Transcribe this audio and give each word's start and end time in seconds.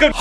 welcome, 0.00 0.18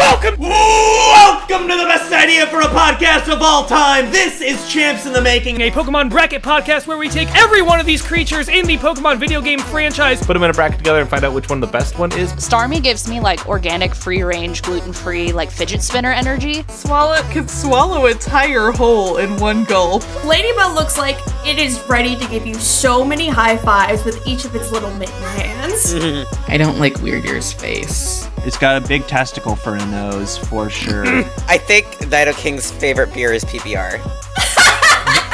welcome, 0.00 0.40
welcome 0.40 1.68
to 1.68 1.76
the 1.76 1.84
best 1.84 2.12
idea 2.12 2.46
for 2.48 2.60
a 2.62 2.64
podcast 2.64 3.32
of 3.32 3.40
all 3.40 3.64
time. 3.64 4.10
This 4.10 4.40
is 4.40 4.68
Champs 4.68 5.06
in 5.06 5.12
the 5.12 5.20
Making, 5.20 5.60
a 5.60 5.70
Pokemon 5.70 6.10
bracket 6.10 6.42
podcast 6.42 6.88
where 6.88 6.98
we 6.98 7.08
take 7.08 7.32
every 7.36 7.62
one 7.62 7.78
of 7.78 7.86
these 7.86 8.02
creatures 8.02 8.48
in 8.48 8.66
the 8.66 8.76
Pokemon 8.78 9.20
video 9.20 9.40
game 9.40 9.60
franchise, 9.60 10.20
put 10.20 10.32
them 10.32 10.42
in 10.42 10.50
a 10.50 10.52
bracket 10.52 10.78
together, 10.78 11.00
and 11.00 11.08
find 11.08 11.24
out 11.24 11.32
which 11.32 11.48
one 11.48 11.60
the 11.60 11.66
best 11.68 11.96
one 11.96 12.10
is. 12.18 12.32
Starmie 12.32 12.82
gives 12.82 13.08
me 13.08 13.20
like 13.20 13.46
organic, 13.46 13.94
free 13.94 14.22
range, 14.22 14.62
gluten 14.62 14.92
free, 14.92 15.32
like 15.32 15.48
fidget 15.48 15.80
spinner 15.80 16.12
energy. 16.12 16.64
Swalot 16.64 17.30
can 17.30 17.46
swallow 17.46 18.06
a 18.06 18.14
tire 18.14 18.72
whole 18.72 19.18
in 19.18 19.36
one 19.36 19.62
gulp. 19.64 20.02
Ladybug 20.24 20.74
looks 20.74 20.98
like 20.98 21.18
it 21.46 21.60
is 21.60 21.80
ready 21.88 22.16
to 22.16 22.26
give 22.28 22.44
you 22.44 22.54
so 22.54 23.04
many 23.04 23.28
high 23.28 23.56
fives 23.56 24.04
with 24.04 24.26
each 24.26 24.44
of 24.44 24.56
its 24.56 24.72
little 24.72 24.92
mitten 24.94 25.22
hands. 25.22 25.94
I 26.48 26.56
don't 26.56 26.80
like 26.80 27.00
Weird 27.00 27.26
Ear's 27.26 27.52
face. 27.52 28.28
It's 28.46 28.56
got 28.56 28.80
a 28.80 28.86
big 28.86 29.08
testicle 29.08 29.56
for 29.56 29.74
a 29.74 29.86
nose, 29.86 30.38
for 30.38 30.70
sure. 30.70 31.04
I 31.48 31.58
think 31.58 32.00
Nido 32.02 32.32
King's 32.32 32.70
favorite 32.70 33.12
beer 33.12 33.32
is 33.32 33.44
PBR. 33.44 33.98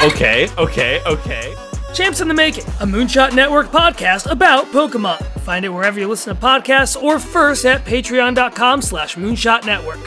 okay, 0.11 0.49
okay, 0.57 0.99
okay. 1.05 1.55
Champs 1.93 2.21
in 2.21 2.27
the 2.27 2.33
Making, 2.33 2.63
a 2.79 2.87
Moonshot 2.87 3.35
Network 3.35 3.67
podcast 3.67 4.29
about 4.31 4.65
Pokemon. 4.71 5.23
Find 5.41 5.63
it 5.63 5.69
wherever 5.69 5.99
you 5.99 6.07
listen 6.07 6.35
to 6.35 6.41
podcasts 6.41 6.99
or 6.99 7.19
first 7.19 7.65
at 7.65 7.85
patreon.com 7.85 8.81
slash 8.81 9.15
moonshot 9.15 9.63
network. 9.63 9.99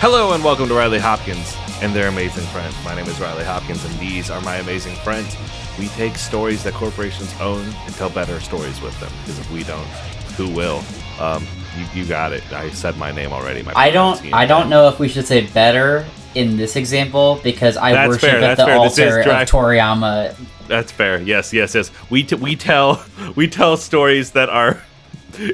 Hello 0.00 0.32
and 0.32 0.44
welcome 0.44 0.68
to 0.68 0.74
Riley 0.74 1.00
Hopkins 1.00 1.56
and 1.82 1.92
their 1.92 2.06
amazing 2.06 2.44
friends. 2.46 2.72
My 2.84 2.94
name 2.94 3.06
is 3.06 3.18
Riley 3.18 3.42
Hopkins 3.42 3.84
and 3.84 3.98
these 3.98 4.30
are 4.30 4.40
my 4.42 4.58
amazing 4.58 4.94
friends. 4.96 5.36
We 5.76 5.88
take 5.88 6.14
stories 6.14 6.62
that 6.62 6.74
corporations 6.74 7.34
own 7.40 7.64
and 7.84 7.94
tell 7.96 8.08
better 8.08 8.38
stories 8.38 8.80
with 8.80 8.98
them. 9.00 9.10
Because 9.24 9.40
if 9.40 9.50
we 9.50 9.64
don't, 9.64 9.88
who 10.36 10.50
will? 10.50 10.84
Um, 11.18 11.44
you, 11.76 12.02
you 12.02 12.08
got 12.08 12.32
it. 12.32 12.44
I 12.52 12.70
said 12.70 12.96
my 12.96 13.10
name 13.10 13.32
already. 13.32 13.64
My 13.64 13.72
I 13.74 13.90
don't. 13.90 14.32
I 14.32 14.46
don't 14.46 14.70
know 14.70 14.86
if 14.86 15.00
we 15.00 15.08
should 15.08 15.26
say 15.26 15.48
better 15.48 16.06
in 16.36 16.56
this 16.56 16.76
example 16.76 17.40
because 17.42 17.76
I 17.76 17.90
that's 17.92 18.08
worship 18.08 18.30
fair, 18.30 18.40
at 18.42 18.56
the 18.56 18.66
fair. 18.66 18.76
altar 18.76 19.18
of 19.18 19.48
Toriyama. 19.48 20.36
That's 20.68 20.92
fair. 20.92 21.20
Yes, 21.20 21.52
yes, 21.52 21.74
yes. 21.74 21.90
We 22.08 22.22
t- 22.22 22.36
we 22.36 22.54
tell 22.54 23.04
we 23.34 23.48
tell 23.48 23.76
stories 23.76 24.30
that 24.30 24.48
are 24.48 24.80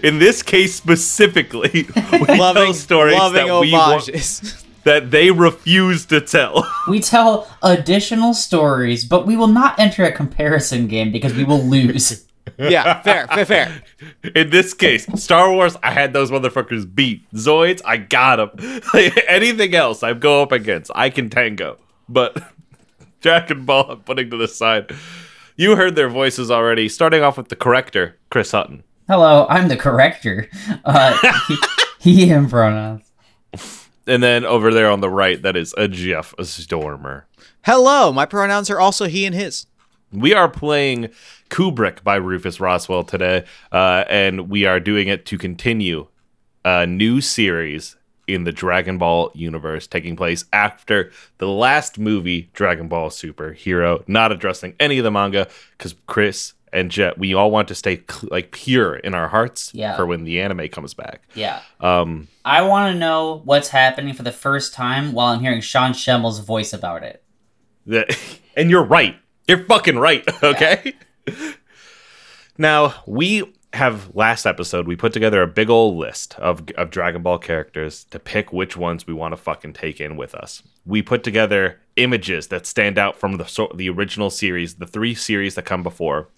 in 0.03 0.19
this 0.19 0.43
case 0.43 0.75
specifically, 0.75 1.71
we 2.13 2.19
loving, 2.19 2.65
tell 2.65 2.75
stories 2.75 3.19
loving 3.19 3.47
that 3.47 3.49
homages. 3.49 4.43
we 4.43 4.49
want, 4.49 4.65
that 4.85 5.11
they 5.11 5.31
refuse 5.31 6.07
to 6.07 6.21
tell. 6.21 6.67
We 6.89 7.01
tell 7.01 7.49
additional 7.63 8.35
stories, 8.35 9.07
but 9.07 9.27
we 9.27 9.39
will 9.39 9.49
not 9.49 9.79
enter 9.79 10.05
a 10.05 10.13
comparison 10.13 10.87
game 10.87 11.11
because 11.11 11.33
we 11.33 11.43
will 11.45 11.63
lose. 11.63 12.27
yeah, 12.59 13.01
fair, 13.01 13.27
fair, 13.27 13.47
fair. 13.47 13.83
In 14.35 14.51
this 14.51 14.75
case, 14.75 15.07
Star 15.15 15.51
Wars, 15.51 15.79
I 15.83 15.93
had 15.93 16.13
those 16.13 16.31
motherfuckers 16.31 16.93
beat. 16.95 17.27
Zoids, 17.33 17.81
I 17.87 17.97
got 17.97 18.37
them. 18.37 18.83
Anything 19.27 19.75
else 19.75 20.03
I 20.03 20.13
go 20.13 20.43
up 20.43 20.53
against, 20.53 20.91
I 20.95 21.09
can 21.09 21.31
tango. 21.31 21.79
But 22.07 22.37
Dragon 23.23 23.65
Ball, 23.65 23.93
I'm 23.93 24.01
putting 24.01 24.29
to 24.29 24.37
the 24.37 24.47
side. 24.49 24.93
You 25.57 25.77
heard 25.77 25.97
their 25.97 26.11
voices 26.11 26.51
already. 26.51 26.91
Starting 26.91 27.23
off 27.23 27.39
with 27.39 27.49
the 27.49 27.57
corrector, 27.57 28.19
Chris 28.29 28.51
Hutton. 28.51 28.85
Hello, 29.07 29.47
I'm 29.51 29.69
the 29.69 29.77
corrector. 29.77 30.49
Uh, 30.83 31.15
he, 31.47 31.57
he, 31.99 32.27
him 32.27 32.49
pronouns. 32.49 33.13
And 34.07 34.23
then 34.23 34.47
over 34.47 34.73
there 34.73 34.91
on 34.91 35.01
the 35.01 35.11
right, 35.11 35.43
that 35.43 35.57
is 35.57 35.75
a 35.77 35.89
Jeff 35.89 36.35
Stormer. 36.41 37.27
Hello, 37.67 38.13
my 38.13 38.25
pronouns 38.25 38.71
are 38.71 38.81
also 38.81 39.07
he 39.07 39.27
and 39.27 39.35
his. 39.35 39.67
We 40.11 40.33
are 40.33 40.49
playing 40.49 41.11
Kubrick 41.51 42.03
by 42.03 42.17
Rufus 42.17 42.61
Roswell 42.61 43.05
today, 43.05 43.45
uh, 43.73 44.05
and 44.09 44.49
we 44.49 44.65
are 44.65 44.81
doing 44.81 45.09
it 45.09 45.27
to 45.27 45.37
continue 45.37 46.07
a 46.65 46.87
new 46.87 47.21
series 47.21 47.97
in 48.27 48.45
the 48.45 48.53
Dragon 48.53 48.97
Ball 48.97 49.31
universe 49.35 49.87
taking 49.87 50.17
place 50.17 50.47
after 50.51 51.11
the 51.37 51.49
last 51.49 51.99
movie, 51.99 52.49
Dragon 52.55 52.89
Ball 52.89 53.11
Super 53.11 53.53
Hero, 53.53 54.03
not 54.07 54.33
addressing 54.33 54.75
any 54.81 54.97
of 54.97 55.05
the 55.05 55.11
manga 55.11 55.47
because 55.77 55.95
Chris 56.07 56.55
and 56.75 56.91
Jeff, 56.91 57.17
we 57.17 57.33
all 57.33 57.51
want 57.51 57.69
to 57.69 57.75
stay 57.75 58.03
cl- 58.11 58.29
like 58.31 58.51
pure 58.51 58.97
in 58.97 59.15
our 59.15 59.29
hearts 59.29 59.71
yeah. 59.73 59.97
for 59.97 60.05
when 60.05 60.25
the 60.25 60.41
anime 60.41 60.69
comes 60.69 60.93
back. 60.93 61.23
Yeah. 61.35 61.61
Um, 61.81 62.29
I 62.45 62.63
want 62.63 62.93
to 62.93 62.99
know 62.99 63.41
what's 63.45 63.69
happening 63.69 64.13
for 64.13 64.25
the 64.25 64.33
first 64.33 64.75
time 64.75 65.13
while 65.13 65.29
I'm 65.29 65.41
hearing 65.41 65.61
Sean 65.61 65.93
Schemmel's 65.93 66.41
voice 66.41 66.73
about 66.73 67.05
it. 67.05 67.23
The, 67.87 68.19
and 68.57 68.69
you're 68.69 68.85
right. 68.85 69.17
You're 69.47 69.65
fucking 69.65 69.99
right. 69.99 70.25
Okay. 70.43 70.95
Yeah. 71.27 71.53
now 72.59 72.95
we 73.07 73.55
have 73.73 74.15
last 74.15 74.47
episode 74.47 74.87
we 74.87 74.95
put 74.95 75.13
together 75.13 75.43
a 75.43 75.47
big 75.47 75.69
old 75.69 75.97
list 75.97 76.39
of, 76.39 76.69
of 76.77 76.91
Dragon 76.91 77.23
Ball 77.23 77.39
characters 77.39 78.05
to 78.05 78.19
pick 78.19 78.53
which 78.53 78.77
ones 78.77 79.07
we 79.07 79.15
want 79.15 79.33
to 79.33 79.37
fucking 79.37 79.73
take 79.73 80.01
in 80.01 80.17
with 80.17 80.35
us. 80.35 80.63
We 80.87 81.03
put 81.03 81.25
together 81.25 81.81
images 81.97 82.49
that 82.49 82.67
stand 82.67 82.99
out 82.99 83.17
from 83.17 83.37
the 83.37 83.69
the 83.75 83.89
original 83.89 84.31
series, 84.31 84.75
the 84.77 84.87
three 84.87 85.15
series 85.15 85.55
that 85.55 85.65
come 85.65 85.83
before, 85.83 86.29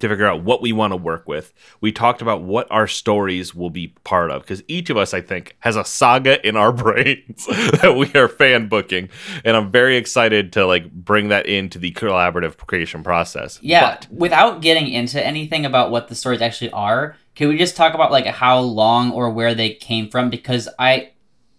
to 0.00 0.08
figure 0.08 0.26
out 0.26 0.42
what 0.42 0.62
we 0.62 0.72
want 0.72 0.92
to 0.92 0.96
work 0.96 1.26
with. 1.28 1.52
We 1.80 1.92
talked 1.92 2.22
about 2.22 2.42
what 2.42 2.70
our 2.70 2.86
stories 2.86 3.54
will 3.54 3.70
be 3.70 3.88
part 4.04 4.30
of 4.30 4.42
because 4.42 4.62
each 4.68 4.90
of 4.90 4.96
us, 4.96 5.14
I 5.14 5.20
think, 5.20 5.56
has 5.60 5.76
a 5.76 5.84
saga 5.84 6.46
in 6.46 6.56
our 6.56 6.72
brains 6.86 7.46
that 7.46 7.96
we 7.96 8.12
are 8.18 8.28
fan 8.28 8.68
booking, 8.68 9.08
and 9.44 9.56
I'm 9.56 9.70
very 9.70 9.96
excited 9.96 10.52
to 10.54 10.66
like 10.66 10.90
bring 10.92 11.28
that 11.28 11.46
into 11.46 11.78
the 11.78 11.92
collaborative 11.92 12.56
creation 12.56 13.02
process. 13.02 13.58
Yeah, 13.62 13.96
but, 13.96 14.08
without 14.10 14.62
getting 14.62 14.88
into 14.88 15.24
anything 15.24 15.64
about 15.64 15.90
what 15.90 16.08
the 16.08 16.14
stories 16.14 16.42
actually 16.42 16.70
are, 16.70 17.16
can 17.36 17.48
we 17.48 17.58
just 17.58 17.76
talk 17.76 17.94
about 17.94 18.10
like 18.10 18.26
how 18.26 18.58
long 18.60 19.12
or 19.12 19.30
where 19.30 19.54
they 19.54 19.74
came 19.74 20.08
from? 20.08 20.30
Because 20.30 20.68
I. 20.78 21.12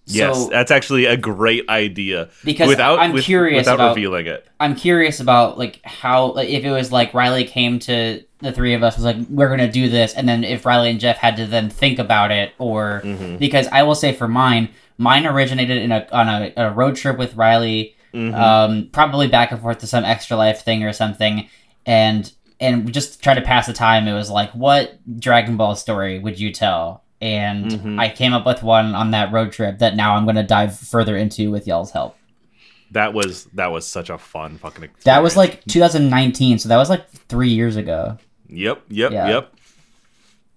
Yes, 0.09 0.37
so, 0.37 0.49
that's 0.49 0.71
actually 0.71 1.05
a 1.05 1.17
great 1.17 1.67
idea. 1.69 2.29
Because 2.45 2.69
without, 2.69 2.97
I'm 2.99 3.11
with, 3.11 3.25
curious 3.25 3.61
without 3.61 3.75
about, 3.75 3.95
revealing 3.95 4.25
it. 4.25 4.47
I'm 4.57 4.73
curious 4.73 5.19
about 5.19 5.57
like 5.57 5.81
how 5.83 6.31
like, 6.31 6.47
if 6.47 6.63
it 6.63 6.71
was 6.71 6.93
like 6.93 7.13
Riley 7.13 7.43
came 7.43 7.79
to 7.79 8.23
the 8.39 8.51
three 8.51 8.73
of 8.73 8.83
us 8.83 8.95
was 8.95 9.05
like 9.05 9.17
we're 9.29 9.49
gonna 9.49 9.71
do 9.71 9.89
this 9.89 10.13
and 10.13 10.27
then 10.27 10.43
if 10.43 10.65
riley 10.65 10.89
and 10.89 10.99
jeff 10.99 11.17
had 11.17 11.35
to 11.35 11.45
then 11.45 11.69
think 11.69 11.99
about 11.99 12.31
it 12.31 12.53
or 12.59 13.01
mm-hmm. 13.03 13.37
because 13.37 13.67
i 13.67 13.83
will 13.83 13.95
say 13.95 14.13
for 14.13 14.27
mine 14.27 14.69
mine 14.97 15.25
originated 15.25 15.77
in 15.77 15.91
a 15.91 16.07
on 16.11 16.27
a, 16.27 16.53
a 16.57 16.71
road 16.71 16.95
trip 16.95 17.17
with 17.17 17.35
riley 17.35 17.95
mm-hmm. 18.13 18.33
um, 18.35 18.89
probably 18.91 19.27
back 19.27 19.51
and 19.51 19.61
forth 19.61 19.79
to 19.79 19.87
some 19.87 20.03
extra 20.03 20.37
life 20.37 20.63
thing 20.63 20.83
or 20.83 20.93
something 20.93 21.49
and 21.85 22.31
and 22.59 22.85
we 22.85 22.91
just 22.91 23.21
try 23.21 23.33
to 23.33 23.41
pass 23.41 23.67
the 23.67 23.73
time 23.73 24.07
it 24.07 24.13
was 24.13 24.29
like 24.29 24.51
what 24.51 24.99
dragon 25.19 25.57
ball 25.57 25.75
story 25.75 26.19
would 26.19 26.39
you 26.39 26.51
tell 26.51 27.03
and 27.19 27.71
mm-hmm. 27.71 27.99
i 27.99 28.07
came 28.09 28.33
up 28.33 28.45
with 28.45 28.61
one 28.61 28.93
on 28.93 29.11
that 29.11 29.31
road 29.31 29.51
trip 29.51 29.79
that 29.79 29.95
now 29.95 30.15
i'm 30.15 30.25
going 30.25 30.35
to 30.35 30.43
dive 30.43 30.77
further 30.77 31.17
into 31.17 31.49
with 31.49 31.67
y'all's 31.67 31.91
help 31.91 32.15
that 32.91 33.13
was 33.13 33.45
that 33.53 33.71
was 33.71 33.85
such 33.85 34.09
a 34.09 34.17
fun 34.17 34.57
fucking 34.57 34.83
experience. 34.83 35.03
that 35.03 35.23
was 35.23 35.35
like 35.35 35.63
2019 35.65 36.59
so 36.59 36.69
that 36.69 36.77
was 36.77 36.89
like 36.89 37.09
three 37.09 37.49
years 37.49 37.75
ago 37.75 38.17
Yep, 38.49 38.83
yep, 38.89 39.11
yeah. 39.11 39.27
yep. 39.27 39.53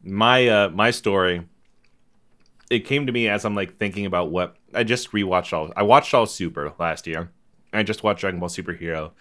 My 0.03 0.49
uh 0.49 0.69
my 0.71 0.91
story 0.91 1.47
it 2.71 2.87
came 2.87 3.07
to 3.07 3.13
me 3.13 3.29
as 3.29 3.45
I'm 3.45 3.55
like 3.55 3.77
thinking 3.77 4.07
about 4.07 4.31
what 4.31 4.57
I 4.73 4.85
just 4.85 5.13
rewatched 5.13 5.53
all 5.53 5.73
I 5.77 5.83
watched 5.83 6.15
all 6.15 6.27
Super 6.27 6.73
last 6.79 7.07
year. 7.07 7.31
I 7.73 7.83
just 7.83 8.03
watched 8.03 8.21
Dragon 8.21 8.41
Ball 8.41 8.49
Super 8.49 8.73
Hero. 8.73 9.13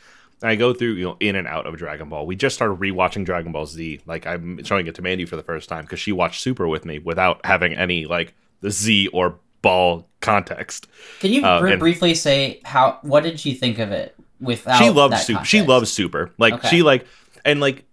I 0.41 0.55
go 0.55 0.73
through, 0.73 0.93
you 0.93 1.03
know, 1.03 1.17
in 1.19 1.35
and 1.35 1.47
out 1.47 1.67
of 1.67 1.75
Dragon 1.75 2.07
Ball. 2.09 2.25
We 2.25 2.35
just 2.35 2.55
started 2.55 2.79
rewatching 2.79 3.25
Dragon 3.25 3.51
Ball 3.51 3.65
Z. 3.65 4.01
Like 4.05 4.25
I'm 4.25 4.63
showing 4.63 4.87
it 4.87 4.95
to 4.95 5.01
Mandy 5.01 5.25
for 5.25 5.35
the 5.35 5.43
first 5.43 5.67
time 5.67 5.83
because 5.83 5.99
she 5.99 6.11
watched 6.11 6.41
Super 6.41 6.67
with 6.67 6.85
me 6.85 6.99
without 6.99 7.45
having 7.45 7.73
any 7.73 8.05
like 8.05 8.33
the 8.61 8.71
Z 8.71 9.07
or 9.09 9.39
Ball 9.61 10.07
context. 10.21 10.87
Can 11.19 11.33
you 11.33 11.43
uh, 11.43 11.59
br- 11.59 11.75
briefly 11.75 12.15
say 12.15 12.61
how? 12.63 12.99
What 13.01 13.23
did 13.23 13.39
she 13.39 13.53
think 13.53 13.79
of 13.79 13.91
it? 13.91 14.15
Without 14.39 14.77
she 14.77 14.89
loves 14.89 15.21
Super. 15.25 15.43
She 15.43 15.61
loves 15.61 15.91
Super. 15.91 16.31
Like 16.37 16.53
okay. 16.53 16.69
she 16.69 16.81
like 16.81 17.05
and 17.43 17.59
like 17.59 17.83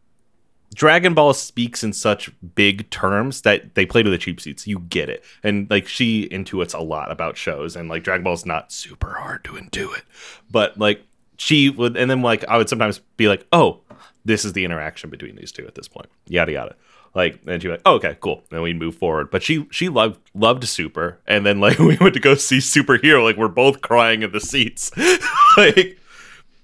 Dragon 0.77 1.15
Ball 1.15 1.33
speaks 1.33 1.83
in 1.83 1.95
such 1.95 2.31
big 2.55 2.89
terms 2.91 3.41
that 3.43 3.75
they 3.75 3.87
play 3.87 4.03
to 4.03 4.11
the 4.11 4.19
cheap 4.19 4.43
seats. 4.43 4.67
You 4.67 4.81
get 4.81 5.09
it. 5.09 5.25
And 5.43 5.69
like 5.71 5.89
she 5.89 6.29
intuits 6.29 6.75
a 6.75 6.83
lot 6.83 7.11
about 7.11 7.39
shows 7.39 7.75
and 7.75 7.89
like 7.89 8.05
Dragon 8.05 8.23
Ball's 8.23 8.45
not 8.45 8.71
super 8.71 9.15
hard 9.15 9.43
to 9.45 9.53
intuit. 9.53 10.03
But 10.51 10.79
like 10.79 11.03
she 11.39 11.71
would 11.71 11.97
and 11.97 12.11
then 12.11 12.21
like 12.21 12.45
I 12.47 12.59
would 12.59 12.69
sometimes 12.69 12.99
be 13.17 13.27
like, 13.27 13.47
"Oh, 13.53 13.81
this 14.27 14.45
is 14.45 14.53
the 14.53 14.67
interaction 14.67 15.09
between 15.09 15.37
these 15.37 15.51
two 15.51 15.67
at 15.67 15.77
this 15.77 15.89
point." 15.89 16.11
Yada 16.27 16.53
yada. 16.53 16.77
Like 17.15 17.41
and 17.47 17.63
she'd 17.63 17.69
be 17.69 17.73
like, 17.73 17.83
oh, 17.87 17.95
"Okay, 17.95 18.19
cool." 18.21 18.45
And 18.51 18.61
we 18.61 18.75
move 18.75 18.97
forward. 18.97 19.31
But 19.31 19.43
she 19.43 19.67
she 19.71 19.89
loved 19.89 20.21
loved 20.35 20.65
Super 20.65 21.19
and 21.27 21.47
then 21.47 21.59
like 21.59 21.79
we 21.79 21.97
went 21.97 22.13
to 22.13 22.21
go 22.21 22.35
see 22.35 22.59
Superhero 22.59 23.25
like 23.25 23.39
we're 23.39 23.49
both 23.49 23.81
crying 23.81 24.23
in 24.23 24.31
the 24.31 24.41
seats. 24.41 24.91
like 25.57 25.99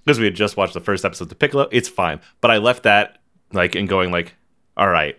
because 0.05 0.19
we 0.19 0.27
had 0.27 0.35
just 0.35 0.59
watched 0.59 0.75
the 0.75 0.81
first 0.81 1.07
episode 1.07 1.31
to 1.31 1.35
Piccolo. 1.35 1.69
It's 1.71 1.89
fine. 1.89 2.21
But 2.43 2.51
I 2.51 2.59
left 2.59 2.83
that 2.83 3.22
like 3.53 3.75
and 3.75 3.89
going 3.89 4.11
like, 4.11 4.35
all 4.77 4.89
right, 4.89 5.19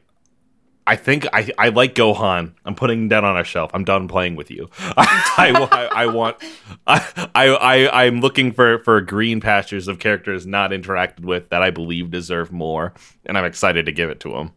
I 0.86 0.98
think 0.98 1.26
I, 1.32 1.50
I 1.58 1.70
like 1.70 1.96
Gohan. 1.96 2.54
I'm 2.66 2.76
putting 2.76 3.08
that 3.10 3.24
on 3.24 3.38
a 3.38 3.44
shelf. 3.44 3.72
I'm 3.74 3.86
done 3.86 4.08
playing 4.08 4.36
with 4.36 4.52
you. 4.52 4.70
I, 4.80 5.68
I, 5.72 6.04
I 6.04 6.06
want 6.08 6.38
I, 6.86 7.30
I 7.34 7.48
I 7.48 8.06
I'm 8.06 8.20
looking 8.20 8.52
for 8.52 8.80
for 8.80 9.00
green 9.00 9.40
pastures 9.40 9.88
of 9.88 10.00
characters 10.00 10.46
not 10.46 10.72
interacted 10.72 11.22
with 11.22 11.50
that 11.50 11.64
I 11.64 11.70
believe 11.70 12.12
deserve 12.12 12.52
more, 12.52 12.94
and 13.26 13.38
I'm 13.38 13.46
excited 13.46 13.86
to 13.86 13.94
give 13.94 14.10
it 14.10 14.20
to 14.22 14.34
them. 14.34 14.52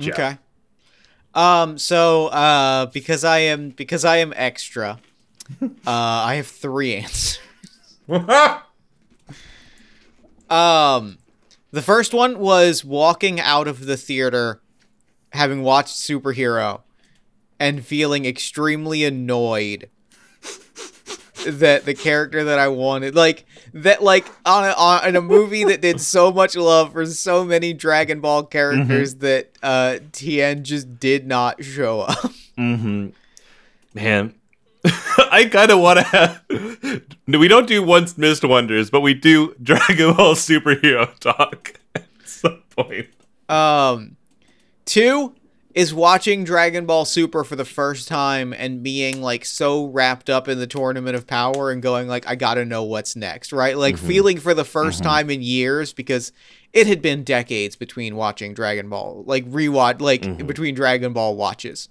Jeff. 0.00 0.14
Okay. 0.14 0.38
Um. 1.34 1.78
So, 1.78 2.26
uh, 2.28 2.86
because 2.86 3.22
I 3.22 3.38
am 3.38 3.70
because 3.70 4.04
I 4.04 4.16
am 4.16 4.32
extra, 4.34 4.98
uh, 5.62 5.68
I 5.86 6.34
have 6.34 6.48
three 6.48 6.96
answers. 6.96 7.38
um, 10.50 11.18
the 11.70 11.82
first 11.82 12.12
one 12.12 12.38
was 12.38 12.84
walking 12.84 13.40
out 13.40 13.68
of 13.68 13.86
the 13.86 13.96
theater, 13.96 14.60
having 15.32 15.62
watched 15.62 15.96
superhero, 15.96 16.82
and 17.58 17.84
feeling 17.84 18.24
extremely 18.24 19.04
annoyed 19.04 19.88
that 21.46 21.84
the 21.84 21.94
character 21.94 22.44
that 22.44 22.58
I 22.58 22.68
wanted, 22.68 23.14
like 23.14 23.44
that, 23.72 24.02
like 24.02 24.26
on 24.44 24.64
a, 24.64 24.72
on 24.72 25.08
in 25.08 25.16
a 25.16 25.20
movie 25.20 25.64
that 25.64 25.80
did 25.80 26.00
so 26.00 26.32
much 26.32 26.56
love 26.56 26.92
for 26.92 27.06
so 27.06 27.44
many 27.44 27.72
Dragon 27.72 28.20
Ball 28.20 28.44
characters 28.44 29.16
that 29.16 29.50
uh 29.62 29.98
Tien 30.12 30.64
just 30.64 30.98
did 30.98 31.26
not 31.26 31.64
show 31.64 32.00
up. 32.00 32.32
Mm-hmm. 32.58 33.08
Man, 33.94 34.34
I 35.30 35.48
kind 35.50 35.70
of 35.70 35.78
want 35.80 35.98
to 35.98 36.04
have. 36.04 36.42
We 37.26 37.48
don't 37.48 37.66
do 37.68 37.82
once 37.82 38.16
missed 38.16 38.44
wonders, 38.44 38.90
but 38.90 39.00
we 39.00 39.14
do 39.14 39.54
Dragon 39.62 40.14
Ball 40.14 40.34
superhero 40.34 41.16
talk 41.18 41.78
at 41.94 42.04
some 42.24 42.62
point. 42.74 43.08
Um, 43.48 44.16
two 44.86 45.34
is 45.74 45.94
watching 45.94 46.42
Dragon 46.42 46.84
Ball 46.86 47.04
Super 47.04 47.44
for 47.44 47.54
the 47.54 47.64
first 47.64 48.08
time 48.08 48.52
and 48.52 48.82
being 48.82 49.22
like 49.22 49.44
so 49.44 49.86
wrapped 49.86 50.28
up 50.28 50.48
in 50.48 50.58
the 50.58 50.66
Tournament 50.66 51.14
of 51.14 51.26
Power 51.28 51.70
and 51.70 51.80
going 51.80 52.08
like, 52.08 52.26
I 52.26 52.34
gotta 52.34 52.64
know 52.64 52.82
what's 52.82 53.14
next, 53.14 53.52
right? 53.52 53.76
Like 53.76 53.94
Mhm. 53.94 53.98
feeling 54.08 54.40
for 54.40 54.52
the 54.52 54.64
1st 54.64 55.00
Mhm. 55.00 55.04
time 55.04 55.30
in 55.30 55.42
years 55.42 55.92
because 55.92 56.32
it 56.72 56.88
had 56.88 57.00
been 57.00 57.22
decades 57.22 57.76
between 57.76 58.16
watching 58.16 58.52
Dragon 58.52 58.88
Ball, 58.88 59.22
like 59.26 59.48
rewatch, 59.48 60.00
like 60.00 60.22
Mhm. 60.22 60.46
between 60.46 60.74
Dragon 60.74 61.12
Ball 61.12 61.36
watches. 61.36 61.88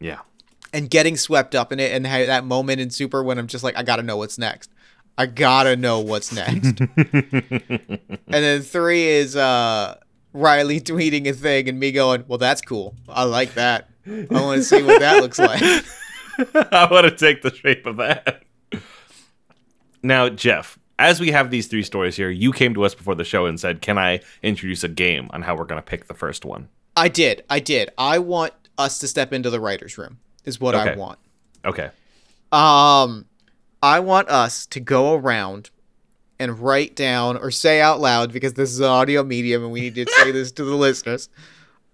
Yeah. 0.00 0.20
And 0.72 0.88
getting 0.90 1.16
swept 1.16 1.54
up 1.54 1.72
in 1.72 1.80
it 1.80 1.92
and 1.92 2.06
ha- 2.06 2.26
that 2.26 2.44
moment 2.44 2.80
in 2.80 2.90
super 2.90 3.22
when 3.22 3.38
i'm 3.38 3.46
just 3.46 3.64
like 3.64 3.76
i 3.76 3.82
gotta 3.82 4.02
know 4.02 4.16
what's 4.16 4.38
next. 4.38 4.70
I 5.18 5.26
gotta 5.26 5.76
know 5.76 6.00
what's 6.00 6.32
next. 6.32 6.80
And 8.32 8.44
then 8.44 8.62
three 8.62 9.06
is 9.06 9.36
uh 9.36 9.96
riley 10.32 10.80
tweeting 10.80 11.26
a 11.26 11.32
thing 11.32 11.68
and 11.68 11.78
me 11.78 11.92
going 11.92 12.24
well 12.26 12.38
that's 12.38 12.62
cool. 12.62 12.94
I 13.08 13.24
like 13.24 13.54
that. 13.54 13.90
I 14.06 14.26
want 14.30 14.58
to 14.58 14.64
see 14.64 14.82
what 14.82 15.00
that 15.00 15.20
looks 15.20 15.38
like. 15.38 15.60
I 16.72 16.88
want 16.90 17.06
to 17.06 17.14
take 17.14 17.42
the 17.42 17.54
shape 17.54 17.84
of 17.84 17.98
that. 17.98 18.44
Now, 20.02 20.30
Jeff, 20.30 20.78
as 20.98 21.20
we 21.20 21.32
have 21.32 21.50
these 21.50 21.66
three 21.66 21.82
stories 21.82 22.16
here, 22.16 22.30
you 22.30 22.52
came 22.52 22.72
to 22.74 22.84
us 22.84 22.94
before 22.94 23.14
the 23.14 23.24
show 23.24 23.44
and 23.44 23.60
said, 23.60 23.82
"Can 23.82 23.98
I 23.98 24.20
introduce 24.42 24.82
a 24.82 24.88
game 24.88 25.28
on 25.34 25.42
how 25.42 25.54
we're 25.54 25.66
going 25.66 25.82
to 25.82 25.86
pick 25.86 26.06
the 26.06 26.14
first 26.14 26.44
one?" 26.44 26.68
i 26.96 27.08
did. 27.08 27.44
I 27.50 27.60
did. 27.60 27.90
I 27.98 28.18
want 28.18 28.54
us 28.78 28.98
to 29.00 29.08
step 29.08 29.32
into 29.32 29.50
the 29.50 29.60
writers 29.60 29.98
room 29.98 30.18
is 30.44 30.60
what 30.60 30.74
i 30.74 30.94
want 30.94 31.18
Okay. 31.64 31.90
Um, 32.52 33.26
I 33.82 34.00
want 34.00 34.28
us 34.28 34.66
to 34.66 34.80
go 34.80 35.14
around 35.14 35.70
and 36.38 36.58
write 36.58 36.96
down 36.96 37.36
or 37.36 37.50
say 37.50 37.80
out 37.80 38.00
loud 38.00 38.32
because 38.32 38.54
this 38.54 38.70
is 38.70 38.80
an 38.80 38.86
audio 38.86 39.22
medium 39.22 39.62
and 39.62 39.72
we 39.72 39.80
need 39.82 39.94
to 39.96 40.06
say 40.10 40.32
this 40.32 40.52
to 40.52 40.64
the 40.64 40.74
listeners. 40.74 41.28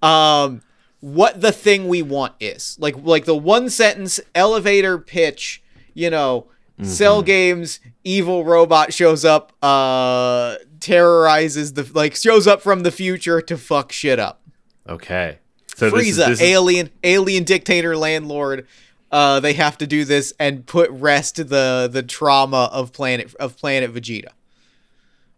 Um, 0.03 0.63
what 1.01 1.41
the 1.41 1.53
thing 1.53 1.89
we 1.89 2.03
want 2.03 2.35
is 2.41 2.77
like 2.81 2.97
like 3.03 3.25
the 3.25 3.37
one 3.37 3.69
sentence 3.69 4.21
elevator 4.35 4.99
pitch. 4.99 5.63
You 5.95 6.11
know, 6.11 6.47
Cell 6.83 7.23
Games 7.23 7.81
evil 8.05 8.45
robot 8.45 8.93
shows 8.93 9.25
up, 9.25 9.53
uh, 9.63 10.57
terrorizes 10.79 11.73
the 11.73 11.91
like 11.95 12.15
shows 12.15 12.47
up 12.47 12.61
from 12.61 12.83
the 12.83 12.91
future 12.91 13.41
to 13.41 13.57
fuck 13.57 13.93
shit 13.93 14.19
up. 14.19 14.43
Okay. 14.89 15.39
So 15.77 15.91
Frieza, 15.91 15.93
this 15.99 16.07
is, 16.09 16.17
this 16.17 16.41
is- 16.41 16.47
alien, 16.47 16.91
alien 17.05 17.45
dictator, 17.45 17.97
landlord. 17.97 18.67
Uh, 19.13 19.41
they 19.41 19.53
have 19.53 19.79
to 19.79 19.87
do 19.87 20.05
this 20.05 20.33
and 20.41 20.67
put 20.67 20.91
rest 20.91 21.37
the 21.37 21.89
the 21.91 22.03
trauma 22.03 22.69
of 22.73 22.93
planet 22.93 23.35
of 23.37 23.57
planet 23.57 23.93
Vegeta. 23.95 24.31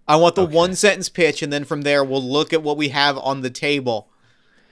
I 0.06 0.17
want 0.17 0.37
the 0.37 0.46
one 0.46 0.75
sentence 0.75 1.08
pitch, 1.11 1.43
and 1.43 1.52
then 1.52 1.64
from 1.64 1.82
there 1.82 2.02
we'll 2.02 2.23
look 2.23 2.52
at 2.52 2.62
what 2.62 2.76
we 2.79 2.88
have 2.88 3.19
on 3.19 3.43
the 3.43 3.50
table, 3.50 4.08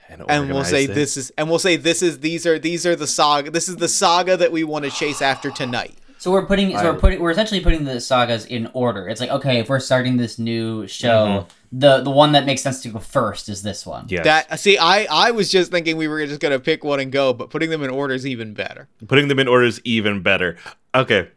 and, 0.09 0.23
and 0.27 0.49
we'll 0.51 0.63
say 0.63 0.85
it. 0.85 0.95
this 0.95 1.15
is, 1.15 1.31
and 1.37 1.47
we'll 1.47 1.59
say 1.59 1.75
this 1.75 2.01
is 2.01 2.21
these 2.21 2.47
are 2.47 2.57
these 2.57 2.85
are 2.87 2.95
the 2.95 3.05
saga. 3.05 3.51
This 3.51 3.69
is 3.69 3.75
the 3.75 3.87
saga 3.87 4.35
that 4.37 4.51
we 4.51 4.63
want 4.63 4.85
to 4.85 4.91
chase 4.91 5.21
after 5.21 5.51
tonight. 5.51 5.93
So 6.17 6.31
we're 6.31 6.47
putting, 6.47 6.71
so 6.71 6.77
I- 6.77 6.83
we're 6.85 6.97
putting, 6.99 7.19
we're 7.19 7.29
essentially 7.29 7.59
putting 7.59 7.83
the 7.85 8.01
sagas 8.01 8.45
in 8.45 8.71
order. 8.73 9.07
It's 9.07 9.21
like, 9.21 9.29
okay, 9.29 9.59
if 9.59 9.69
we're 9.69 9.79
starting 9.79 10.17
this 10.17 10.39
new 10.39 10.87
show, 10.87 11.45
Mhm. 11.45 11.45
The 11.71 12.01
the 12.01 12.09
one 12.09 12.31
that 12.31 12.45
makes 12.45 12.61
sense 12.61 12.81
to 12.83 12.89
go 12.89 12.99
first 12.99 13.49
is 13.49 13.61
this 13.61 13.85
one. 13.85 14.05
Yes. 14.09 14.23
That 14.23 14.59
see, 14.59 14.77
I 14.77 15.07
I 15.09 15.31
was 15.31 15.51
just 15.51 15.71
thinking 15.71 15.97
we 15.97 16.07
were 16.07 16.25
just 16.25 16.39
gonna 16.39 16.59
pick 16.59 16.83
one 16.83 16.99
and 16.99 17.11
go, 17.11 17.33
but 17.33 17.49
putting 17.49 17.69
them 17.69 17.83
in 17.83 17.89
order 17.89 18.13
is 18.13 18.25
even 18.25 18.53
better. 18.53 18.87
Putting 19.07 19.27
them 19.27 19.39
in 19.39 19.47
order 19.47 19.65
is 19.65 19.81
even 19.83 20.21
better. 20.21 20.57
Okay. 20.95 21.29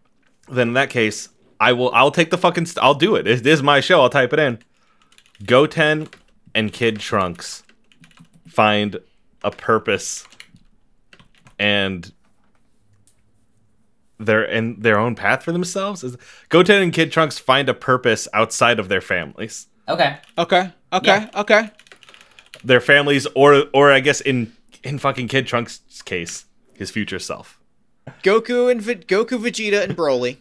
Then 0.48 0.68
in 0.68 0.74
that 0.74 0.90
case, 0.90 1.28
I 1.58 1.72
will. 1.72 1.90
I'll 1.92 2.10
take 2.10 2.30
the 2.30 2.38
fucking. 2.38 2.66
St- 2.66 2.82
I'll 2.82 2.94
do 2.94 3.14
it. 3.16 3.24
This 3.24 3.42
is 3.44 3.62
my 3.62 3.80
show. 3.80 4.00
I'll 4.00 4.10
type 4.10 4.32
it 4.32 4.38
in. 4.38 4.58
Goten 5.44 6.08
and 6.54 6.72
Kid 6.72 6.98
Trunks 6.98 7.62
find 8.48 8.98
a 9.42 9.50
purpose 9.50 10.26
and 11.58 12.12
their 14.18 14.42
in 14.44 14.80
their 14.80 14.98
own 14.98 15.14
path 15.14 15.42
for 15.42 15.52
themselves. 15.52 16.02
Is 16.02 16.16
Goten 16.48 16.82
and 16.82 16.92
Kid 16.92 17.12
Trunks 17.12 17.38
find 17.38 17.68
a 17.68 17.74
purpose 17.74 18.28
outside 18.32 18.78
of 18.78 18.88
their 18.88 19.00
families. 19.00 19.66
Okay. 19.88 20.16
Okay. 20.38 20.72
Okay. 20.92 21.28
Okay. 21.34 21.70
Their 22.64 22.80
families, 22.80 23.26
or 23.34 23.64
or 23.72 23.92
I 23.92 24.00
guess 24.00 24.20
in 24.20 24.52
in 24.84 24.98
fucking 24.98 25.28
Kid 25.28 25.46
Trunks' 25.46 25.80
case, 26.04 26.44
his 26.74 26.90
future 26.90 27.18
self. 27.18 27.58
Goku 28.22 28.70
and 28.70 28.80
v- 28.82 28.94
Goku, 28.96 29.38
Vegeta, 29.38 29.82
and 29.82 29.96
Broly, 29.96 30.38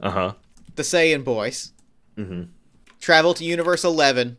Uh 0.00 0.10
huh. 0.10 0.32
the 0.76 0.82
Saiyan 0.82 1.24
boys, 1.24 1.72
Mm-hmm. 2.16 2.42
travel 3.00 3.32
to 3.34 3.44
Universe 3.44 3.84
Eleven 3.84 4.36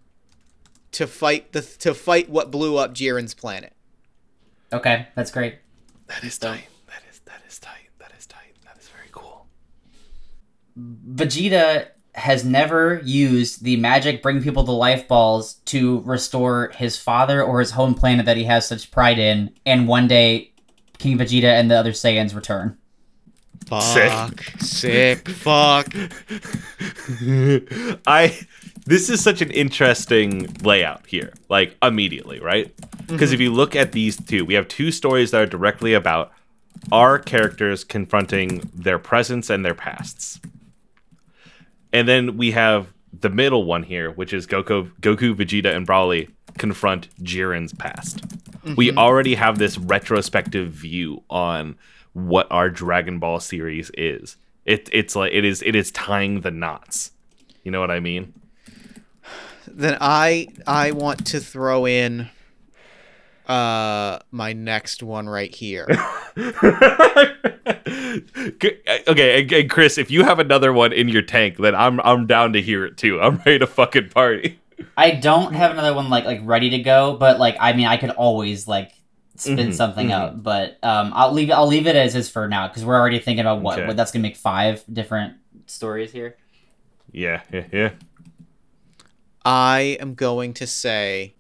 to 0.92 1.08
fight 1.08 1.52
the 1.54 1.62
to 1.80 1.94
fight 1.94 2.30
what 2.30 2.52
blew 2.52 2.78
up 2.78 2.94
Jiren's 2.94 3.34
planet. 3.34 3.74
Okay, 4.72 5.08
that's 5.16 5.32
great. 5.32 5.56
That 6.08 6.24
is 6.24 6.38
tight. 6.38 6.68
That 6.88 7.02
is 7.10 7.20
that 7.26 7.42
is 7.48 7.58
tight. 7.60 7.90
That 8.00 8.12
is 8.18 8.26
tight. 8.28 8.54
That 8.66 8.78
is 8.80 8.90
very 8.90 9.10
cool. 9.12 9.48
Vegeta 10.78 11.88
has 12.16 12.46
never 12.46 13.02
used 13.04 13.64
the 13.64 13.76
magic 13.78 14.22
bring 14.22 14.42
people 14.44 14.64
to 14.64 14.72
life 14.72 15.08
balls 15.08 15.56
to 15.66 16.02
restore 16.02 16.72
his 16.76 16.96
father 16.98 17.42
or 17.44 17.60
his 17.60 17.72
home 17.72 17.96
planet 17.96 18.26
that 18.26 18.38
he 18.38 18.44
has 18.44 18.68
such 18.68 18.92
pride 18.92 19.18
in, 19.20 19.50
and 19.66 19.88
one 19.88 20.08
day 20.08 20.52
King 21.00 21.18
Vegeta 21.18 21.46
and 21.46 21.70
the 21.72 21.76
other 21.76 21.92
Saiyans 21.92 22.36
return. 22.36 22.78
Fuck. 23.68 24.44
Sick. 24.60 25.28
Fuck. 25.30 25.88
I 28.08 28.38
this 28.86 29.10
is 29.10 29.22
such 29.24 29.42
an 29.42 29.50
interesting 29.52 30.54
layout 30.64 31.06
here. 31.08 31.34
Like 31.50 31.76
immediately, 31.82 32.40
right? 32.40 32.74
Because 33.08 33.32
Mhm. 33.32 33.34
if 33.34 33.40
you 33.40 33.52
look 33.54 33.76
at 33.76 33.92
these 33.94 34.18
two, 34.18 34.44
we 34.46 34.54
have 34.56 34.68
two 34.68 34.92
stories 34.92 35.32
that 35.32 35.42
are 35.42 35.46
directly 35.46 35.94
about 35.94 36.32
our 36.92 37.18
characters 37.18 37.84
confronting 37.84 38.70
their 38.74 39.00
presence 39.00 39.50
and 39.50 39.64
their 39.66 39.74
pasts. 39.76 40.40
And 41.94 42.08
then 42.08 42.36
we 42.38 42.52
have 42.52 42.92
the 43.18 43.30
middle 43.30 43.64
one 43.66 43.84
here, 43.84 44.12
which 44.12 44.34
is 44.34 44.48
Goku, 44.48 44.92
Goku, 45.02 45.36
Vegeta, 45.36 45.74
and 45.76 45.88
Broly 45.88 46.30
confront 46.58 47.08
Jiren's 47.24 47.72
past. 47.74 48.22
We 48.76 48.90
Mhm. 48.90 48.98
already 48.98 49.36
have 49.36 49.60
this 49.60 49.78
retrospective 49.78 50.72
view 50.72 51.24
on 51.30 51.76
what 52.14 52.48
our 52.50 52.70
Dragon 52.70 53.20
Ball 53.20 53.40
series 53.40 53.92
is. 53.98 54.36
It 54.66 54.90
it's 54.92 55.16
like 55.16 55.32
it 55.34 55.46
is 55.46 55.62
it 55.64 55.76
is 55.76 55.92
tying 55.92 56.42
the 56.42 56.52
knots. 56.52 57.12
You 57.64 57.72
know 57.72 57.80
what 57.80 57.92
I 57.92 58.00
mean? 58.00 58.34
Then 59.68 59.98
I 60.02 60.48
I 60.66 60.92
want 60.92 61.26
to 61.28 61.40
throw 61.40 61.86
in 61.86 62.30
uh 63.48 64.20
my 64.32 64.54
next 64.54 65.04
one 65.04 65.28
right 65.28 65.54
here. 65.54 65.88
Okay, 69.08 69.42
and, 69.42 69.52
and 69.52 69.70
Chris, 69.70 69.98
if 69.98 70.12
you 70.12 70.24
have 70.24 70.40
another 70.40 70.72
one 70.74 70.94
in 70.94 71.08
your 71.10 71.22
tank, 71.22 71.58
then 71.58 71.76
I'm 71.76 72.00
I'm 72.02 72.28
down 72.28 72.54
to 72.54 72.62
hear 72.62 72.86
it 72.86 72.98
too. 72.98 73.20
I'm 73.22 73.38
ready 73.46 73.60
to 73.60 73.68
fucking 73.68 74.10
party. 74.10 74.60
I 74.98 75.12
don't 75.12 75.54
have 75.54 75.72
another 75.72 75.94
one 75.94 76.10
like 76.10 76.26
like 76.26 76.42
ready 76.44 76.70
to 76.72 76.80
go, 76.80 77.16
but 77.18 77.40
like 77.40 77.56
I 77.60 77.74
mean 77.74 77.88
I 77.88 77.98
could 77.98 78.12
always 78.12 78.68
like 78.68 78.92
spin 79.36 79.70
Mhm, 79.70 79.74
something 79.74 80.08
mhm. 80.10 80.12
out, 80.12 80.44
but 80.44 80.78
um 80.84 81.12
I'll 81.16 81.32
leave 81.34 81.52
I'll 81.52 81.68
leave 81.68 81.88
it 81.88 81.96
as 81.96 82.16
is 82.16 82.30
for 82.30 82.48
now 82.48 82.68
because 82.68 82.86
we're 82.86 83.00
already 83.00 83.20
thinking 83.20 83.42
about 83.42 83.62
what 83.62 83.80
Okay. 83.80 83.88
what 83.88 83.98
that's 83.98 84.12
gonna 84.12 84.24
make 84.24 84.38
five 84.38 84.84
different 84.92 85.36
stories 85.68 86.12
here. 86.12 86.38
Yeah, 87.12 87.42
yeah, 87.52 87.66
yeah. 87.72 87.90
I 89.46 89.98
am 90.00 90.16
going 90.16 90.54
to 90.56 90.68
say 90.68 91.36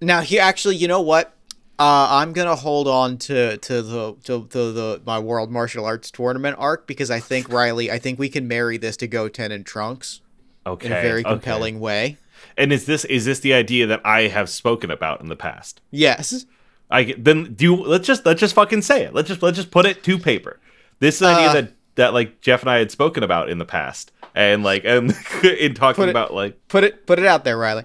Now 0.00 0.20
he 0.20 0.38
actually, 0.38 0.76
you 0.76 0.88
know 0.88 1.00
what? 1.00 1.32
Uh, 1.78 2.06
I'm 2.10 2.32
gonna 2.32 2.54
hold 2.54 2.86
on 2.86 3.18
to 3.18 3.56
to 3.56 3.82
the 3.82 4.14
to, 4.24 4.46
to 4.46 4.72
the 4.72 5.02
my 5.04 5.18
World 5.18 5.50
Martial 5.50 5.84
Arts 5.84 6.10
Tournament 6.10 6.56
arc 6.58 6.86
because 6.86 7.10
I 7.10 7.18
think 7.18 7.48
Riley, 7.48 7.90
I 7.90 7.98
think 7.98 8.18
we 8.18 8.28
can 8.28 8.46
marry 8.46 8.76
this 8.76 8.96
to 8.98 9.08
Goten 9.08 9.50
and 9.50 9.66
Trunks 9.66 10.20
Okay. 10.66 10.86
in 10.86 10.92
a 10.92 11.00
very 11.02 11.20
okay. 11.22 11.30
compelling 11.30 11.80
way. 11.80 12.16
And 12.56 12.72
is 12.72 12.86
this 12.86 13.04
is 13.06 13.24
this 13.24 13.40
the 13.40 13.54
idea 13.54 13.86
that 13.88 14.00
I 14.04 14.28
have 14.28 14.48
spoken 14.48 14.90
about 14.92 15.20
in 15.20 15.28
the 15.28 15.34
past? 15.36 15.80
Yes. 15.90 16.46
I 16.90 17.14
then 17.18 17.54
do 17.54 17.64
you, 17.64 17.74
let's 17.76 18.06
just 18.06 18.24
let's 18.24 18.38
just 18.40 18.54
fucking 18.54 18.82
say 18.82 19.02
it. 19.02 19.12
Let's 19.12 19.26
just 19.28 19.42
let's 19.42 19.56
just 19.56 19.72
put 19.72 19.84
it 19.84 20.04
to 20.04 20.16
paper. 20.18 20.60
This 21.00 21.16
is 21.16 21.22
an 21.22 21.34
idea 21.34 21.48
Uh, 21.48 21.52
that 21.54 21.72
that 21.96 22.14
like 22.14 22.40
Jeff 22.40 22.60
and 22.60 22.70
I 22.70 22.78
had 22.78 22.92
spoken 22.92 23.24
about 23.24 23.48
in 23.50 23.58
the 23.58 23.64
past, 23.64 24.12
and 24.34 24.62
like 24.62 24.84
and 24.84 25.12
in 25.42 25.74
talking 25.74 26.04
it- 26.04 26.10
about 26.10 26.32
like 26.32 26.56
Put 26.68 26.84
it 26.84 27.04
put 27.04 27.18
it 27.18 27.26
out 27.26 27.42
there, 27.44 27.58
Riley. 27.58 27.82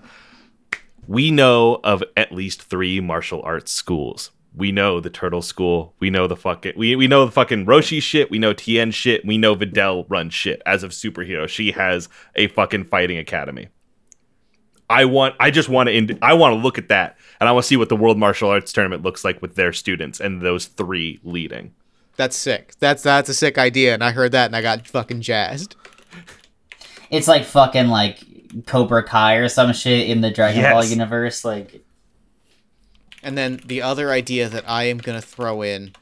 We 1.10 1.32
know 1.32 1.80
of 1.84 2.04
at 2.16 2.32
least 2.32 2.62
three 2.62 3.00
martial 3.00 3.42
arts 3.42 3.72
schools. 3.72 4.30
We 4.56 4.72
know 4.72 5.00
the 5.00 5.10
Turtle 5.10 5.42
School. 5.42 5.96
We 6.00 6.12
know 6.12 6.28
the 6.28 6.36
fucking 6.36 6.74
we 6.78 6.96
we 6.96 7.08
know 7.08 7.26
the 7.26 7.32
fucking 7.32 7.66
Roshi 7.66 8.00
shit. 8.00 8.30
We 8.30 8.38
know 8.38 8.54
Tien 8.54 8.92
shit. 8.92 9.26
We 9.26 9.36
know 9.36 9.56
Videl 9.56 10.06
run 10.08 10.30
shit. 10.30 10.62
As 10.68 10.84
of 10.84 10.92
superhero, 10.92 11.48
she 11.48 11.72
has 11.72 12.10
a 12.36 12.48
fucking 12.50 12.86
fighting 12.86 13.18
academy. 13.18 13.70
I 14.88 15.06
want. 15.06 15.36
I 15.40 15.50
just 15.50 15.68
want 15.68 15.90
to. 15.90 16.20
I 16.22 16.34
want 16.34 16.54
to 16.54 16.60
look 16.62 16.78
at 16.78 16.90
that, 16.90 17.18
and 17.40 17.50
I 17.50 17.54
want 17.54 17.64
to 17.64 17.68
see 17.68 17.78
what 17.78 17.90
the 17.90 17.96
World 17.96 18.20
Martial 18.20 18.50
Arts 18.50 18.72
Tournament 18.72 19.02
looks 19.02 19.26
like 19.26 19.42
with 19.42 19.56
their 19.56 19.74
students 19.74 20.20
and 20.20 20.44
those 20.44 20.68
three 20.68 21.20
leading. 21.24 21.74
That's 22.18 22.36
sick. 22.36 22.74
That's 22.80 23.02
that's 23.02 23.30
a 23.30 23.34
sick 23.34 23.58
idea, 23.58 23.96
and 23.96 24.04
I 24.04 24.12
heard 24.12 24.32
that 24.34 24.46
and 24.46 24.56
I 24.56 24.62
got 24.62 24.88
fucking 24.88 25.22
jazzed. 25.22 25.76
It's 27.10 27.28
like 27.28 27.46
fucking 27.46 27.88
like 27.88 28.20
Cobra 28.66 29.04
Kai 29.04 29.36
or 29.36 29.50
some 29.50 29.74
shit 29.74 30.10
in 30.10 30.22
the 30.22 30.32
Dragon 30.32 30.64
Ball 30.64 30.84
universe. 30.84 31.46
Like, 31.46 31.84
And 33.24 33.38
then 33.38 33.60
the 33.66 33.82
other 33.82 34.12
idea 34.12 34.50
that 34.50 34.64
I 34.68 34.84
am 34.84 34.98
gonna 34.98 35.22
throw 35.22 35.62
in, 35.62 35.94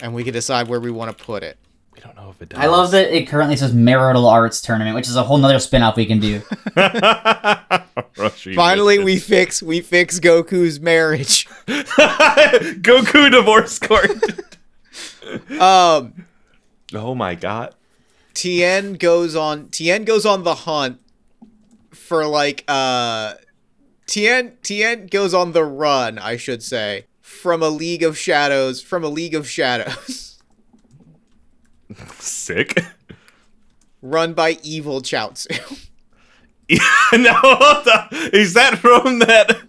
and 0.00 0.14
we 0.14 0.24
can 0.24 0.32
decide 0.32 0.68
where 0.68 0.80
we 0.80 0.90
want 0.90 1.16
to 1.16 1.24
put 1.24 1.42
it. 1.42 1.58
We 1.94 2.00
don't 2.00 2.16
know 2.16 2.30
if 2.30 2.40
it. 2.40 2.50
does. 2.50 2.58
I 2.58 2.66
love 2.66 2.92
that 2.92 3.14
it 3.14 3.28
currently 3.28 3.56
says 3.56 3.74
Marital 3.74 4.26
Arts 4.26 4.62
Tournament, 4.62 4.94
which 4.94 5.08
is 5.08 5.16
a 5.16 5.22
whole 5.22 5.38
nother 5.38 5.58
spin 5.58 5.82
off 5.82 5.96
we 5.96 6.06
can 6.06 6.20
do. 6.20 6.40
Finally, 8.54 9.00
we 9.00 9.18
fix 9.18 9.62
we 9.62 9.80
fix 9.80 10.20
Goku's 10.20 10.80
marriage. 10.80 11.46
Goku 11.66 13.30
divorce 13.30 13.78
court. 13.78 14.10
Um, 15.60 16.26
oh 16.94 17.14
my 17.14 17.34
god. 17.34 17.74
Tien 18.34 18.94
goes 18.94 19.36
on. 19.36 19.68
Tien 19.68 20.04
goes 20.04 20.24
on 20.24 20.44
the 20.44 20.54
hunt 20.54 21.00
for 22.10 22.26
like 22.26 22.64
uh, 22.66 23.34
Tien 24.08 24.54
Tien 24.64 25.06
goes 25.06 25.32
on 25.32 25.52
the 25.52 25.62
run, 25.62 26.18
I 26.18 26.36
should 26.36 26.60
say, 26.60 27.06
from 27.20 27.62
a 27.62 27.68
League 27.68 28.02
of 28.02 28.18
Shadows. 28.18 28.82
From 28.82 29.04
a 29.04 29.08
League 29.08 29.36
of 29.36 29.48
Shadows, 29.48 30.42
Sick. 32.18 32.84
run 34.02 34.34
by 34.34 34.58
evil 34.64 35.00
Chaozu. 35.02 35.86
no, 37.12 37.32
is 38.32 38.54
that 38.54 38.78
from 38.78 39.20
that? 39.20 39.60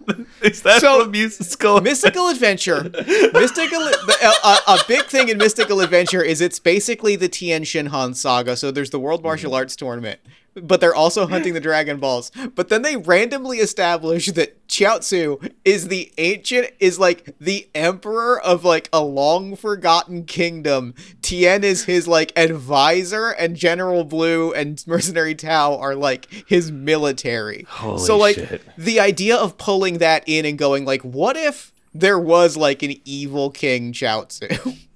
Is 0.42 0.62
that 0.62 0.80
So, 0.80 1.02
from 1.02 1.12
musical? 1.12 1.80
Mystical 1.80 2.28
Adventure. 2.28 2.82
Mystical. 3.32 3.82
A, 3.82 3.92
a, 3.92 4.28
uh, 4.42 4.56
uh, 4.66 4.78
a 4.78 4.78
big 4.88 5.04
thing 5.04 5.28
in 5.28 5.38
Mystical 5.38 5.80
Adventure 5.80 6.22
is 6.22 6.40
it's 6.40 6.58
basically 6.58 7.14
the 7.14 7.28
Tien 7.28 7.62
Shinhan 7.62 8.16
saga. 8.16 8.56
So 8.56 8.72
there's 8.72 8.90
the 8.90 8.98
World 8.98 9.22
Martial 9.22 9.50
mm-hmm. 9.50 9.58
Arts 9.58 9.76
Tournament, 9.76 10.18
but 10.54 10.80
they're 10.80 10.94
also 10.94 11.26
hunting 11.28 11.54
the 11.54 11.60
Dragon 11.60 11.98
Balls. 11.98 12.30
But 12.54 12.68
then 12.68 12.82
they 12.82 12.96
randomly 12.96 13.58
establish 13.58 14.26
that 14.32 14.66
Chiaotzu 14.68 15.52
is 15.64 15.88
the 15.88 16.12
ancient, 16.18 16.70
is 16.80 16.98
like 16.98 17.34
the 17.38 17.68
emperor 17.74 18.40
of 18.40 18.64
like 18.64 18.88
a 18.92 19.02
long 19.02 19.56
forgotten 19.56 20.24
kingdom. 20.24 20.94
Tien 21.20 21.64
is 21.64 21.84
his 21.84 22.08
like 22.08 22.32
advisor, 22.36 23.30
and 23.30 23.56
General 23.56 24.04
Blue 24.04 24.52
and 24.52 24.82
Mercenary 24.86 25.34
Tao 25.34 25.76
are 25.78 25.94
like 25.94 26.30
his 26.46 26.70
military. 26.70 27.66
Holy 27.68 27.98
so 27.98 28.16
like 28.16 28.36
shit. 28.36 28.62
the 28.76 29.00
idea 29.00 29.36
of 29.36 29.58
pulling 29.58 29.98
that 29.98 30.24
in 30.26 30.44
and 30.44 30.58
going 30.58 30.84
like, 30.84 31.02
what 31.02 31.36
if 31.36 31.72
there 31.94 32.18
was 32.18 32.56
like 32.56 32.82
an 32.82 32.94
evil 33.04 33.50
King 33.50 33.92
Chaozu? 33.92 34.78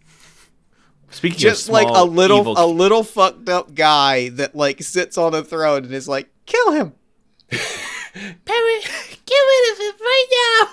Speaking 1.16 1.38
Just 1.38 1.68
of 1.68 1.72
like 1.72 1.88
a 1.88 2.04
little 2.04 2.40
evil- 2.40 2.54
a 2.58 2.66
little 2.66 3.02
fucked 3.02 3.48
up 3.48 3.74
guy 3.74 4.28
that 4.30 4.54
like 4.54 4.82
sits 4.82 5.16
on 5.16 5.32
a 5.34 5.42
throne 5.42 5.84
and 5.84 5.92
is 5.94 6.06
like, 6.06 6.28
kill 6.44 6.72
him. 6.72 6.92
get 7.50 7.58
rid 9.30 9.72
of 9.72 9.78
him 9.78 9.94
right 10.00 10.68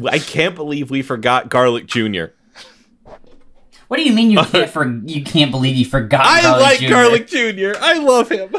now. 0.00 0.08
I 0.10 0.18
can't 0.18 0.54
believe 0.54 0.90
we 0.90 1.02
forgot 1.02 1.50
Garlic 1.50 1.86
Jr. 1.86 2.26
What 3.88 3.98
do 3.98 4.02
you 4.04 4.12
mean 4.12 4.30
you 4.30 4.38
can't 4.44 4.70
for 4.70 4.88
you 5.04 5.22
can't 5.22 5.50
believe 5.50 5.76
you 5.76 5.84
forgot? 5.84 6.24
I 6.26 6.42
Garlic 6.42 6.62
like 6.62 6.78
Jr.? 6.80 6.88
Garlic 6.88 7.26
Jr. 7.28 7.72
I 7.80 7.98
love 7.98 8.30
him. 8.30 8.54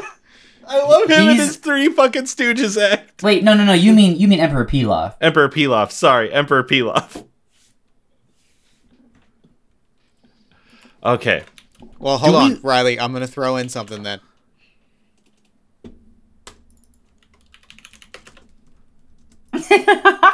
I 0.67 0.79
love 0.83 1.09
him 1.09 1.29
and 1.29 1.39
his 1.39 1.57
three 1.57 1.89
fucking 1.89 2.23
Stooges 2.23 2.79
act. 2.81 3.23
Wait, 3.23 3.43
no, 3.43 3.53
no, 3.53 3.63
no. 3.63 3.73
You 3.73 3.93
mean 3.93 4.17
you 4.17 4.27
mean 4.27 4.39
Emperor 4.39 4.65
Pilaf? 4.65 5.15
Emperor 5.21 5.49
Pilaf. 5.49 5.91
Sorry, 5.91 6.31
Emperor 6.31 6.63
Pilaf. 6.63 7.25
Okay. 11.07 11.43
Well, 11.99 12.17
hold 12.17 12.33
Do 12.33 12.37
on, 12.37 12.53
we- 12.55 12.59
Riley. 12.69 12.99
I'm 12.99 13.13
gonna 13.13 13.27
throw 13.27 13.55
in 13.57 13.69
something 13.69 14.03
then. 14.03 14.19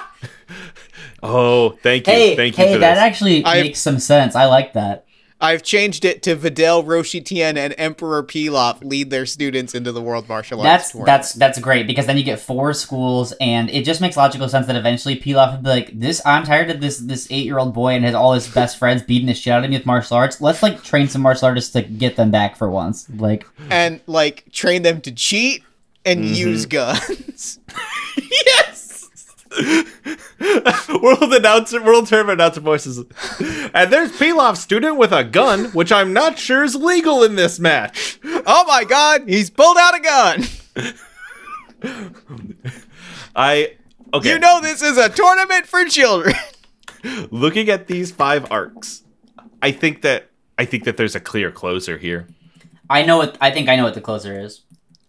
Oh, 1.25 1.69
thank 1.81 2.05
you. 2.05 2.11
Hey, 2.13 2.35
thank 2.35 2.57
you 2.57 2.65
hey, 2.65 2.73
for 2.73 2.79
that 2.79 2.95
this. 2.95 3.01
actually 3.01 3.45
I've- 3.45 3.69
makes 3.69 3.79
some 3.79 3.97
sense. 3.97 4.35
I 4.35 4.45
like 4.45 4.73
that. 4.73 5.05
I've 5.43 5.61
changed 5.61 6.05
it 6.05 6.23
to 6.23 6.37
Videl, 6.37 6.85
Roshi 6.85 7.23
Tien, 7.23 7.57
and 7.57 7.75
Emperor 7.77 8.23
Pilaf 8.23 8.81
lead 8.83 9.09
their 9.09 9.25
students 9.25 9.75
into 9.75 9.91
the 9.91 10.01
World 10.01 10.29
Martial 10.29 10.61
Arts 10.61 10.65
That's 10.65 10.91
Tournament. 10.91 11.05
that's 11.07 11.33
that's 11.33 11.59
great 11.59 11.85
because 11.85 12.05
then 12.05 12.17
you 12.17 12.23
get 12.23 12.39
four 12.39 12.73
schools, 12.73 13.33
and 13.41 13.69
it 13.69 13.83
just 13.83 13.99
makes 13.99 14.15
logical 14.15 14.47
sense 14.47 14.67
that 14.67 14.77
eventually 14.77 15.17
Pilaf 15.19 15.51
would 15.51 15.63
be 15.63 15.69
like, 15.69 15.99
"This, 15.99 16.21
I'm 16.25 16.45
tired 16.45 16.69
of 16.71 16.79
this 16.79 16.97
this 16.99 17.27
eight 17.29 17.43
year 17.45 17.57
old 17.59 17.73
boy 17.73 17.89
and 17.93 18.05
his 18.05 18.15
all 18.15 18.33
his 18.33 18.47
best 18.47 18.77
friends 18.79 19.03
beating 19.03 19.27
the 19.27 19.33
shit 19.33 19.51
out 19.51 19.65
of 19.65 19.69
me 19.69 19.75
with 19.77 19.85
martial 19.85 20.15
arts. 20.15 20.39
Let's 20.39 20.63
like 20.63 20.81
train 20.81 21.09
some 21.09 21.21
martial 21.21 21.47
artists 21.49 21.73
to 21.73 21.81
get 21.81 22.15
them 22.15 22.31
back 22.31 22.55
for 22.55 22.71
once." 22.71 23.09
Like, 23.13 23.45
and 23.69 23.99
like 24.07 24.49
train 24.53 24.81
them 24.83 25.01
to 25.01 25.11
cheat 25.11 25.63
and 26.05 26.21
Mm-hmm. 26.23 26.33
use 26.35 26.65
guns. 26.65 27.59
yes. 28.45 28.72
world 31.01 31.33
announcer, 31.33 31.81
world 31.81 32.07
term 32.07 32.29
announcer 32.29 32.61
voices. 32.61 32.97
And 33.73 33.91
there's 33.91 34.11
Pilaf 34.11 34.57
student 34.57 34.97
with 34.97 35.11
a 35.11 35.23
gun, 35.23 35.65
which 35.71 35.91
I'm 35.91 36.13
not 36.13 36.39
sure 36.39 36.63
is 36.63 36.75
legal 36.75 37.23
in 37.23 37.35
this 37.35 37.59
match. 37.59 38.19
oh 38.23 38.65
my 38.67 38.83
God, 38.83 39.27
he's 39.27 39.49
pulled 39.49 39.77
out 39.77 39.95
a 39.95 39.99
gun. 39.99 40.43
I 43.35 43.75
okay. 44.13 44.29
You 44.29 44.39
know 44.39 44.61
this 44.61 44.81
is 44.81 44.97
a 44.97 45.09
tournament 45.09 45.67
for 45.67 45.85
children. 45.85 46.35
looking 47.31 47.69
at 47.69 47.87
these 47.87 48.11
five 48.11 48.51
arcs, 48.51 49.03
I 49.61 49.71
think 49.71 50.01
that 50.01 50.29
I 50.57 50.65
think 50.65 50.85
that 50.85 50.97
there's 50.97 51.15
a 51.15 51.19
clear 51.19 51.51
closer 51.51 51.97
here. 51.97 52.27
I 52.89 53.03
know 53.03 53.17
what 53.17 53.37
I 53.41 53.51
think. 53.51 53.69
I 53.69 53.75
know 53.75 53.83
what 53.83 53.93
the 53.93 54.01
closer 54.01 54.39
is. 54.39 54.61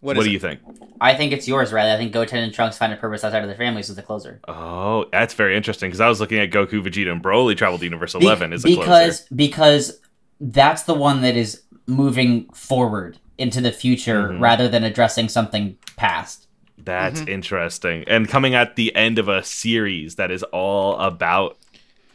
What, 0.04 0.16
is 0.18 0.24
do 0.24 0.30
it? 0.30 0.32
you 0.32 0.38
think? 0.38 0.60
I 1.00 1.14
think 1.14 1.32
it's 1.32 1.48
yours, 1.48 1.72
Riley. 1.72 1.92
I 1.92 1.96
think 1.96 2.12
Goten 2.12 2.38
and 2.44 2.52
Trunks 2.52 2.76
find 2.78 2.92
a 2.92 2.96
purpose 2.96 3.24
outside 3.24 3.42
of 3.42 3.48
their 3.48 3.56
families 3.56 3.88
is 3.90 3.96
the 3.96 4.02
closer. 4.02 4.40
Oh, 4.46 5.06
that's 5.10 5.34
very 5.34 5.56
interesting 5.56 5.88
because 5.88 6.00
I 6.00 6.08
was 6.08 6.20
looking 6.20 6.38
at 6.38 6.50
Goku, 6.50 6.82
Vegeta, 6.82 7.10
and 7.10 7.22
Broly 7.22 7.56
traveled 7.56 7.80
to 7.80 7.86
Universe 7.86 8.12
Be- 8.14 8.24
11 8.24 8.52
as 8.52 8.64
a 8.64 8.68
because 8.68 8.86
closer. 9.20 9.24
because 9.34 10.00
that's 10.40 10.82
the 10.82 10.94
one 10.94 11.22
that 11.22 11.36
is 11.36 11.62
moving 11.86 12.48
forward 12.50 13.18
into 13.38 13.60
the 13.60 13.72
future 13.72 14.28
Mhm. 14.28 14.40
rather 14.40 14.68
than 14.68 14.84
addressing 14.84 15.28
something 15.28 15.76
past. 15.96 16.46
That's 16.78 17.20
Mm-hmm. 17.20 17.28
interesting. 17.30 18.04
And 18.06 18.28
coming 18.28 18.54
at 18.54 18.76
the 18.76 18.94
end 18.94 19.18
of 19.18 19.28
a 19.28 19.42
series 19.42 20.16
that 20.16 20.30
is 20.30 20.42
all 20.44 20.96
about 20.98 21.56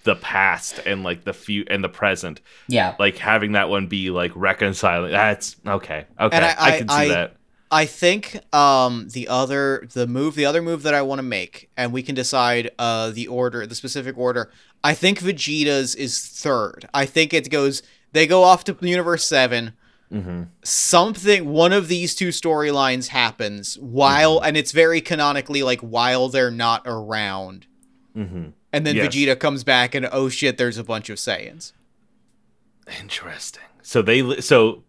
the 0.03 0.15
past 0.15 0.79
and 0.86 1.03
like 1.03 1.24
the 1.25 1.34
few 1.34 1.65
and 1.69 1.84
the 1.84 1.89
present, 1.89 2.39
Yeah. 2.67 2.96
like 3.00 3.17
having 3.17 3.51
that 3.53 3.67
one 3.69 3.88
be 3.88 4.10
like 4.12 4.31
reconciling. 4.36 5.12
That's 5.12 5.55
okay. 5.67 6.05
Okay, 6.19 6.36
And 6.36 6.46
I, 6.46 6.55
I- 6.58 6.77
can 6.77 6.88
see 6.89 6.96
I- 6.96 7.08
that. 7.10 7.36
I 7.72 7.86
think 7.86 8.40
um 8.54 9.10
the 9.12 9.28
other 9.28 9.88
the 9.94 10.08
move 10.08 10.36
the 10.36 10.46
other 10.46 10.62
move 10.62 10.82
that 10.84 10.94
I 10.94 11.02
want 11.04 11.20
to 11.20 11.24
make 11.24 11.70
and 11.78 11.94
we 11.94 12.02
can 12.02 12.16
decide 12.16 12.72
uh 12.80 13.12
the 13.12 13.28
order 13.28 13.66
the 13.68 13.76
specific 13.76 14.18
order. 14.18 14.50
I 14.84 14.94
think 14.94 15.20
Vegeta's 15.20 15.94
is 15.96 16.20
third. 16.26 16.88
I 16.94 17.06
think 17.06 17.34
it 17.34 17.50
goes 17.50 17.84
they 18.12 18.26
go 18.26 18.44
off 18.44 18.64
to 18.66 18.78
Universe 18.82 19.24
7. 19.26 19.74
Mm-hmm. 20.12 20.44
Something 20.64 21.50
one 21.50 21.72
of 21.72 21.88
these 21.88 22.16
two 22.16 22.30
storylines 22.30 23.10
happens 23.10 23.78
while 23.78 24.38
Mm-hmm. 24.38 24.48
and 24.48 24.58
it's 24.58 24.72
very 24.72 25.02
canonically 25.02 25.62
like 25.62 25.82
while 25.82 26.30
they're 26.30 26.50
not 26.50 26.82
around. 26.86 27.68
Mm-hmm. 28.18 28.50
And 28.74 28.86
then 28.88 28.96
Yes. 28.96 29.14
Vegeta 29.14 29.40
comes 29.40 29.64
back 29.64 29.94
and 29.94 30.10
oh 30.12 30.30
shit 30.30 30.58
there's 30.58 30.80
a 30.80 30.84
bunch 30.84 31.12
of 31.12 31.18
Saiyans. 31.18 31.74
Interesting. 33.00 33.64
So 33.84 34.02
they 34.02 34.42
so 34.42 34.84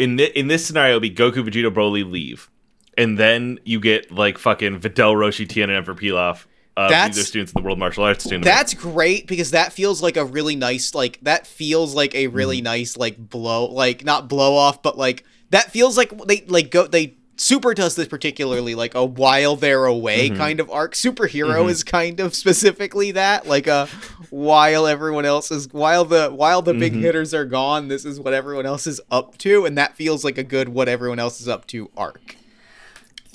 in 0.00 0.16
thi- 0.18 0.32
in 0.34 0.48
this 0.48 0.64
scenario, 0.66 0.96
it'd 0.96 1.02
be 1.02 1.10
Goku, 1.10 1.46
Vegeta, 1.48 1.72
Broly 1.72 2.10
leave, 2.10 2.50
and 2.98 3.18
then 3.18 3.58
you 3.64 3.78
get 3.80 4.10
like 4.10 4.38
fucking 4.38 4.80
Videl, 4.80 5.14
Roshi, 5.14 5.48
Tien, 5.48 5.70
and 5.70 5.76
Emperor 5.76 5.94
Pilaf. 5.94 6.46
Uh, 6.76 6.88
That's- 6.88 7.16
these 7.16 7.24
are 7.24 7.26
students 7.26 7.52
in 7.52 7.60
the 7.62 7.66
World 7.66 7.78
Martial 7.78 8.04
Arts 8.04 8.24
tournament. 8.24 8.44
That's 8.44 8.74
great 8.74 9.26
because 9.26 9.50
that 9.50 9.72
feels 9.72 10.02
like 10.02 10.16
a 10.16 10.24
really 10.24 10.56
nice 10.56 10.94
like 10.94 11.18
that 11.22 11.46
feels 11.46 11.94
like 11.94 12.14
a 12.14 12.28
really 12.28 12.58
Mm-hmm. 12.58 12.64
nice 12.64 12.96
like 12.96 13.18
blow 13.18 13.66
like 13.66 14.04
not 14.04 14.28
blow 14.28 14.54
off 14.54 14.80
but 14.82 14.96
like 14.96 15.24
that 15.50 15.70
feels 15.72 15.96
like 15.96 16.10
they 16.26 16.44
like 16.46 16.70
go 16.70 16.86
they 16.86 17.16
super 17.40 17.72
does 17.72 17.94
this 17.96 18.06
particularly 18.06 18.74
like 18.74 18.94
a 18.94 19.04
while 19.04 19.56
they're 19.56 19.86
away 19.86 20.28
Mm-hmm. 20.28 20.36
kind 20.36 20.60
of 20.60 20.70
arc 20.70 20.92
superhero 20.92 21.70
is 21.70 21.82
kind 21.82 22.20
of 22.20 22.34
specifically 22.34 23.12
that 23.12 23.46
like 23.46 23.66
a 23.66 23.86
while 24.28 24.86
everyone 24.86 25.24
else 25.24 25.50
is 25.50 25.72
while 25.72 26.04
the 26.04 26.28
while 26.28 26.60
the 26.60 26.72
Mm-hmm. 26.72 26.80
big 26.80 26.92
hitters 26.94 27.32
are 27.32 27.46
gone 27.46 27.88
this 27.88 28.04
is 28.04 28.20
what 28.20 28.34
everyone 28.34 28.66
else 28.66 28.86
is 28.86 29.00
up 29.10 29.38
to 29.38 29.64
and 29.64 29.78
that 29.78 29.96
feels 29.96 30.22
like 30.22 30.36
a 30.36 30.44
good 30.44 30.68
what 30.68 30.86
everyone 30.88 31.18
else 31.18 31.40
is 31.40 31.48
up 31.48 31.66
to 31.68 31.90
arc 31.96 32.36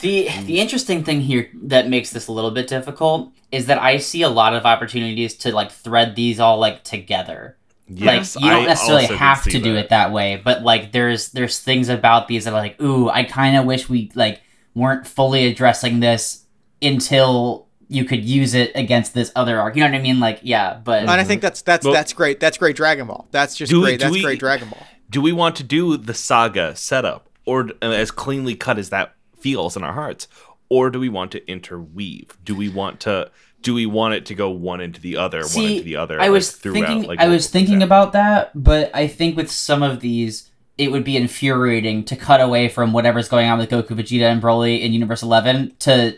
The 0.01 0.29
the 0.45 0.59
interesting 0.59 1.03
thing 1.03 1.21
here 1.21 1.50
that 1.63 1.89
makes 1.89 2.12
this 2.12 2.27
a 2.27 2.31
little 2.31 2.51
bit 2.51 2.67
difficult 2.67 3.31
is 3.51 3.65
that 3.67 3.81
I 3.81 3.97
see 3.97 4.21
a 4.21 4.29
lot 4.29 4.53
of 4.53 4.65
opportunities 4.65 5.33
to 5.38 5.51
like 5.55 5.71
thread 5.71 6.15
these 6.15 6.39
all 6.39 6.57
like 6.59 6.83
together. 6.83 7.55
Yes, 7.87 8.35
like 8.35 8.43
you 8.43 8.49
don't 8.49 8.63
I 8.63 8.65
necessarily 8.67 9.05
have 9.05 9.43
to 9.43 9.59
do 9.59 9.73
that. 9.75 9.85
it 9.85 9.89
that 9.89 10.11
way, 10.11 10.41
but 10.43 10.63
like 10.63 10.91
there's 10.91 11.29
there's 11.29 11.59
things 11.59 11.87
about 11.89 12.27
these 12.27 12.45
that 12.45 12.53
are 12.53 12.59
like, 12.59 12.81
ooh, 12.81 13.09
I 13.09 13.23
kind 13.23 13.55
of 13.57 13.65
wish 13.65 13.87
we 13.87 14.11
like 14.15 14.41
weren't 14.73 15.05
fully 15.05 15.45
addressing 15.45 15.99
this 15.99 16.45
until 16.81 17.67
you 17.87 18.03
could 18.03 18.23
use 18.25 18.53
it 18.55 18.71
against 18.75 19.13
this 19.13 19.31
other 19.35 19.59
arc. 19.59 19.75
You 19.75 19.83
know 19.83 19.89
what 19.91 19.95
I 19.97 20.01
mean? 20.01 20.19
Like, 20.19 20.39
yeah, 20.41 20.79
but 20.83 21.01
and 21.01 21.09
i 21.11 21.23
think 21.23 21.41
that's 21.41 21.61
that's 21.61 21.85
Well- 21.85 21.93
that's 21.93 22.13
great 22.13 22.39
that's 22.39 22.57
great 22.57 22.75
dragon 22.75 23.07
ball 23.07 23.27
that's 23.31 23.55
just 23.55 23.69
Do 23.69 23.79
we- 23.79 23.83
great 23.89 23.99
that's 23.99 24.11
we- 24.11 24.21
great 24.23 24.39
dragon 24.39 24.69
ball 24.69 24.85
do 25.09 25.21
we 25.21 25.31
want 25.31 25.55
to 25.57 25.63
do 25.63 25.95
the 25.97 26.15
saga 26.15 26.75
setup 26.75 27.29
or 27.45 27.69
uh, 27.83 27.89
as 27.91 28.09
cleanly 28.09 28.55
cut 28.55 28.79
as 28.79 28.89
that 28.89 29.13
feels 29.39 29.77
in 29.77 29.83
our 29.83 29.93
hearts 29.93 30.27
or 30.69 30.89
do 30.89 30.99
we 30.99 31.09
want 31.09 31.31
to 31.33 31.47
interweave 31.47 32.35
do 32.43 32.55
we 32.55 32.67
want 32.69 32.99
to 33.01 33.29
do 33.65 33.74
we 33.74 33.88
want 33.88 34.13
it 34.13 34.27
to 34.27 34.36
go 34.36 34.51
one 34.51 34.79
into 34.79 35.01
the 35.01 35.17
other 35.17 35.41
one 35.41 35.65
into 35.65 35.84
the 35.84 35.95
other 35.95 36.19
I 36.19 36.25
like, 36.25 36.31
was 36.31 36.51
throughout, 36.51 36.88
thinking. 36.88 37.10
like, 37.10 37.19
I 37.19 37.27
was 37.27 37.50
thinking 37.50 37.79
chapters? 37.79 37.88
about 37.88 38.13
that, 38.13 38.51
but 38.53 38.91
I 38.93 39.07
think 39.07 39.36
with 39.36 39.51
some 39.51 39.81
of 39.81 40.01
these, 40.01 40.51
it 40.77 40.91
would 40.91 41.03
be 41.03 41.17
infuriating 41.17 42.05
to 42.05 42.15
cut 42.15 42.41
away 42.41 42.69
from 42.69 42.93
whatever's 42.93 43.27
going 43.27 43.50
on 43.50 43.57
with 43.57 43.72
Goku, 43.72 43.98
Vegeta, 44.00 44.31
and 44.31 44.39
Broly 44.39 44.81
in 44.81 44.93
Universe 44.93 45.24
Eleven 45.24 45.75
to 45.79 46.15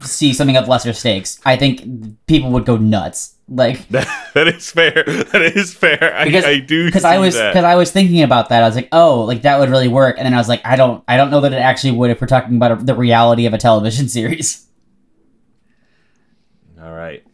see 0.00 0.34
something 0.34 0.56
of 0.58 0.68
lesser 0.68 0.92
stakes. 0.92 1.40
I 1.46 1.56
think 1.56 2.26
people 2.26 2.50
would 2.50 2.66
go 2.66 2.76
nuts. 2.76 3.32
Like 3.48 3.88
that, 3.88 4.08
that 4.34 4.48
is 4.48 4.70
fair 4.70 4.92
that 4.92 5.52
is 5.54 5.72
fair 5.72 6.12
I, 6.14 6.24
because 6.24 6.44
I 6.44 6.58
do 6.58 6.86
because 6.86 7.04
I 7.04 7.18
was 7.18 7.36
because 7.36 7.64
I 7.64 7.76
was 7.76 7.90
thinking 7.90 8.22
about 8.22 8.50
that. 8.50 8.62
I 8.62 8.66
was 8.66 8.76
like, 8.76 8.88
oh, 8.92 9.22
like 9.22 9.42
that 9.42 9.58
would 9.58 9.70
really 9.70 9.88
work, 9.88 10.16
and 10.18 10.26
then 10.26 10.34
I 10.34 10.38
was 10.38 10.48
like, 10.48 10.60
I 10.66 10.76
don't, 10.76 11.02
I 11.08 11.16
don't 11.16 11.30
know 11.30 11.40
that 11.40 11.54
it 11.54 11.56
actually 11.56 11.92
would 11.92 12.10
if 12.10 12.20
we're 12.20 12.26
talking 12.26 12.56
about 12.56 12.72
a, 12.72 12.84
the 12.84 12.94
reality 12.94 13.46
of 13.46 13.54
a 13.54 13.58
television 13.58 14.08
series. 14.10 14.66
All 16.86 16.94
right. 16.94 17.24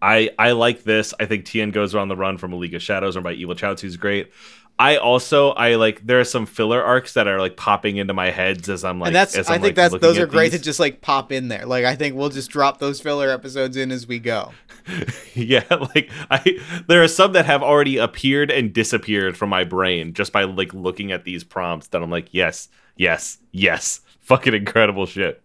I 0.00 0.30
I 0.38 0.52
like 0.52 0.84
this. 0.84 1.12
I 1.20 1.26
think 1.26 1.44
Tien 1.44 1.70
goes 1.70 1.94
on 1.94 2.08
the 2.08 2.16
run 2.16 2.38
from 2.38 2.52
a 2.52 2.56
League 2.56 2.74
of 2.74 2.82
Shadows 2.82 3.16
or 3.16 3.20
by 3.20 3.32
Evil 3.32 3.54
Chaozu 3.54 3.82
who's 3.82 3.96
great. 3.96 4.32
I 4.78 4.96
also 4.96 5.50
I 5.50 5.74
like 5.74 6.06
there 6.06 6.18
are 6.20 6.24
some 6.24 6.46
filler 6.46 6.82
arcs 6.82 7.14
that 7.14 7.26
are 7.26 7.38
like 7.38 7.56
popping 7.56 7.98
into 7.98 8.14
my 8.14 8.30
heads 8.30 8.68
as 8.68 8.84
I'm 8.84 9.00
like 9.00 9.08
and 9.08 9.16
that's 9.16 9.34
as 9.34 9.48
I 9.48 9.54
think 9.54 9.64
like, 9.64 9.74
that's 9.74 9.98
those 9.98 10.18
are 10.18 10.26
great 10.26 10.52
these. 10.52 10.60
to 10.60 10.64
just 10.64 10.80
like 10.80 11.02
pop 11.02 11.30
in 11.30 11.48
there. 11.48 11.66
Like 11.66 11.84
I 11.84 11.94
think 11.94 12.14
we'll 12.14 12.30
just 12.30 12.50
drop 12.50 12.78
those 12.78 13.00
filler 13.00 13.28
episodes 13.30 13.76
in 13.76 13.90
as 13.90 14.06
we 14.06 14.18
go. 14.18 14.52
yeah, 15.34 15.64
like 15.70 16.10
I 16.30 16.58
there 16.88 17.02
are 17.02 17.08
some 17.08 17.32
that 17.32 17.44
have 17.44 17.62
already 17.62 17.98
appeared 17.98 18.50
and 18.50 18.72
disappeared 18.72 19.36
from 19.36 19.50
my 19.50 19.64
brain 19.64 20.14
just 20.14 20.32
by 20.32 20.44
like 20.44 20.72
looking 20.72 21.12
at 21.12 21.24
these 21.24 21.44
prompts 21.44 21.88
that 21.88 22.02
I'm 22.02 22.10
like, 22.10 22.28
yes, 22.32 22.68
yes, 22.96 23.38
yes. 23.52 24.00
Fucking 24.20 24.54
incredible 24.54 25.06
shit. 25.06 25.42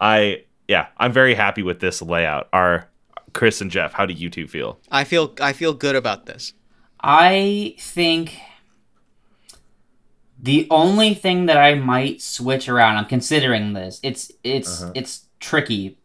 I 0.00 0.44
yeah, 0.68 0.86
I'm 0.98 1.12
very 1.12 1.34
happy 1.34 1.62
with 1.62 1.80
this 1.80 2.00
layout. 2.02 2.48
Our 2.52 2.88
Chris 3.32 3.60
and 3.60 3.70
Jeff, 3.70 3.92
how 3.92 4.06
do 4.06 4.14
you 4.14 4.30
two 4.30 4.46
feel? 4.46 4.78
I 4.90 5.04
feel 5.04 5.34
I 5.40 5.52
feel 5.52 5.72
good 5.74 5.96
about 5.96 6.26
this. 6.26 6.52
I 7.02 7.74
think 7.78 8.38
the 10.40 10.66
only 10.70 11.14
thing 11.14 11.46
that 11.46 11.56
I 11.56 11.74
might 11.74 12.22
switch 12.22 12.68
around, 12.68 12.96
I'm 12.96 13.06
considering 13.06 13.72
this. 13.72 13.98
It's 14.02 14.30
it's 14.44 14.82
Uh-huh. 14.82 14.92
it's 14.94 15.26
tricky, 15.40 15.98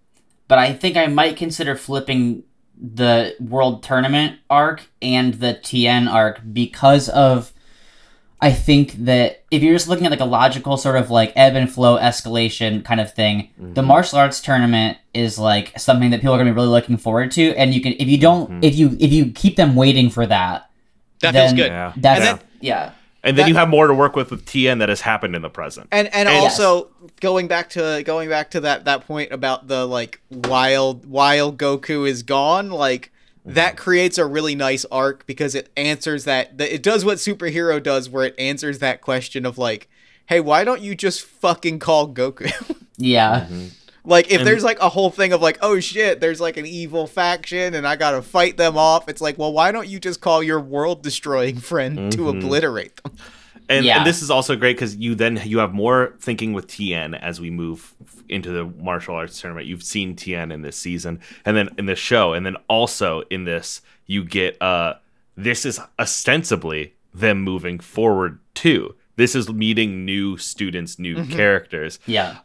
but 0.48 0.58
I 0.58 0.74
think 0.74 0.98
I 0.98 1.08
might 1.08 1.38
consider 1.38 1.76
flipping 1.76 2.44
the 2.76 3.36
World 3.40 3.84
Tournament 3.84 4.40
arc 4.50 4.90
and 5.02 5.36
the 5.36 5.54
Tien 5.54 6.08
arc 6.08 6.42
because 6.52 7.08
of 7.10 7.54
I 8.44 8.52
think 8.52 8.92
that 9.06 9.44
if 9.52 9.64
you're 9.64 9.74
just 9.74 9.88
looking 9.88 10.06
at 10.06 10.12
like 10.12 10.20
a 10.20 10.26
logical 10.26 10.76
sort 10.78 10.98
of 10.98 11.10
like 11.10 11.32
ebb 11.36 11.56
and 11.56 11.72
flow 11.72 11.98
escalation 11.98 12.84
kind 12.84 13.00
of 13.00 13.14
thing, 13.14 13.50
the 13.58 13.82
Mm-hmm. 13.82 13.88
martial 13.88 14.20
arts 14.20 14.42
tournament 14.42 14.98
is 15.14 15.40
like 15.40 15.78
something 15.80 16.10
that 16.12 16.20
people 16.22 16.34
are 16.36 16.38
gonna 16.38 16.52
be 16.52 16.56
really 16.56 16.68
looking 16.68 16.98
forward 16.98 17.32
to. 17.32 17.56
And 17.56 17.74
you 17.74 17.82
can 17.82 17.94
if 17.94 18.08
you 18.08 18.18
don't 18.18 18.50
Mm-hmm. 18.50 18.64
if 18.64 18.76
you 18.76 18.98
if 19.00 19.12
you 19.14 19.32
keep 19.32 19.56
them 19.56 19.76
waiting 19.76 20.10
for 20.10 20.26
that, 20.28 20.70
That 21.22 21.32
then 21.32 21.50
feels 21.56 21.60
good. 21.62 21.72
Yeah. 21.72 21.94
That's 21.96 22.20
And 22.20 22.40
then- 22.40 22.46
yeah. 22.60 22.92
And 23.26 23.38
then 23.38 23.44
That- 23.46 23.50
you 23.50 23.56
have 23.56 23.70
more 23.70 23.88
to 23.88 23.94
work 23.94 24.18
with 24.18 24.32
with 24.32 24.46
Tien 24.46 24.80
that 24.80 24.90
has 24.90 25.00
happened 25.00 25.34
in 25.38 25.42
the 25.42 25.50
present. 25.50 25.88
And 25.94 26.10
and 26.14 26.28
And- 26.28 26.38
also 26.38 26.90
going 27.22 27.48
back 27.48 27.70
to 27.70 28.04
going 28.06 28.28
back 28.28 28.52
to 28.52 28.60
that 28.60 28.84
that 28.84 29.08
point 29.08 29.32
about 29.32 29.70
the 29.70 29.86
like 29.86 30.20
while 30.28 30.96
while 31.08 31.54
Goku 31.54 32.06
is 32.06 32.24
gone, 32.24 32.70
like 32.72 33.13
that 33.46 33.76
creates 33.78 34.18
a 34.18 34.26
really 34.26 34.56
nice 34.56 34.86
arc 34.92 35.26
because 35.26 35.54
it 35.56 35.70
answers 35.76 36.24
that 36.26 36.58
that- 36.58 36.74
it 36.74 36.82
does 36.84 37.04
what 37.04 37.18
superhero 37.18 37.82
does 37.82 38.10
where 38.10 38.26
it 38.26 38.36
answers 38.40 38.80
that 38.80 39.02
question 39.02 39.46
of 39.46 39.58
like, 39.58 39.90
hey, 40.28 40.40
why 40.40 40.64
don't 40.64 40.82
you 40.82 40.96
just 40.96 41.22
fucking 41.24 41.80
call 41.80 42.08
Goku? 42.08 42.50
Yeah. 42.98 43.48
like 44.06 44.30
if 44.32 44.40
And- 44.40 44.48
there's 44.48 44.64
like 44.64 44.80
a 44.80 44.88
whole 44.90 45.10
thing 45.10 45.34
of 45.34 45.42
like, 45.42 45.58
oh 45.62 45.80
shit, 45.80 46.22
there's 46.22 46.40
like 46.40 46.58
an 46.58 46.66
evil 46.68 47.08
faction 47.08 47.74
and 47.74 47.88
I 47.88 47.96
gotta 47.96 48.22
fight 48.22 48.56
them 48.58 48.78
off. 48.78 49.10
It's 49.10 49.20
like, 49.20 49.38
well, 49.40 49.52
why 49.52 49.72
don't 49.72 49.88
you 49.88 50.00
just 50.00 50.22
call 50.22 50.44
your 50.44 50.60
world 50.60 51.02
destroying 51.02 51.58
friend 51.58 52.12
to 52.12 52.18
Mhm. 52.20 52.38
obliterate 52.38 53.02
them? 53.04 53.14
And, 53.68 53.86
Yeah. 53.86 53.98
and 54.00 54.06
this 54.08 54.22
is 54.22 54.30
also 54.30 54.56
great 54.56 54.76
because 54.76 54.96
you 54.98 55.16
then 55.16 55.42
you 55.44 55.58
have 55.58 55.74
more 55.74 56.14
thinking 56.20 56.54
with 56.54 56.68
Tien 56.68 57.14
as 57.16 57.42
we 57.42 57.50
move 57.50 57.94
into 58.30 58.52
the 58.52 58.66
martial 58.66 59.16
arts 59.16 59.40
tournament. 59.40 59.68
You've 59.68 59.84
seen 59.84 60.16
Tien 60.16 60.52
in 60.52 60.62
this 60.62 60.78
season, 60.78 61.20
and 61.46 61.56
then 61.58 61.70
in 61.78 61.86
this 61.86 62.00
show, 62.00 62.34
and 62.34 62.46
then 62.46 62.56
also 62.68 63.24
in 63.30 63.46
this 63.46 63.82
you 64.06 64.24
get 64.24 64.62
uh 64.62 64.96
this 65.36 65.66
is 65.66 65.80
ostensibly 66.00 66.94
them 67.14 67.42
moving 67.42 67.80
forward 67.80 68.40
too. 68.54 68.96
This 69.16 69.36
is 69.36 69.50
meeting 69.52 70.06
new 70.06 70.38
students, 70.38 70.98
new 71.00 71.16
Mm-hmm. 71.16 71.32
characters. 71.34 72.00
Yeah. 72.06 72.38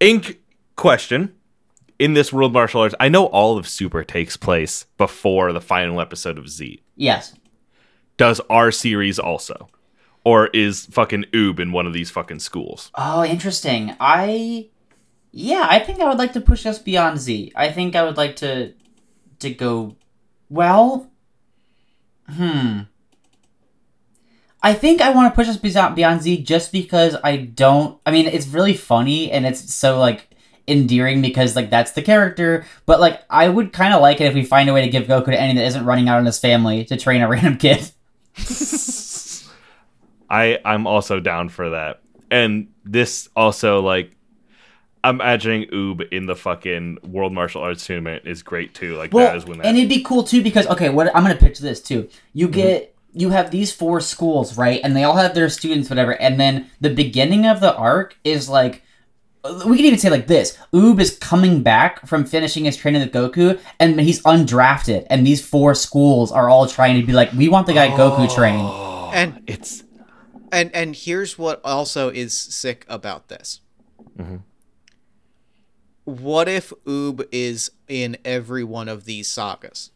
Ink 0.00 0.40
question. 0.76 1.34
In 1.98 2.14
this 2.14 2.32
world 2.32 2.52
martial 2.52 2.80
arts, 2.80 2.94
I 2.98 3.08
know 3.08 3.26
all 3.26 3.56
of 3.58 3.68
Super 3.68 4.02
takes 4.02 4.36
place 4.36 4.86
before 4.98 5.52
the 5.52 5.60
final 5.60 6.00
episode 6.00 6.36
of 6.38 6.48
Z 6.48 6.82
Yes. 6.96 7.34
does 8.16 8.40
our 8.50 8.70
series 8.72 9.18
also 9.20 9.68
or 10.24 10.48
is 10.48 10.86
fucking 10.86 11.24
oob 11.32 11.60
in 11.60 11.70
one 11.72 11.86
of 11.86 11.92
these 11.92 12.10
fucking 12.10 12.38
schools 12.40 12.90
Oh, 12.96 13.24
interesting. 13.24 13.94
I 14.00 14.68
yeah, 15.32 15.66
I 15.68 15.78
think 15.78 16.00
I 16.00 16.08
would 16.08 16.18
like 16.18 16.34
to 16.34 16.40
push 16.40 16.66
us 16.66 16.78
beyond 16.78 17.18
Z. 17.18 17.52
I 17.56 17.72
think 17.72 17.96
I 17.96 18.04
would 18.04 18.16
like 18.16 18.36
to 18.36 18.74
to 19.40 19.50
go 19.50 19.96
well. 20.48 21.10
Hmm. 22.28 22.80
I 24.62 24.74
think 24.74 25.00
I 25.00 25.10
want 25.10 25.32
to 25.32 25.34
push 25.34 25.48
us 25.48 25.56
beyond 25.56 25.96
beyond 25.96 26.22
Z 26.22 26.42
just 26.42 26.70
because 26.70 27.16
I 27.24 27.36
don't. 27.36 27.98
I 28.06 28.12
mean, 28.12 28.26
it's 28.26 28.46
really 28.46 28.74
funny 28.74 29.30
and 29.32 29.46
it's 29.46 29.74
so 29.74 29.98
like 29.98 30.28
endearing 30.68 31.20
because 31.22 31.56
like 31.56 31.70
that's 31.70 31.92
the 31.92 32.02
character. 32.02 32.64
But 32.86 33.00
like, 33.00 33.22
I 33.30 33.48
would 33.48 33.72
kind 33.72 33.94
of 33.94 34.02
like 34.02 34.20
it 34.20 34.26
if 34.26 34.34
we 34.34 34.44
find 34.44 34.68
a 34.68 34.72
way 34.72 34.82
to 34.82 34.90
give 34.90 35.04
Goku 35.04 35.26
to 35.26 35.40
any 35.40 35.54
that 35.54 35.66
isn't 35.66 35.84
running 35.84 36.08
out 36.08 36.18
on 36.18 36.26
his 36.26 36.38
family 36.38 36.84
to 36.84 36.96
train 36.96 37.22
a 37.22 37.28
random 37.30 37.56
kid. 37.56 37.90
i 40.30 40.58
i'm 40.64 40.86
also 40.86 41.20
down 41.20 41.50
for 41.50 41.70
that 41.70 42.00
and 42.30 42.68
this 42.84 43.28
also 43.36 43.82
like 43.82 44.16
i'm 45.04 45.16
imagining 45.16 45.68
oob 45.70 46.06
in 46.12 46.26
the 46.26 46.36
fucking 46.36 46.98
world 47.02 47.32
martial 47.32 47.62
arts 47.62 47.86
tournament 47.86 48.22
is 48.26 48.42
great 48.42 48.74
too 48.74 48.96
like 48.96 49.10
that 49.10 49.36
is 49.36 49.44
when 49.44 49.58
that 49.58 49.66
and 49.66 49.76
it'd 49.76 49.88
be 49.88 50.02
cool 50.02 50.22
too 50.22 50.42
because 50.42 50.66
okay, 50.66 50.88
what 50.88 51.14
I'm 51.14 51.22
gonna 51.22 51.36
pitch 51.36 51.58
this 51.58 51.80
too. 51.80 52.08
You 52.32 52.48
mhm. 52.48 52.52
get 52.52 52.94
you 53.14 53.30
have 53.30 53.50
these 53.50 53.72
four 53.72 54.00
schools, 54.00 54.56
right? 54.56 54.80
And 54.82 54.96
they 54.96 55.04
all 55.04 55.16
have 55.16 55.34
their 55.34 55.48
students, 55.50 55.90
whatever. 55.90 56.12
And 56.20 56.40
then 56.40 56.70
the 56.80 56.92
beginning 56.92 57.46
of 57.46 57.60
the 57.60 57.74
arc 57.76 58.16
is 58.24 58.48
like 58.48 58.82
we 59.66 59.76
could 59.76 59.84
even 59.84 59.98
say 59.98 60.10
like 60.10 60.26
this: 60.26 60.56
Oob 60.72 61.00
is 61.00 61.16
coming 61.18 61.62
back 61.62 62.06
from 62.06 62.24
finishing 62.24 62.64
his 62.64 62.76
training 62.76 63.02
with 63.02 63.12
Goku, 63.12 63.60
and 63.78 64.00
he's 64.00 64.22
undrafted. 64.22 65.06
And 65.10 65.26
these 65.26 65.44
four 65.44 65.74
schools 65.74 66.32
are 66.32 66.48
all 66.48 66.66
trying 66.66 67.00
to 67.00 67.06
be 67.06 67.12
like, 67.12 67.32
we 67.32 67.48
want 67.48 67.66
the 67.66 67.74
guy 67.74 67.88
Goku 67.88 68.28
oh. 68.30 68.34
trained. 68.34 68.68
And 69.14 69.42
it's 69.46 69.84
and 70.50 70.74
and 70.74 70.96
here's 70.96 71.38
what 71.38 71.60
also 71.64 72.08
is 72.08 72.36
sick 72.36 72.86
about 72.88 73.28
this. 73.28 73.60
Mm-hmm. 74.18 74.36
What 76.04 76.48
if 76.48 76.72
Oob 76.84 77.26
is 77.30 77.70
in 77.88 78.16
every 78.24 78.64
one 78.64 78.88
of 78.88 79.04
these 79.04 79.28
sagas? 79.28 79.90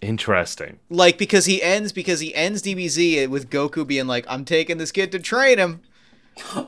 interesting 0.00 0.78
Like 0.88 1.18
because 1.18 1.46
he 1.46 1.60
ends 1.60 1.90
because 1.90 2.20
he 2.20 2.32
ends 2.32 2.62
DBZ 2.62 3.26
with 3.28 3.50
Goku 3.50 3.84
being 3.86 4.06
like, 4.06 4.24
"I'm 4.28 4.44
taking 4.44 4.78
this 4.78 4.92
kid 4.92 5.10
to 5.12 5.18
train 5.18 5.58
him," 5.58 5.80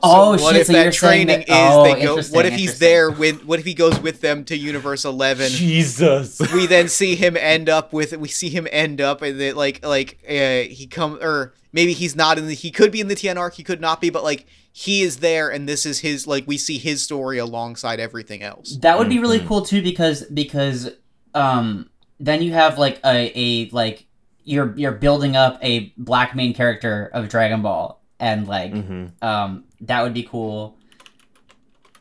Oh, 0.03 0.31
what 0.31 0.53
shit, 0.53 0.61
if 0.61 0.67
so 0.67 0.73
that 0.73 0.83
you're 0.83 0.91
saying 0.91 1.27
training 1.27 1.45
that- 1.47 1.49
is 1.49 1.73
oh, 1.73 1.83
they 1.83 2.01
go? 2.03 2.21
What 2.35 2.45
if 2.45 2.53
he's 2.53 2.79
there 2.79 3.09
with? 3.09 3.45
What 3.45 3.59
if 3.59 3.65
he 3.65 3.73
goes 3.73 3.99
with 3.99 4.21
them 4.21 4.43
to 4.45 4.57
Universe 4.57 5.05
Eleven? 5.05 5.49
Jesus. 5.49 6.39
we 6.53 6.67
then 6.67 6.87
see 6.89 7.15
him 7.15 7.37
end 7.37 7.69
up 7.69 7.93
with 7.93 8.15
we 8.17 8.27
see 8.27 8.49
him 8.49 8.67
end 8.71 8.99
up 9.01 9.21
and 9.21 9.39
that 9.39 9.55
like 9.55 9.85
like 9.85 10.17
uh, 10.27 10.69
he 10.69 10.87
come 10.89 11.17
or 11.21 11.53
maybe 11.71 11.93
he's 11.93 12.15
not 12.15 12.37
in 12.37 12.47
the 12.47 12.53
he 12.53 12.71
could 12.71 12.91
be 12.91 12.99
in 12.99 13.07
the 13.07 13.15
TNR. 13.15 13.53
he 13.53 13.63
could 13.63 13.81
not 13.81 14.01
be 14.01 14.09
but 14.09 14.23
like 14.23 14.45
he 14.73 15.01
is 15.01 15.17
there 15.17 15.49
and 15.49 15.67
this 15.67 15.85
is 15.85 15.99
his 15.99 16.25
like 16.27 16.47
we 16.47 16.57
see 16.57 16.77
his 16.77 17.01
story 17.03 17.37
alongside 17.37 17.99
everything 17.99 18.41
else. 18.41 18.77
That 18.77 18.97
would 18.97 19.09
be 19.09 19.19
really 19.19 19.39
cool 19.39 19.61
too 19.63 19.81
because 19.81 20.23
because 20.25 20.89
um 21.33 21.89
then 22.19 22.41
you 22.41 22.53
have 22.53 22.77
like 22.77 22.99
a, 23.05 23.31
a 23.35 23.69
like 23.71 24.05
you're 24.43 24.73
you're 24.77 24.91
building 24.93 25.35
up 25.35 25.57
a 25.61 25.91
black 25.97 26.35
main 26.35 26.53
character 26.53 27.09
of 27.13 27.27
Dragon 27.29 27.61
Ball 27.61 28.01
and 28.19 28.47
like 28.47 28.71
Mm-hmm. 28.73 29.25
um 29.25 29.65
that 29.81 30.03
would 30.03 30.13
be 30.13 30.23
cool. 30.23 30.77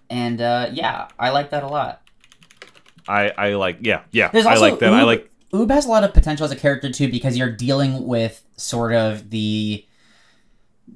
And 0.08 0.40
uh 0.40 0.70
yeah, 0.72 1.08
I 1.18 1.30
like 1.30 1.50
that 1.50 1.62
a 1.62 1.68
lot. 1.68 2.02
I 3.08 3.30
I 3.30 3.54
like 3.54 3.78
yeah 3.80 4.02
yeah. 4.10 4.28
There's 4.28 4.46
I 4.46 4.50
also 4.50 4.62
like 4.62 4.78
that. 4.80 4.92
I 4.92 5.02
like 5.02 5.30
Oob 5.52 5.70
has 5.70 5.86
a 5.86 5.88
lot 5.88 6.04
of 6.04 6.14
potential 6.14 6.44
as 6.44 6.52
a 6.52 6.56
character 6.56 6.92
too 6.92 7.10
because 7.10 7.36
you're 7.36 7.50
dealing 7.50 8.06
with 8.06 8.42
sort 8.56 8.92
of 8.92 9.30
the 9.30 9.84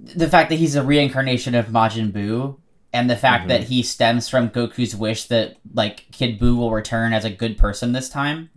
the 0.02 0.28
fact 0.28 0.50
that 0.50 0.56
he's 0.56 0.74
a 0.76 0.82
reincarnation 0.82 1.54
of 1.54 1.66
Majin 1.66 2.12
Buu 2.12 2.56
and 2.92 3.08
the 3.10 3.16
fact 3.16 3.44
Mhm. 3.46 3.48
that 3.48 3.64
he 3.64 3.82
stems 3.82 4.28
from 4.28 4.50
Goku's 4.50 4.94
wish 4.94 5.24
that 5.24 5.56
like 5.72 6.06
Kid 6.12 6.38
Buu 6.38 6.56
will 6.56 6.70
return 6.72 7.12
as 7.12 7.24
a 7.24 7.30
good 7.30 7.56
person 7.58 7.92
this 7.92 8.08
time. 8.08 8.50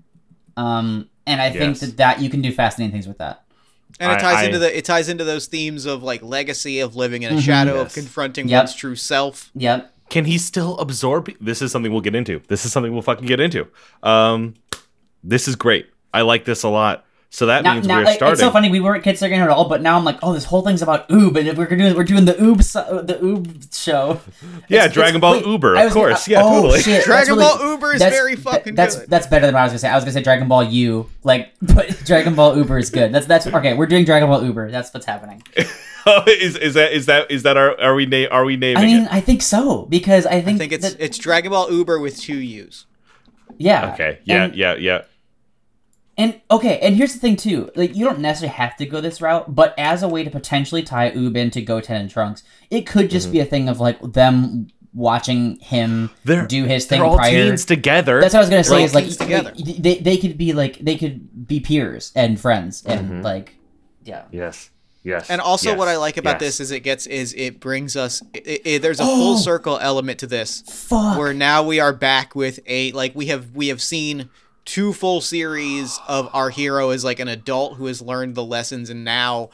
Um 0.56 1.10
and 1.26 1.41
I 1.41 1.50
think 1.52 1.80
that 1.80 1.97
that 1.97 2.21
you 2.21 2.30
can 2.30 2.41
do 2.41 2.52
fascinating 2.52 2.91
things 2.91 3.08
with 3.08 3.17
that. 3.17 3.43
And 4.00 4.12
it 4.12 4.19
ties 4.19 4.38
I- 4.38 4.45
into 4.45 4.60
the 4.60 4.78
it 4.78 4.86
ties 4.86 5.10
into 5.10 5.23
those 5.23 5.47
themes 5.47 5.86
of 5.86 6.04
like 6.04 6.21
legacy 6.21 6.80
of 6.80 6.95
living 6.95 7.23
in 7.23 7.34
a 7.34 7.38
Mhm. 7.38 7.41
shadow 7.41 7.80
of 7.82 7.93
confronting 7.93 8.47
Yep. 8.47 8.60
one's 8.63 8.76
true 8.76 8.95
self. 8.95 9.50
Yep. 9.56 9.93
can 10.10 10.23
he 10.23 10.38
still 10.38 10.78
absorb 10.78 11.30
this 11.41 11.62
is 11.62 11.69
something 11.69 11.91
we'll 11.91 12.00
get 12.00 12.15
into 12.15 12.41
this 12.47 12.63
is 12.65 12.71
something 12.71 12.93
we'll 12.93 13.02
fucking 13.02 13.26
get 13.28 13.41
into 13.41 13.67
um 14.04 14.54
this 15.21 15.50
is 15.50 15.56
great 15.58 15.88
i 16.13 16.21
like 16.21 16.45
this 16.45 16.63
a 16.63 16.69
lot 16.69 17.04
so 17.30 17.46
that 17.48 17.63
Now, 17.63 17.74
means 17.74 17.88
now 17.88 17.98
we're 18.00 18.06
like, 18.06 18.16
starting 18.16 18.34
it's 18.34 18.42
so 18.42 18.52
funny 18.52 18.70
we 18.70 18.80
weren't 18.80 19.04
considering 19.04 19.40
it 19.40 19.44
at 19.44 19.50
all, 19.50 19.68
but 19.68 19.82
now 19.82 19.98
I'm 19.98 20.06
like, 20.06 20.18
oh, 20.24 20.34
this 20.34 20.46
whole 20.46 20.62
thing's 20.62 20.82
about 20.82 21.10
Oob, 21.10 21.36
and 21.38 21.58
we're 21.58 21.66
doing 21.68 21.96
we're 21.96 22.04
doing 22.06 22.26
the 22.26 22.34
Oob 22.36 22.63
so- 22.63 22.80
uh, 22.82 23.02
the 23.02 23.16
Oob 23.16 23.76
show. 23.76 24.20
yeah 24.70 24.86
It's- 24.86 24.94
dragon 24.94 25.18
it's- 25.18 25.22
ball 25.22 25.34
wait, 25.34 25.46
uber 25.46 25.76
of 25.76 25.84
was 25.84 25.94
gonna- 25.94 26.08
course 26.08 26.28
yeah 26.28 26.42
oh, 26.44 26.62
totally 26.62 26.82
shit, 26.82 27.04
Dragon 27.06 27.36
really- 27.38 27.44
Ball 27.58 27.72
Uber 27.72 27.94
is 27.96 28.02
very 28.02 28.36
th- 28.36 28.44
fucking 28.44 28.76
that's, 28.76 28.96
good. 28.96 29.10
That's 29.10 29.28
better 29.28 29.46
than 29.46 29.54
what 29.54 29.60
I 29.62 29.63
was 29.63 29.72
gonna 29.74 29.80
say. 29.80 29.90
I 29.90 29.96
was 29.96 30.04
gonna 30.06 30.13
say 30.13 30.24
Dragon 30.24 30.48
Ball 30.48 30.63
U, 30.63 31.10
like, 31.24 31.52
but 31.62 31.90
Dragon 32.06 32.34
Ball 32.36 32.56
Uber 32.58 32.78
is 32.80 32.90
good. 32.90 33.12
That's 33.12 33.26
that's 33.28 33.46
okay. 33.48 33.74
We're 33.76 33.88
doing 33.88 34.06
Dragon 34.06 34.30
Ball 34.30 34.44
Uber. 34.44 34.72
That's 34.72 34.94
what's 34.94 35.06
happening. 35.06 35.44
Oh, 36.06 36.24
is, 36.28 36.56
is 36.56 36.76
that 36.76 36.94
is 36.94 37.06
that 37.08 37.30
is 37.30 37.44
that 37.44 37.58
our 37.58 37.78
are 37.82 37.94
we 37.94 38.06
na- 38.06 38.30
are 38.32 38.46
we 38.46 38.56
naming 38.56 38.78
I 38.82 38.86
mean, 38.86 39.04
it 39.04 39.10
I 39.12 39.20
think 39.20 39.42
so 39.42 39.86
because 39.88 40.26
I 40.26 40.42
think 40.42 40.56
I 40.56 40.60
think 40.60 40.72
it's 40.72 40.90
that- 40.94 41.02
it's 41.04 41.18
Dragon 41.18 41.52
Ball 41.52 41.70
Uber 41.72 42.00
with 42.00 42.18
two 42.20 42.38
U's. 42.38 42.86
yeah. 43.58 43.94
okay 43.94 44.20
yeah 44.24 44.44
And- 44.46 44.56
yeah 44.56 44.76
yeah 44.76 45.02
And 46.17 46.41
okay, 46.49 46.80
and 46.80 46.95
here's 46.95 47.13
the 47.13 47.19
thing 47.19 47.36
too. 47.36 47.69
Like 47.75 47.95
you 47.95 48.03
don't 48.06 48.19
necessarily 48.19 48.56
have 48.56 48.75
to 48.77 48.86
go 48.86 49.01
this 49.01 49.21
route, 49.21 49.53
but 49.53 49.75
as 49.77 50.01
a 50.01 50.08
way 50.08 50.23
to 50.23 50.30
potentially 50.32 50.82
tie 50.82 51.12
Oob 51.12 51.51
to 51.51 51.62
Goten 51.62 51.95
and 51.95 52.10
Trunks, 52.10 52.43
it 52.71 52.88
could 52.88 53.10
just 53.12 53.32
be 53.32 53.39
a 53.39 53.45
thing 53.45 53.69
of 53.69 53.80
like 53.80 53.99
them 54.01 54.67
watching 54.93 55.58
him 55.60 56.08
Mm-hmm. 56.10 56.13
They're- 56.27 56.47
do 56.47 56.63
his 56.65 56.86
thing 56.88 57.01
they're 57.01 57.08
all 57.08 57.17
prior. 57.17 57.32
teens 57.32 57.65
together 57.65 58.19
That's 58.19 58.34
what 58.34 58.39
I 58.39 58.41
was 58.41 58.49
gonna 58.49 58.63
say. 58.63 58.77
They're 58.77 58.86
Is 58.86 58.95
like, 58.95 59.03
teens 59.03 59.17
together. 59.17 59.53
they 59.56 59.95
they 59.99 60.17
could 60.17 60.38
be 60.39 60.53
like 60.53 60.80
they 60.80 60.95
could 60.95 61.47
be 61.47 61.60
peers 61.60 62.12
and 62.15 62.39
friends 62.39 62.84
and 62.86 63.10
Mhm. 63.12 63.23
like 63.23 63.56
yeah. 64.03 64.23
yes 64.32 64.71
yes 65.03 65.30
And 65.30 65.39
also, 65.39 65.69
yes, 65.69 65.77
what 65.77 65.88
I 65.88 65.97
like 65.97 66.17
about 66.17 66.41
yes. 66.41 66.58
this 66.58 66.60
is 66.62 66.71
it 66.71 66.80
gets 66.80 67.06
is 67.06 67.34
it 67.38 67.60
brings 67.60 67.95
us. 67.95 68.23
It, 68.34 68.62
it, 68.65 68.82
there's 68.82 68.99
a 68.99 69.06
full 69.06 69.36
Oh! 69.36 69.38
circle 69.38 69.77
element 69.80 70.17
to 70.19 70.27
this, 70.27 70.63
Fuck. 70.67 71.17
where 71.19 71.34
now 71.34 71.62
we 71.63 71.80
are 71.80 71.93
back 71.93 72.34
with 72.36 72.60
a 72.65 72.91
like 72.93 73.13
we 73.13 73.27
have 73.27 73.51
we 73.56 73.67
have 73.67 73.82
seen 73.84 74.30
two 74.67 74.93
full 74.93 75.21
series 75.21 75.99
of 76.08 76.30
our 76.34 76.51
hero 76.51 76.91
as 76.91 77.03
like 77.03 77.19
an 77.19 77.27
adult 77.27 77.77
who 77.77 77.86
has 77.88 78.01
learned 78.01 78.36
the 78.36 78.43
lessons, 78.43 78.89
and 78.91 79.03
now 79.03 79.49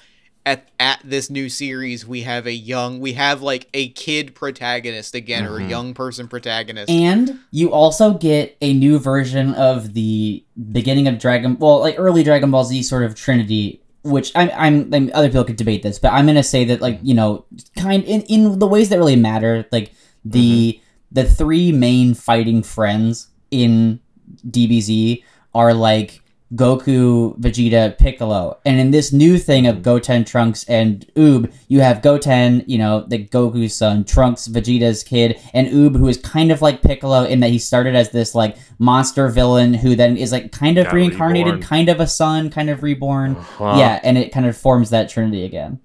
at 0.46 0.68
at 0.78 1.00
this 1.06 1.30
new 1.30 1.48
series 1.48 2.06
we 2.06 2.24
have 2.24 2.46
a 2.46 2.52
young 2.52 3.00
we 3.00 3.14
have 3.14 3.42
like 3.42 3.70
a 3.74 3.88
kid 3.90 4.36
protagonist 4.36 5.16
again 5.16 5.46
or 5.46 5.56
a 5.58 5.62
Mhm. 5.62 5.70
young 5.70 5.94
person 5.94 6.28
protagonist. 6.28 6.90
And 6.92 7.40
you 7.52 7.72
also 7.72 8.16
get 8.16 8.58
a 8.62 8.74
new 8.74 9.00
version 9.00 9.54
of 9.54 9.94
the 9.94 10.44
beginning 10.74 11.08
of 11.08 11.18
Dragon, 11.18 11.56
well, 11.60 11.80
like 11.80 11.96
early 11.98 12.24
Dragon 12.24 12.52
Ball 12.52 12.66
Z 12.66 12.84
sort 12.84 13.04
of 13.04 13.16
Trinity, 13.16 13.80
which 14.04 14.34
I'm, 14.36 14.50
I'm, 14.58 14.94
I'm 14.94 15.12
other 15.14 15.30
people 15.30 15.46
could 15.46 15.56
debate 15.56 15.82
this, 15.82 15.98
but 15.98 16.12
I'm 16.12 16.26
gonna 16.26 16.44
say 16.44 16.66
that 16.66 16.82
like 16.82 17.00
you 17.04 17.14
know, 17.14 17.46
kind 17.78 18.04
in 18.04 18.24
in 18.24 18.60
the 18.60 18.68
ways 18.68 18.90
that 18.90 18.98
really 18.98 19.16
matter, 19.16 19.66
like 19.72 19.94
the 20.26 20.78
the 21.10 21.24
three 21.24 21.72
main 21.72 22.16
fighting 22.16 22.64
friends 22.64 23.28
in 23.50 24.02
DBZ 24.50 25.24
are 25.54 25.74
like 25.74 26.22
Goku, 26.56 27.36
Vegeta, 27.40 27.98
Piccolo. 27.98 28.60
And 28.64 28.80
in 28.80 28.92
this 28.92 29.12
new 29.12 29.40
thing 29.40 29.66
of 29.66 29.82
Goten, 29.82 30.24
Trunks, 30.24 30.64
and 30.66 31.04
Oob, 31.16 31.52
you 31.68 31.80
have 31.80 32.04
Goten, 32.04 32.64
you 32.68 32.78
know, 32.78 33.06
the 33.08 33.26
Goku's 33.26 33.76
son, 33.76 34.04
Trunks, 34.04 34.48
Vegeta's 34.48 35.02
kid, 35.04 35.40
and 35.54 35.68
Oob, 35.70 35.96
who 35.98 36.08
is 36.08 36.18
kind 36.18 36.52
of 36.52 36.62
like 36.62 36.84
Piccolo 36.84 37.24
in 37.24 37.40
that 37.40 37.50
he 37.50 37.58
started 37.58 37.96
as 37.96 38.12
this 38.12 38.36
like 38.36 38.56
monster 38.78 39.30
villain 39.30 39.74
who 39.74 39.96
then 39.96 40.16
is 40.16 40.32
like 40.32 40.52
kind 40.52 40.78
of 40.78 40.86
Got 40.86 40.94
reincarnated, 40.94 41.54
reborn. 41.56 41.62
kind 41.64 41.90
of 41.90 42.00
a 42.00 42.06
son, 42.06 42.52
kind 42.52 42.70
of 42.70 42.84
reborn. 42.84 43.36
Uh-huh. 43.36 43.76
Yeah, 43.80 44.00
and 44.04 44.16
it 44.20 44.32
kind 44.32 44.46
of 44.46 44.56
forms 44.56 44.92
that 44.92 45.10
trinity 45.10 45.46
again. 45.46 45.80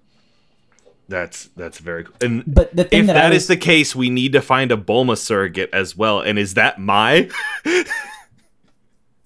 that's 1.09 1.47
that's 1.57 1.79
very 1.79 2.05
cool 2.05 2.15
and 2.21 2.45
But 2.47 2.77
the 2.77 2.85
thing 2.85 3.01
if 3.01 3.07
that, 3.07 3.15
that 3.15 3.29
was, 3.33 3.45
is 3.45 3.49
the 3.49 3.57
case 3.57 3.97
we 3.97 4.11
need 4.11 4.33
to 4.33 4.43
find 4.43 4.71
a 4.71 4.77
bulma 4.77 5.17
surrogate 5.17 5.71
as 5.73 5.97
well 5.97 6.21
and 6.21 6.39
is 6.39 6.53
that 6.55 6.79
my 6.79 7.31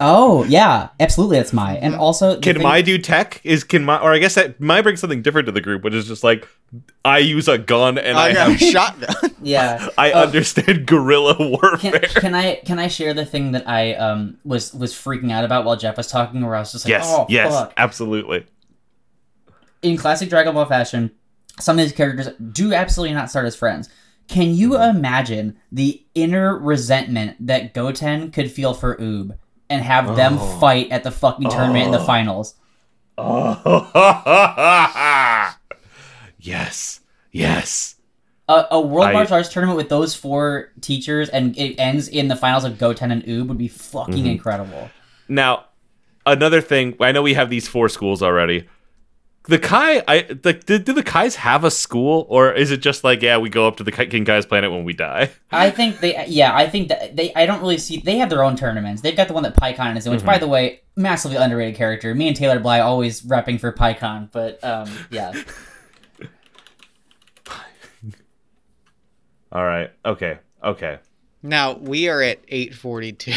Oh, 0.05 0.45
yeah, 0.45 0.89
absolutely 1.01 1.37
that's 1.39 1.53
my. 1.53 1.77
And 1.77 1.95
also 1.95 2.39
can 2.41 2.55
thing- 2.55 2.63
my 2.63 2.83
do 2.83 2.99
tech 2.99 3.41
is 3.45 3.63
can 3.65 3.85
my 3.85 3.99
or 3.99 4.13
i 4.13 4.19
guess 4.19 4.35
that 4.35 4.61
my 4.61 4.83
brings 4.83 5.01
something 5.01 5.23
different 5.23 5.47
to 5.47 5.53
the 5.53 5.61
group 5.61 5.83
which 5.85 5.95
is 5.95 6.07
just 6.09 6.23
like 6.25 6.47
i 7.05 7.19
use 7.19 7.49
a 7.49 7.57
gun 7.59 7.99
and 7.99 8.17
i, 8.19 8.27
I 8.27 8.29
a 8.31 8.35
have 8.39 8.59
shotgun. 8.59 9.15
Yeah. 9.43 9.89
i 9.99 10.13
Oh. 10.13 10.23
understand 10.25 10.87
guerrilla 10.87 11.37
warfare 11.39 11.99
can, 12.01 12.09
can 12.21 12.35
I 12.35 12.57
can 12.65 12.79
I 12.79 12.89
share 12.89 13.15
the 13.15 13.25
thing 13.27 13.53
that 13.53 13.69
I 13.69 13.95
um 13.95 14.39
was 14.45 14.73
was 14.75 14.93
freaking 14.93 15.31
out 15.33 15.45
about 15.45 15.65
while 15.65 15.77
Jeff 15.77 15.97
was 15.97 16.07
talking, 16.09 16.45
where 16.45 16.55
I 16.57 16.61
was 16.61 16.73
just 16.73 16.85
like, 16.85 16.91
yes 16.91 17.05
oh 17.07 17.27
yes 17.29 17.53
fuck. 17.53 17.73
absolutely 17.77 18.47
In 19.83 19.97
classic 19.97 20.29
Dragon 20.29 20.55
Ball 20.55 20.67
fashion, 20.67 21.11
some 21.59 21.79
of 21.79 21.85
these 21.85 21.93
characters 21.93 22.29
do 22.53 22.73
absolutely 22.73 23.15
not 23.15 23.31
start 23.31 23.47
as 23.47 23.57
friends. 23.57 23.89
Can 24.29 24.55
you 24.55 24.81
imagine 24.81 25.59
the 25.73 26.03
inner 26.15 26.57
resentment 26.57 27.37
that 27.47 27.75
Goten 27.75 28.31
could 28.31 28.51
feel 28.51 28.73
for 28.75 28.97
Oob 28.97 29.37
and 29.73 29.83
have 29.83 30.15
them 30.17 30.39
Oh. 30.39 30.59
fight 30.61 30.91
at 30.93 31.03
the 31.05 31.11
fucking 31.11 31.49
tournament 31.51 31.87
in 31.87 31.91
the 31.93 32.01
Oh. 32.01 32.05
finals? 32.05 32.55
oh 33.19 33.91
yes 36.39 37.01
yes 37.31 37.97
A, 38.49 38.65
a 38.73 38.81
World 38.81 39.09
I- 39.09 39.13
Martial 39.13 39.37
Arts 39.37 39.53
tournament 39.53 39.77
with 39.77 39.89
those 39.89 40.15
four 40.15 40.73
teachers 40.81 41.29
and 41.29 41.57
it 41.59 41.77
ends 41.79 42.09
in 42.09 42.29
the 42.29 42.37
finals 42.37 42.65
of 42.65 42.79
Goten 42.79 43.11
and 43.11 43.23
Oob 43.25 43.49
would 43.49 43.59
be 43.59 43.69
fucking 43.69 44.25
Mhm. 44.25 44.31
incredible. 44.33 44.91
Now, 45.29 45.67
another 46.27 46.61
thing, 46.61 46.97
I 47.01 47.13
know 47.13 47.23
we 47.23 47.35
have 47.35 47.51
these 47.51 47.69
four 47.69 47.89
schools 47.89 48.23
already. 48.23 48.67
The 49.45 49.59
Kai, 49.59 50.05
I 50.07 50.23
the, 50.23 50.53
do, 50.53 50.79
do 50.79 50.93
the 50.93 51.03
Kais 51.03 51.35
have 51.35 51.65
a 51.65 51.71
school, 51.71 52.27
or 52.29 52.53
is 52.53 52.71
it 52.71 52.77
just 52.77 53.03
like, 53.03 53.23
yeah, 53.23 53.39
we 53.39 53.49
go 53.51 53.67
up 53.67 53.77
to 53.79 53.85
the 53.85 53.91
Kai- 53.91 54.07
King 54.07 54.25
Kai's 54.25 54.47
planet 54.47 54.71
when 54.71 54.85
we 54.85 54.93
die? 54.93 55.31
I 55.51 55.71
think 55.71 55.99
they, 55.99 56.25
yeah, 56.29 56.55
I 56.55 56.69
think 56.69 56.89
that 56.89 57.17
they, 57.17 57.35
I 57.35 57.45
don't 57.45 57.61
really 57.61 57.79
see, 57.79 57.99
they 57.99 58.19
have 58.19 58.31
their 58.31 58.45
own 58.45 58.55
tournaments. 58.55 59.03
They've 59.03 59.17
got 59.17 59.27
the 59.27 59.35
one 59.35 59.43
that 59.43 59.57
Pikkon 59.57 59.97
is 59.97 60.07
in, 60.07 60.13
which, 60.13 60.25
by 60.25 60.39
the 60.39 60.47
way, 60.47 60.83
massively 60.95 61.37
underrated 61.37 61.75
character. 61.75 62.15
Me 62.15 62.29
and 62.29 62.37
Taylor 62.37 62.61
Bly 62.61 62.79
always 62.79 63.23
repping 63.23 63.59
for 63.59 63.73
Pikkon, 63.73 64.31
but, 64.31 64.63
um, 64.63 64.89
yeah. 65.11 65.33
All 69.51 69.65
right, 69.65 69.91
okay, 70.05 70.39
okay, 70.65 70.99
now 71.43 71.75
we 71.75 72.09
are 72.09 72.23
at 72.23 72.39
eight 72.49 72.75
forty 72.75 73.13
two. 73.13 73.35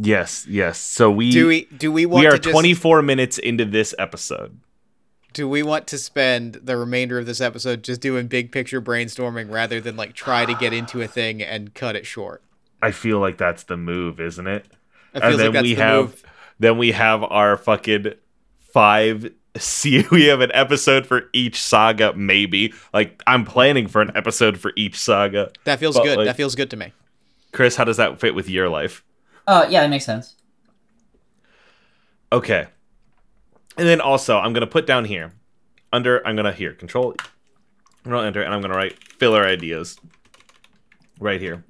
yes, 0.00 0.46
yes. 0.48 0.78
So 0.78 1.10
we 1.10 1.32
Do 1.32 1.48
we 1.48 1.64
do 1.66 1.92
we 1.92 2.06
want 2.06 2.20
we 2.20 2.26
are 2.28 2.32
to 2.32 2.38
just, 2.38 2.50
24 2.50 3.02
minutes 3.02 3.36
into 3.36 3.66
this 3.66 3.94
episode. 3.98 4.58
Do 5.32 5.48
we 5.48 5.62
want 5.62 5.86
to 5.88 5.98
spend 5.98 6.54
the 6.54 6.76
remainder 6.76 7.18
of 7.18 7.26
this 7.26 7.40
episode 7.40 7.82
just 7.82 8.00
doing 8.00 8.26
big 8.28 8.52
picture 8.52 8.80
brainstorming 8.82 9.50
rather 9.50 9.80
than 9.80 9.96
like 9.96 10.12
try 10.14 10.44
to 10.44 10.54
get 10.54 10.72
into 10.72 11.00
a 11.02 11.06
thing 11.08 11.42
and 11.42 11.74
cut 11.74 11.96
it 11.96 12.06
short? 12.06 12.42
I 12.82 12.90
feel 12.90 13.18
like 13.20 13.38
that's 13.38 13.62
the 13.64 13.76
move, 13.76 14.20
isn't 14.20 14.46
it? 14.46 14.66
It 15.14 15.20
then 15.20 15.52
like 15.52 15.62
we 15.62 15.74
the 15.74 15.80
have 15.82 16.04
move. 16.04 16.24
then 16.58 16.78
we 16.78 16.92
have 16.92 17.22
our 17.22 17.56
fucking 17.56 18.14
five 18.72 19.30
see 19.58 20.04
we 20.10 20.24
have 20.24 20.40
an 20.40 20.50
episode 20.54 21.06
for 21.06 21.24
each 21.34 21.60
saga 21.60 22.14
maybe 22.14 22.72
like 22.94 23.22
i'm 23.26 23.44
planning 23.44 23.86
for 23.86 24.00
an 24.00 24.10
episode 24.16 24.56
for 24.58 24.72
each 24.76 24.98
saga 24.98 25.50
That 25.64 25.78
feels 25.78 25.98
good. 25.98 26.16
like- 26.16 26.24
that 26.24 26.36
feels 26.36 26.54
good 26.54 26.70
to 26.70 26.76
me. 26.78 26.94
chris 27.52 27.76
how 27.76 27.84
does 27.84 27.98
that 27.98 28.18
fit 28.18 28.34
with 28.34 28.48
your 28.48 28.70
life 28.70 29.04
Uh, 29.46 29.66
yeah, 29.68 29.82
that 29.82 29.90
makes 29.90 30.06
sense. 30.06 30.36
okay 32.32 32.68
and 33.76 33.86
then 33.86 34.00
also 34.00 34.38
i'm 34.38 34.52
gonna 34.52 34.66
put 34.66 34.86
down 34.86 35.04
here 35.04 35.32
under 35.92 36.26
i'm 36.26 36.36
gonna 36.36 36.52
here 36.52 36.72
control 36.72 37.14
Control 38.02 38.22
enter, 38.24 38.42
and 38.42 38.52
I'm 38.52 38.60
gonna 38.60 38.74
write 38.74 38.98
filler 39.12 39.44
ideas 39.44 39.96
right 41.20 41.40
here. 41.40 41.62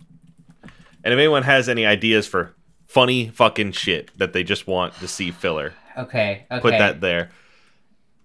And 1.05 1.13
if 1.13 1.19
anyone 1.19 1.43
has 1.43 1.69
any 1.69 1.85
ideas 1.85 2.27
for 2.27 2.55
funny 2.89 3.29
fucking 3.29 3.73
shit 3.73 4.11
that 4.17 4.33
they 4.33 4.43
just 4.43 4.67
want 4.67 4.95
to 5.01 5.09
see 5.09 5.31
filler, 5.31 5.75
Okay. 5.99 6.47
Okay. 6.51 6.61
put 6.63 6.71
that 6.71 7.03
there. 7.03 7.29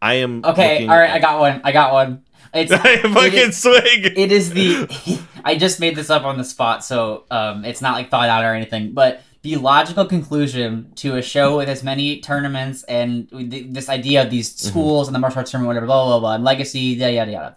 I 0.02 0.13
am 0.13 0.42
Okay. 0.46 0.88
All 0.88 0.98
right. 0.98 1.10
I 1.10 1.20
got 1.20 1.42
one. 1.42 1.60
I 1.66 1.74
got 1.74 1.92
one. 1.92 2.24
It's 2.54 2.72
I 2.86 2.92
it 2.92 3.02
fucking 3.13 3.50
is- 3.50 3.58
swing. 3.62 3.84
It 4.16 4.32
is 4.32 4.54
the. 4.54 5.20
I 5.44 5.58
just 5.58 5.82
made 5.82 5.98
this 5.98 6.10
up 6.10 6.24
on 6.24 6.38
the 6.38 6.46
spot, 6.46 6.86
so 6.86 7.26
um, 7.30 7.66
it's 7.66 7.82
not 7.82 7.96
like 7.96 8.10
thought 8.10 8.30
out 8.30 8.46
or 8.46 8.54
anything. 8.54 8.94
But 8.94 9.22
the 9.43 9.56
logical 9.58 10.06
conclusion 10.06 10.91
to 10.95 11.15
a 11.15 11.21
show 11.21 11.58
with 11.58 11.69
as 11.69 11.84
many 11.84 12.19
tournaments 12.19 12.84
and 12.84 13.30
th- 13.30 13.67
this 13.69 13.88
idea 13.89 14.21
of 14.23 14.30
these 14.30 14.50
Mm-hmm. 14.54 14.67
schools 14.69 15.08
and 15.08 15.15
the 15.15 15.19
martial 15.19 15.39
arts 15.39 15.52
tournament, 15.52 15.67
whatever, 15.69 15.86
blah 15.86 16.06
blah 16.06 16.19
blah, 16.19 16.36
and 16.36 16.43
legacy, 16.43 16.80
yada 16.80 17.13
yada 17.13 17.32
yada. 17.32 17.56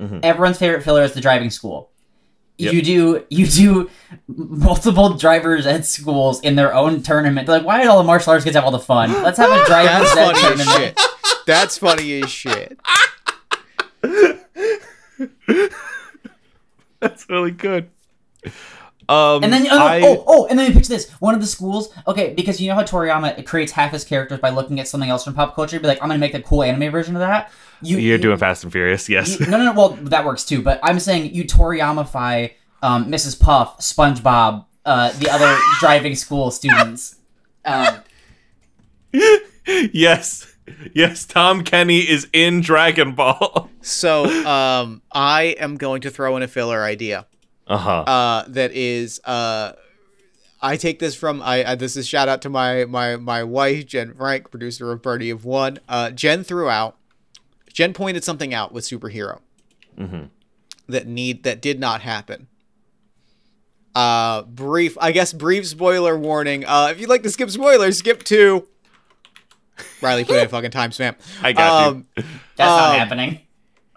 Mhm. 0.00 0.20
Everyone's 0.24 0.58
favorite 0.58 0.82
filler 0.82 1.02
is 1.02 1.12
the 1.12 1.20
driving 1.20 1.50
school. 1.50 1.90
Yep. 2.58 2.72
You 2.72 2.82
do 2.82 3.24
you 3.30 3.46
do 3.46 3.90
multiple 4.26 5.14
drivers 5.14 5.64
at 5.66 5.84
schools 5.86 6.40
in 6.40 6.56
their 6.56 6.74
own 6.74 7.02
tournament. 7.02 7.46
They're 7.46 7.58
like, 7.58 7.66
why 7.66 7.78
did 7.78 7.86
all 7.86 7.98
the 7.98 8.04
martial 8.04 8.32
arts 8.32 8.44
kids 8.44 8.56
have 8.56 8.64
all 8.64 8.70
the 8.72 8.78
fun? 8.80 9.12
Let's 9.22 9.38
have 9.38 9.50
a 9.50 9.64
drivers 9.66 10.10
funny 10.10 10.40
tournament. 10.40 10.98
shit. 10.98 11.00
That's 11.46 11.78
funny 11.78 12.20
as 12.22 12.30
shit. 12.30 12.78
That's 17.00 17.28
really 17.28 17.50
good. 17.52 17.90
Um, 19.08 19.42
And 19.42 19.52
then 19.52 19.66
oh, 19.70 19.78
I- 19.78 20.00
oh 20.02 20.24
oh 20.26 20.46
and 20.50 20.58
then 20.58 20.66
you 20.70 20.76
pitch 20.76 20.88
this 20.88 21.10
one 21.12 21.34
of 21.34 21.40
the 21.40 21.46
schools 21.46 21.88
okay 22.06 22.34
because 22.34 22.60
you 22.60 22.68
know 22.68 22.74
how 22.74 22.82
Toriyama 22.82 23.44
creates 23.46 23.72
half 23.72 23.92
his 23.92 24.04
characters 24.04 24.38
by 24.38 24.50
looking 24.50 24.80
at 24.80 24.86
something 24.88 25.08
else 25.08 25.24
from 25.24 25.32
pop 25.34 25.54
culture 25.54 25.80
be 25.80 25.86
like 25.86 26.02
I'm 26.02 26.08
gonna 26.08 26.18
make 26.18 26.32
the 26.32 26.42
cool 26.42 26.62
anime 26.62 26.90
version 26.92 27.16
of 27.16 27.20
that 27.20 27.50
you 27.80 27.96
you're 27.98 28.18
doing 28.18 28.36
Fast 28.36 28.64
and 28.64 28.72
Furious, 28.72 29.08
yes. 29.08 29.40
you- 29.40 29.46
no 29.46 29.56
no 29.56 29.64
no 29.64 29.72
well 29.72 29.88
that 30.02 30.24
works 30.26 30.44
too 30.44 30.60
but 30.62 30.78
I'm 30.82 31.00
saying 31.00 31.34
you 31.34 31.44
Toriyamify 31.44 32.52
um, 32.82 33.06
Mrs. 33.10 33.40
Puff 33.40 33.78
SpongeBob 33.78 34.66
uh, 34.84 35.12
the 35.12 35.30
other 35.30 35.56
driving 35.80 36.14
school 36.14 36.50
students 36.50 37.16
um, 37.64 38.00
yes, 39.66 40.54
yes. 40.92 41.26
Tom 41.26 41.64
Kenny 41.64 42.00
is 42.00 42.28
in 42.32 42.60
Dragon 42.60 43.14
Ball. 43.14 43.70
So, 43.80 44.24
um, 44.46 45.02
I 45.12 45.56
am 45.58 45.76
going 45.76 46.02
to 46.02 46.10
throw 46.10 46.36
in 46.36 46.42
a 46.42 46.48
filler 46.48 46.82
idea. 46.82 47.26
Uh 47.68 47.76
huh. 47.76 48.00
Uh, 48.00 48.44
that 48.48 48.72
is, 48.72 49.20
uh, 49.24 49.72
I 50.62 50.76
take 50.76 50.98
this 50.98 51.14
from 51.14 51.42
I. 51.42 51.62
Uh, 51.64 51.74
this 51.74 51.96
is 51.96 52.08
shout 52.08 52.28
out 52.28 52.40
to 52.42 52.48
my 52.48 52.84
my 52.86 53.16
my 53.16 53.42
wife 53.44 53.86
Jen 53.86 54.14
Frank, 54.14 54.50
producer 54.50 54.90
of 54.90 55.02
Birdie 55.02 55.30
of 55.30 55.44
One. 55.44 55.78
Uh, 55.88 56.10
Jen 56.10 56.42
threw 56.44 56.68
out. 56.68 56.96
Jen 57.72 57.92
pointed 57.92 58.24
something 58.24 58.52
out 58.54 58.72
with 58.72 58.84
superhero 58.84 59.40
Mm-hmm. 59.98 60.24
that 60.88 61.06
need 61.06 61.44
that 61.44 61.60
did 61.60 61.78
not 61.78 62.00
happen. 62.00 62.48
Uh, 63.94 64.42
brief. 64.42 64.96
I 65.00 65.12
guess 65.12 65.32
brief 65.32 65.66
spoiler 65.66 66.16
warning. 66.18 66.64
Uh, 66.64 66.88
if 66.90 67.00
you'd 67.00 67.08
like 67.08 67.22
to 67.24 67.30
skip 67.30 67.50
spoilers, 67.50 67.98
skip 67.98 68.22
to. 68.24 68.66
Riley 70.00 70.24
put 70.24 70.36
in 70.38 70.46
a 70.46 70.48
fucking 70.56 70.70
timestamp. 70.70 71.16
I 71.42 71.52
got 71.52 71.86
Um, 71.88 72.06
you. 72.16 72.22
that's 72.56 72.68
not 72.68 72.92
Um, 72.94 72.98
happening 72.98 73.40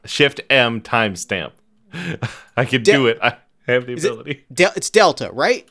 Shift 0.06 0.42
M 0.50 0.82
timestamp. 0.82 1.52
I 2.58 2.66
could 2.66 2.84
De- 2.84 2.92
do 2.94 3.08
it. 3.08 3.20
I 3.22 3.38
have 3.67 3.86
the 3.86 3.93
Is 3.93 4.06
it- 4.06 4.12
ability. 4.12 4.45
Del- 4.54 4.74
it's 4.76 4.89
Delta, 4.89 5.30
right? 5.34 5.67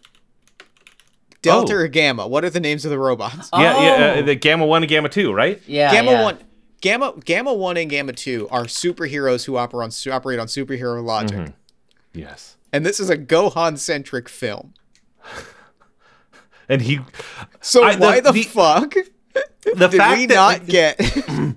Delta 1.43 1.73
Oh. 1.73 1.77
or 1.77 1.89
Gamma? 1.89 2.27
What 2.27 2.45
are 2.45 2.51
the 2.51 2.61
names 2.61 2.85
of 2.85 2.91
the 2.91 2.99
robots? 2.99 3.49
Yeah, 3.53 3.61
yeah. 3.81 4.15
Oh. 4.17 4.19
Uh, 4.21 4.23
the 4.23 4.35
Gamma 4.35 4.67
One 4.67 4.83
and 4.83 4.91
Gamma 4.91 5.09
Two, 5.09 5.33
right? 5.33 5.61
yeah 5.67 5.91
Gamma 5.93 6.11
yeah. 6.11 6.23
One, 6.23 6.39
Gamma 6.83 7.15
Gamma 7.25 7.53
One 7.55 7.77
and 7.79 7.89
Gamma 7.91 8.13
Two 8.13 8.47
are 8.51 8.65
superheroes 8.65 9.45
who 9.47 9.57
operate 9.57 9.85
on 9.85 9.91
su- 9.91 10.11
operate 10.13 10.39
on 10.39 10.47
superhero 10.49 11.03
logic, 11.03 11.39
Mhm. 11.39 11.53
Yes. 12.13 12.57
and 12.73 12.85
this 12.85 13.01
is 13.01 13.09
a 13.11 13.17
Gohan 13.17 13.79
centric 13.79 14.29
film. 14.29 14.75
And 16.69 16.83
he, 16.83 17.01
So 17.61 17.83
I- 17.83 17.97
the- 17.97 18.01
why 18.01 18.21
the, 18.21 18.31
the- 18.33 18.43
fuck 18.45 18.95
the 18.95 19.89
did 19.89 19.93
fact 19.95 20.19
we 20.19 20.27
that 20.27 20.35
not 20.35 20.59
like, 20.61 20.67
get? 20.67 20.99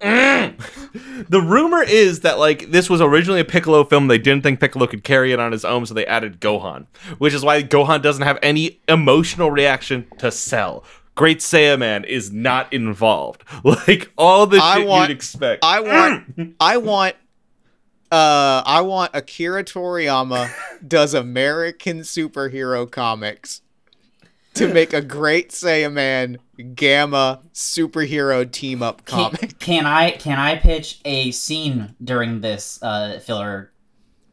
the 0.00 1.42
rumor 1.44 1.82
is 1.82 2.20
that 2.20 2.38
like 2.38 2.70
this 2.70 2.88
was 2.88 3.00
originally 3.00 3.40
a 3.40 3.44
Piccolo 3.44 3.82
film. 3.84 4.06
They 4.06 4.18
didn't 4.18 4.42
think 4.42 4.60
Piccolo 4.60 4.86
could 4.86 5.02
carry 5.04 5.32
it 5.32 5.40
on 5.40 5.50
his 5.52 5.64
own, 5.64 5.86
so 5.86 5.94
they 5.94 6.06
added 6.06 6.40
Gohan, 6.40 6.86
which 7.18 7.34
is 7.34 7.44
why 7.44 7.62
Gohan 7.62 8.00
doesn't 8.02 8.22
have 8.22 8.38
any 8.42 8.80
emotional 8.88 9.50
reaction 9.50 10.06
to 10.18 10.30
Cell. 10.30 10.84
Great 11.16 11.38
Saiyaman 11.40 12.04
is 12.06 12.30
not 12.32 12.72
involved. 12.72 13.42
Like 13.64 14.12
all 14.16 14.46
the 14.46 14.58
I 14.62 14.78
shit 14.78 14.86
want- 14.86 15.08
you'd 15.08 15.16
expect. 15.16 15.64
I 15.64 15.80
want, 15.80 16.54
I 16.60 16.76
want, 16.76 17.16
uh, 18.12 18.62
I 18.64 18.80
want 18.82 19.10
Akira 19.14 19.64
Toriyama 19.64 20.48
does 20.86 21.12
American 21.14 22.00
superhero 22.00 22.88
comics 22.88 23.62
to 24.58 24.72
make 24.72 24.92
a 24.92 25.00
Great 25.00 25.50
Saiyaman 25.50 26.38
Gamma 26.74 27.40
superhero 27.54 28.50
team 28.50 28.82
up 28.82 29.04
comic. 29.04 29.58
can 29.60 29.86
I 29.86 30.12
can 30.12 30.38
I 30.38 30.56
pitch 30.56 31.00
a 31.04 31.30
scene 31.30 31.94
during 32.02 32.40
this 32.40 32.82
uh, 32.82 33.18
filler 33.20 33.70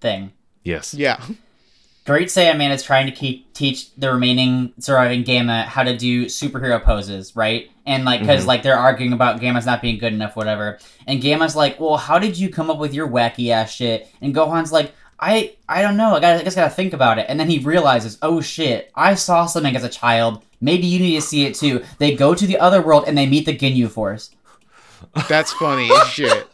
thing 0.02 0.34
yes. 0.64 0.94
Yeah. 0.94 1.24
Great 2.06 2.28
Saiyaman 2.28 2.70
is 2.70 2.84
trying 2.84 3.08
to 3.08 3.12
keep, 3.12 3.52
teach 3.56 3.92
the 3.96 4.12
remaining 4.14 4.74
surviving 4.80 5.24
Gamma 5.24 5.64
how 5.64 5.82
to 5.82 5.98
do 5.98 6.26
superhero 6.26 6.84
poses, 6.84 7.36
right? 7.36 7.72
And 7.88 8.06
like, 8.06 8.20
because 8.22 8.44
Mhm. 8.44 8.48
like 8.48 8.62
they're 8.62 8.78
arguing 8.78 9.12
about 9.12 9.40
Gamma's 9.40 9.66
not 9.66 9.82
being 9.82 9.98
good 9.98 10.14
enough, 10.14 10.36
whatever. 10.36 10.78
And 11.08 11.20
Gamma's 11.20 11.56
like, 11.56 11.80
"Well, 11.80 11.98
how 11.98 12.20
did 12.20 12.38
you 12.38 12.50
come 12.50 12.70
up 12.70 12.78
with 12.78 12.94
your 12.94 13.08
wacky 13.08 13.50
ass 13.50 13.72
shit?" 13.72 14.08
And 14.22 14.36
Gohan's 14.36 14.72
like, 14.72 14.94
"I 15.20 15.56
I 15.68 15.82
don't 15.82 15.98
know. 15.98 16.16
I 16.16 16.20
gotta, 16.20 16.40
I 16.40 16.44
just 16.44 16.56
gotta 16.56 16.74
think 16.74 16.94
about 16.94 17.20
it." 17.20 17.26
And 17.30 17.40
then 17.40 17.50
he 17.50 17.60
realizes, 17.60 18.18
"Oh 18.22 18.42
shit! 18.42 18.92
I 18.96 19.16
saw 19.16 19.46
something 19.46 19.76
as 19.76 19.84
a 19.84 19.90
child. 19.90 20.44
Maybe 20.62 20.88
you 20.88 21.00
need 21.00 21.16
to 21.16 21.22
see 21.22 21.46
it 21.46 21.56
too." 21.56 21.84
They 22.00 22.16
go 22.16 22.34
to 22.36 22.48
the 22.48 22.60
other 22.60 22.82
world 22.82 23.06
and 23.08 23.18
they 23.18 23.26
meet 23.28 23.46
the 23.46 23.58
Ginyu 23.58 23.90
Force. 23.90 24.32
That's 25.30 25.54
funny 25.54 25.90
shit. 26.08 26.48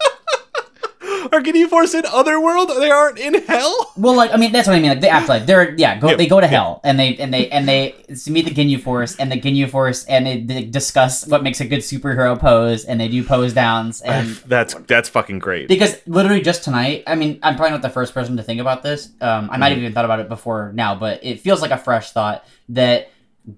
Are 1.31 1.39
Ginyu 1.41 1.67
Force 1.67 1.93
in 1.93 2.03
Otherworld? 2.05 2.69
They 2.69 2.91
aren't 2.91 3.17
in 3.17 3.35
hell. 3.43 3.93
Well, 3.95 4.15
like 4.15 4.33
I 4.33 4.37
mean, 4.37 4.51
that's 4.51 4.67
what 4.67 4.75
I 4.75 4.79
mean. 4.79 4.89
Like 4.89 5.01
the 5.01 5.09
afterlife, 5.09 5.45
they're 5.45 5.73
yeah, 5.75 5.97
go, 5.99 6.15
they 6.15 6.27
go 6.27 6.41
to 6.41 6.47
hell, 6.47 6.81
and 6.83 6.99
they 6.99 7.15
and 7.17 7.33
they 7.33 7.49
and 7.49 7.67
they 7.67 7.95
meet 8.27 8.45
the 8.45 8.51
Ginyu 8.51 8.81
Force, 8.81 9.15
and 9.15 9.31
the 9.31 9.39
Ginyu 9.39 9.69
Force, 9.69 10.03
and 10.05 10.25
they, 10.25 10.41
they 10.41 10.63
discuss 10.65 11.25
what 11.27 11.41
makes 11.43 11.61
a 11.61 11.65
good 11.65 11.79
superhero 11.79 12.37
pose, 12.37 12.83
and 12.85 12.99
they 12.99 13.07
do 13.07 13.23
pose 13.23 13.53
downs, 13.53 14.01
and 14.01 14.27
That's 14.47 14.73
that's 14.87 15.09
fucking 15.09 15.39
great. 15.39 15.67
because 15.67 15.95
literally 16.05 16.41
just 16.41 16.63
tonight, 16.63 17.03
I 17.07 17.15
mean, 17.15 17.39
I'm 17.43 17.55
probably 17.55 17.71
not 17.71 17.81
the 17.81 17.89
first 17.89 18.13
person 18.13 18.35
to 18.37 18.43
think 18.43 18.59
about 18.59 18.83
this. 18.83 19.09
Um, 19.21 19.49
I 19.51 19.57
might 19.57 19.69
have 19.69 19.77
even 19.77 19.93
thought 19.93 20.05
about 20.05 20.19
it 20.19 20.27
before 20.29 20.71
now, 20.73 20.95
but 20.95 21.23
it 21.23 21.39
feels 21.39 21.61
like 21.61 21.71
a 21.71 21.77
fresh 21.77 22.11
thought 22.11 22.45
that 22.69 23.09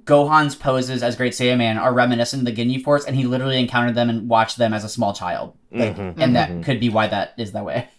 Gohan's 0.05 0.55
poses 0.55 1.03
as 1.03 1.15
Great 1.17 1.33
Saiyaman 1.33 1.77
are 1.79 1.93
reminiscent 1.93 2.47
of 2.47 2.55
the 2.55 2.61
Ginyu 2.61 2.81
Force, 2.83 3.03
and 3.05 3.15
he 3.15 3.25
literally 3.25 3.59
encountered 3.59 3.95
them 3.95 4.09
and 4.09 4.29
watched 4.29 4.57
them 4.57 4.73
as 4.73 4.83
a 4.83 4.89
small 4.89 5.13
child, 5.13 5.55
like, 5.71 5.95
Mhm. 5.97 6.13
and 6.17 6.35
that 6.35 6.63
could 6.63 6.79
be 6.79 6.89
why 6.89 7.07
that 7.07 7.33
is 7.37 7.51
that 7.51 7.65
way. 7.65 7.89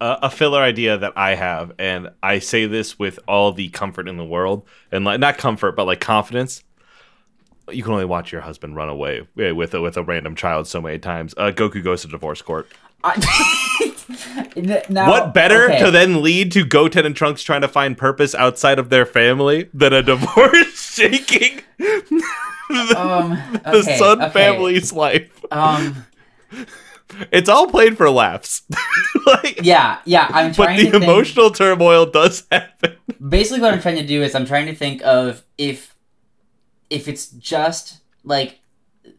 a, 0.00 0.18
a 0.22 0.30
filler 0.30 0.60
idea 0.60 0.96
that 0.98 1.12
I 1.14 1.34
have, 1.36 1.72
and 1.78 2.08
I 2.22 2.38
say 2.40 2.66
this 2.66 2.98
with 2.98 3.20
all 3.28 3.52
the 3.52 3.68
comfort 3.68 4.08
in 4.08 4.16
the 4.16 4.24
world, 4.24 4.66
and 4.90 5.04
like 5.04 5.20
not 5.20 5.38
comfort, 5.38 5.76
but 5.76 5.84
like 5.86 6.00
confidence. 6.00 6.64
You 7.70 7.84
can 7.84 7.92
only 7.92 8.04
watch 8.06 8.32
your 8.32 8.40
husband 8.40 8.74
run 8.74 8.88
away 8.88 9.22
eh, 9.38 9.52
with 9.52 9.72
a, 9.74 9.80
with 9.80 9.96
a 9.96 10.02
random 10.02 10.34
child 10.34 10.66
so 10.66 10.80
many 10.80 10.98
times. 10.98 11.34
Uh, 11.36 11.52
Goku 11.54 11.84
goes 11.84 12.02
to 12.02 12.08
divorce 12.08 12.42
court. 12.42 12.66
Now- 14.88 15.08
what 15.10 15.34
better 15.34 15.64
okay. 15.70 15.78
to 15.80 15.90
then 15.90 16.22
lead 16.22 16.52
to 16.52 16.64
Goten 16.64 17.06
and 17.06 17.14
Trunks 17.16 17.42
trying 17.42 17.62
to 17.62 17.68
find 17.68 17.96
purpose 17.96 18.34
outside 18.34 18.78
of 18.78 18.90
their 18.90 19.06
family 19.06 19.68
than 19.74 19.92
a 19.92 20.02
divorce 20.02 20.80
shaking 20.94 21.60
the, 21.78 22.24
Um, 22.96 23.60
the 23.64 23.82
Son 23.82 24.22
okay. 24.22 24.30
family's 24.32 24.92
life? 24.92 25.44
Um. 25.50 26.06
It's 27.30 27.48
all 27.48 27.66
played 27.68 27.96
for 27.98 28.08
laughs. 28.08 28.62
like, 29.26 29.60
Yeah, 29.62 29.98
yeah. 30.06 30.28
I'm 30.30 30.54
trying. 30.54 30.78
but 30.78 30.84
the 30.84 30.90
think, 30.92 31.04
emotional 31.04 31.50
turmoil 31.50 32.06
does 32.06 32.44
happen. 32.50 32.96
Basically, 33.28 33.60
what 33.60 33.74
I'm 33.74 33.82
trying 33.82 33.96
to 33.96 34.06
do 34.06 34.22
is 34.22 34.34
I'm 34.34 34.46
trying 34.46 34.64
to 34.66 34.74
think 34.74 35.02
of 35.04 35.44
if 35.58 35.94
if 36.88 37.08
it's 37.08 37.26
just 37.28 37.98
like 38.24 38.60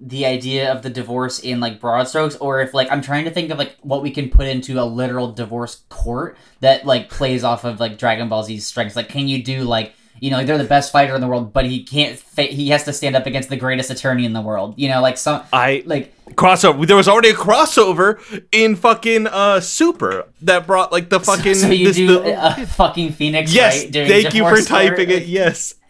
the 0.06 0.26
idea 0.26 0.70
of 0.70 0.82
the 0.82 0.89
divorce 0.89 1.39
in 1.39 1.60
like 1.62 1.80
broad 1.80 2.08
strokes, 2.10 2.36
or 2.36 2.60
if 2.62 2.74
like 2.74 2.92
I'm 2.92 3.02
trying 3.02 3.24
to 3.26 3.32
think 3.32 3.50
of 3.52 3.58
like 3.58 3.78
what 3.82 4.02
we 4.02 4.12
can 4.12 4.30
put 4.30 4.48
into 4.48 4.78
a 4.82 4.84
literal 4.84 5.32
divorce 5.32 5.84
court 5.89 6.36
that 6.60 6.86
like 6.86 7.10
plays 7.10 7.44
off 7.46 7.63
of 7.63 7.80
like 7.80 7.98
Dragon 7.98 8.28
Ball 8.28 8.44
Z's 8.44 8.68
strengths. 8.68 8.96
Like, 8.98 9.08
can 9.10 9.28
you 9.30 9.42
do 9.42 9.63
like 9.63 9.94
you 10.20 10.30
know 10.30 10.38
like 10.38 10.48
they're 10.48 10.58
the 10.58 10.63
best 10.66 10.92
fighter 10.92 11.16
in 11.16 11.22
the 11.22 11.28
world, 11.28 11.54
but 11.54 11.66
he 11.66 11.84
can't. 11.84 12.18
Fa- 12.20 12.44
he 12.44 12.70
has 12.70 12.84
to 12.84 12.94
stand 12.94 13.16
up 13.16 13.26
against 13.26 13.50
the 13.50 13.56
greatest 13.58 13.89
attorney 13.92 14.26
in 14.26 14.34
the 14.34 14.42
world. 14.42 14.76
You 14.78 14.89
know, 14.89 15.02
like 15.02 15.18
some 15.18 15.42
I 15.54 15.84
like 15.86 16.13
crossover. 16.36 16.86
There 16.88 16.96
was 16.98 17.08
already 17.08 17.30
a 17.30 17.34
crossover 17.34 18.20
in 18.52 18.76
fucking 18.76 19.28
uh 19.28 19.60
Super 19.62 20.26
that 20.42 20.68
brought 20.68 20.92
like 20.92 21.10
the 21.10 21.20
fucking. 21.20 21.56
so 21.56 21.68
you 21.70 21.88
this- 21.88 21.96
do 21.98 22.08
the- 22.08 22.68
fucking 22.76 23.13
Phoenix. 23.13 23.54
yes, 23.54 23.84
right, 23.86 23.94
thank 23.94 24.34
you 24.34 24.44
for 24.44 24.56
court? 24.56 24.66
typing 24.68 25.10
it. 25.10 25.26
Yes, 25.28 25.76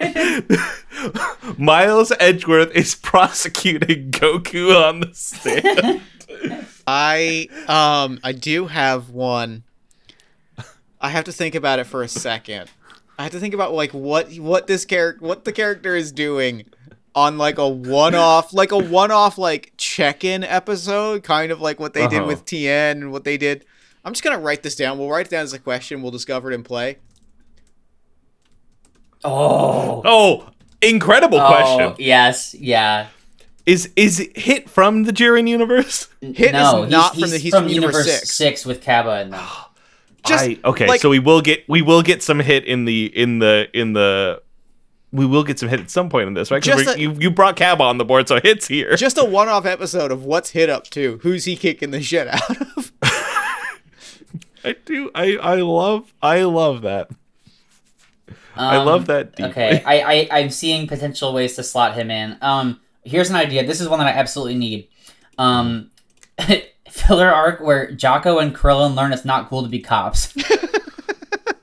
Miles 1.64 2.12
Edgeworth 2.20 2.72
is 2.76 2.94
prosecuting 3.02 4.12
Goku 4.12 4.76
on 4.76 5.00
the 5.00 5.14
stand. 5.14 6.02
I 6.86 7.48
um 7.68 8.20
I 8.24 8.34
do 8.34 8.68
have 8.68 9.10
one. 9.10 9.64
I 11.00 11.10
have 11.10 11.24
to 11.26 11.32
think 11.32 11.56
about 11.56 11.80
it 11.80 11.86
for 11.86 12.04
a 12.04 12.08
second. 12.08 12.70
I 13.18 13.24
have 13.24 13.32
to 13.32 13.40
think 13.40 13.54
about 13.54 13.74
like 13.74 13.92
what 13.94 14.34
what 14.34 14.68
this 14.68 14.84
character 14.84 15.26
what 15.26 15.46
the 15.46 15.52
character 15.54 15.96
is 15.96 16.12
doing 16.12 16.66
on 17.16 17.38
like 17.38 17.58
a 17.60 17.68
one-off 17.70 18.54
like 18.54 18.72
a 18.72 18.78
one-off 18.78 19.38
like 19.38 19.72
check-in 19.78 20.44
episode, 20.44 21.24
kind 21.24 21.52
of 21.52 21.62
like 21.62 21.80
what 21.80 21.94
they 21.94 22.08
did 22.08 22.20
Uh-huh. 22.20 22.28
with 22.28 22.44
Tien 22.46 23.04
and 23.04 23.12
what 23.12 23.24
they 23.24 23.38
did. 23.38 23.66
I'm 24.04 24.12
just 24.14 24.24
gonna 24.24 24.40
write 24.40 24.64
this 24.64 24.76
down. 24.76 24.98
We'll 24.98 25.10
write 25.10 25.28
it 25.28 25.30
down 25.30 25.44
as 25.44 25.54
a 25.54 25.60
question. 25.60 26.02
We'll 26.02 26.12
discover 26.12 26.52
it 26.52 26.56
in 26.56 26.64
play. 26.64 26.98
Oh. 29.24 30.02
Oh, 30.04 30.50
incredible 30.84 31.40
Oh, 31.40 31.48
question. 31.48 31.96
yes, 32.00 32.54
yeah. 32.54 33.08
Is 33.66 33.90
is 33.96 34.28
Hit 34.36 34.70
from 34.70 35.04
the 35.04 35.14
Jiren 35.14 35.48
universe? 35.48 36.10
Hit 36.22 36.52
no, 36.52 36.84
is 36.84 36.92
not 36.92 37.14
he's, 37.16 37.22
from 37.24 37.30
the 37.30 37.36
he's 37.38 37.44
he's 37.44 37.54
from 37.54 37.64
from 37.64 37.72
Universe 37.74 38.06
Universe 38.08 38.30
Six. 38.32 38.66
with 38.66 38.82
Cabba 38.82 39.22
and 39.22 39.34
them. 39.34 39.46
Just, 40.26 40.44
I, 40.46 40.58
okay, 40.66 40.88
like- 40.88 41.02
so 41.02 41.10
we 41.10 41.20
will 41.20 41.42
get 41.42 41.68
we 41.70 41.82
will 41.82 42.02
get 42.02 42.22
some 42.24 42.40
hit 42.40 42.66
in 42.66 42.86
the 42.86 43.06
in 43.18 43.40
the 43.40 43.68
in 43.74 43.94
the 43.94 44.42
we 45.12 45.26
will 45.26 45.44
get 45.44 45.60
some 45.60 45.70
hit 45.70 45.80
at 45.80 45.90
some 45.92 46.10
point 46.10 46.28
in 46.28 46.34
this, 46.34 46.50
right? 46.50 46.64
'Cause 46.64 46.84
Just 46.84 46.98
a- 46.98 47.00
you 47.00 47.12
you 47.20 47.30
brought 47.32 47.56
Cab 47.56 47.80
on 47.82 47.98
the 47.98 48.06
board, 48.06 48.28
so 48.28 48.40
hits 48.42 48.68
here. 48.68 48.96
Just 48.96 49.18
a 49.18 49.24
one-off 49.26 49.66
episode 49.66 50.12
of 50.12 50.24
what's 50.26 50.50
hit 50.52 50.70
up 50.70 50.86
to. 50.92 51.20
Who's 51.24 51.46
he 51.46 51.56
kicking 51.56 51.92
the 51.92 52.02
shit 52.02 52.28
out 52.28 52.62
of? 52.78 52.92
I 54.66 54.76
do. 54.86 55.12
I 55.14 55.36
I 55.38 55.56
love 55.56 56.14
I 56.22 56.44
love 56.44 56.82
that. 56.84 57.10
I 58.56 58.78
love 58.78 59.02
Um, 59.02 59.06
that 59.06 59.36
deeply. 59.36 59.52
Okay, 59.52 59.84
I, 59.86 60.02
I 60.02 60.40
I'm 60.40 60.50
seeing 60.50 60.88
potential 60.88 61.34
ways 61.34 61.56
to 61.56 61.64
slot 61.64 61.96
him 61.96 62.12
in. 62.12 62.38
Um, 62.42 62.80
here's 63.04 63.30
an 63.30 63.36
idea. 63.36 63.66
This 63.66 63.82
is 63.82 63.88
one 63.90 64.00
that 64.00 64.08
I 64.08 64.12
absolutely 64.12 64.56
need. 64.56 64.88
Um, 65.38 65.92
filler 66.90 67.30
arc 67.32 67.60
where 67.62 67.88
Jaco 67.92 68.42
and 68.42 68.54
Krillin 68.56 68.96
learn 68.96 69.12
it's 69.14 69.26
not 69.26 69.50
cool 69.50 69.64
to 69.64 69.70
be 69.70 69.80
cops. 69.80 70.34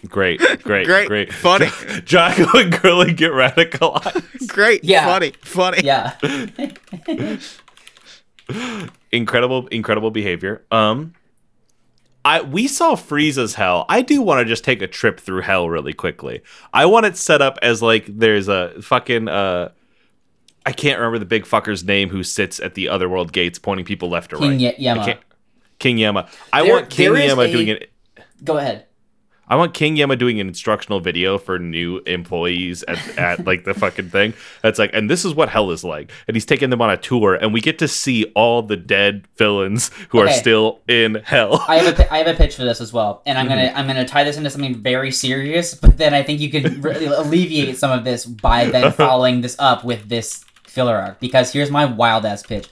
Great, 0.09 0.41
great, 0.65 0.87
Great, 0.87 1.07
great. 1.07 1.33
funny. 1.33 1.67
Jaco 1.67 2.61
and 2.61 2.73
Krillin 2.73 3.17
get 3.17 3.31
radicalized. 3.31 4.49
Great, 4.49 4.83
Yeah. 4.83 5.05
funny, 5.05 5.33
funny. 5.43 5.83
yeah. 5.85 6.17
incredible, 9.13 9.67
incredible 9.69 10.11
behavior. 10.11 10.65
Um, 10.73 11.15
I 12.25 12.43
we 12.43 12.69
saw 12.69 12.95
Frieza's 12.97 13.55
hell. 13.55 13.87
I 13.89 14.03
do 14.03 14.21
want 14.23 14.41
to 14.41 14.45
just 14.45 14.65
take 14.65 14.83
a 14.83 14.87
trip 14.87 15.19
through 15.21 15.41
hell 15.43 15.69
really 15.69 15.93
quickly. 15.93 16.43
I 16.73 16.87
want 16.87 17.07
it 17.07 17.17
set 17.17 17.41
up 17.41 17.59
as 17.63 17.83
like 17.83 18.07
there's 18.07 18.49
a 18.49 18.81
fucking 18.83 19.29
uh. 19.29 19.71
I 20.67 20.73
can't 20.73 20.99
remember 20.99 21.19
the 21.19 21.25
big 21.25 21.45
fucker's 21.45 21.83
name 21.85 22.11
who 22.11 22.23
sits 22.23 22.61
at 22.61 22.75
the 22.75 22.91
otherworld 22.91 23.33
gates 23.33 23.59
pointing 23.59 23.87
people 23.87 24.11
left 24.11 24.33
or 24.35 24.37
King 24.37 24.63
right. 24.63 24.79
Yema. 24.79 24.99
I 24.99 25.19
King 25.79 25.97
Yama. 25.97 26.29
I 26.53 26.63
There- 26.63 26.73
want 26.75 26.91
King 26.91 27.17
Yama 27.17 27.43
a- 27.43 27.51
doing 27.53 27.69
it. 27.69 27.91
Go 28.45 28.59
ahead. 28.59 28.85
I 29.51 29.57
want 29.57 29.75
King 29.75 29.97
Yama 29.97 30.17
doing 30.17 30.41
an 30.41 30.49
instructional 30.49 31.01
video 31.01 31.37
for 31.37 31.59
new 31.59 31.99
employees 32.07 32.83
at, 32.85 33.19
at 33.19 33.45
like 33.47 33.65
the 33.65 33.75
fucking 33.75 34.11
thing. 34.11 34.33
That's 34.63 34.79
like, 34.79 34.91
and 34.95 35.11
this 35.11 35.25
is 35.25 35.35
what 35.35 35.49
hell 35.49 35.71
is 35.71 35.85
like. 35.85 36.11
And 36.27 36.37
he's 36.37 36.47
taking 36.47 36.71
them 36.71 36.81
on 36.81 36.91
a 36.91 36.97
tour, 36.97 37.35
and 37.35 37.53
we 37.53 37.61
get 37.61 37.79
to 37.81 37.89
see 37.89 38.25
all 38.35 38.63
the 38.63 38.77
dead 38.77 39.27
villains 39.37 39.91
who 40.09 40.19
are 40.19 40.31
still 40.31 40.81
in 40.89 41.17
hell. 41.25 41.65
I 41.69 41.77
have 41.77 41.99
a 41.99 42.13
I 42.13 42.19
have 42.19 42.27
a 42.27 42.35
pitch 42.35 42.57
for 42.57 42.65
this 42.65 42.81
as 42.81 42.93
well, 42.93 43.23
and 43.27 43.39
I'm 43.39 43.47
gonna 43.47 43.61
Mm-hmm. 43.61 43.79
I'm 43.79 43.87
gonna 43.87 44.07
tie 44.07 44.25
this 44.25 44.37
into 44.37 44.51
something 44.51 44.77
very 44.77 45.11
serious. 45.11 45.75
But 45.75 45.99
then 45.99 46.15
I 46.15 46.23
think 46.23 46.41
you 46.41 46.51
can 46.51 46.81
really 46.81 47.07
alleviate 47.21 47.77
some 47.77 47.91
of 47.91 48.05
this 48.05 48.27
by 48.27 48.67
then 48.67 48.93
following 49.05 49.41
this 49.41 49.57
up 49.59 49.85
with 49.85 50.09
this 50.09 50.45
filler 50.65 50.97
arc. 50.97 51.21
Because 51.21 51.53
here's 51.53 51.71
my 51.71 51.85
wild 51.85 52.25
ass 52.25 52.43
pitch. 52.43 52.69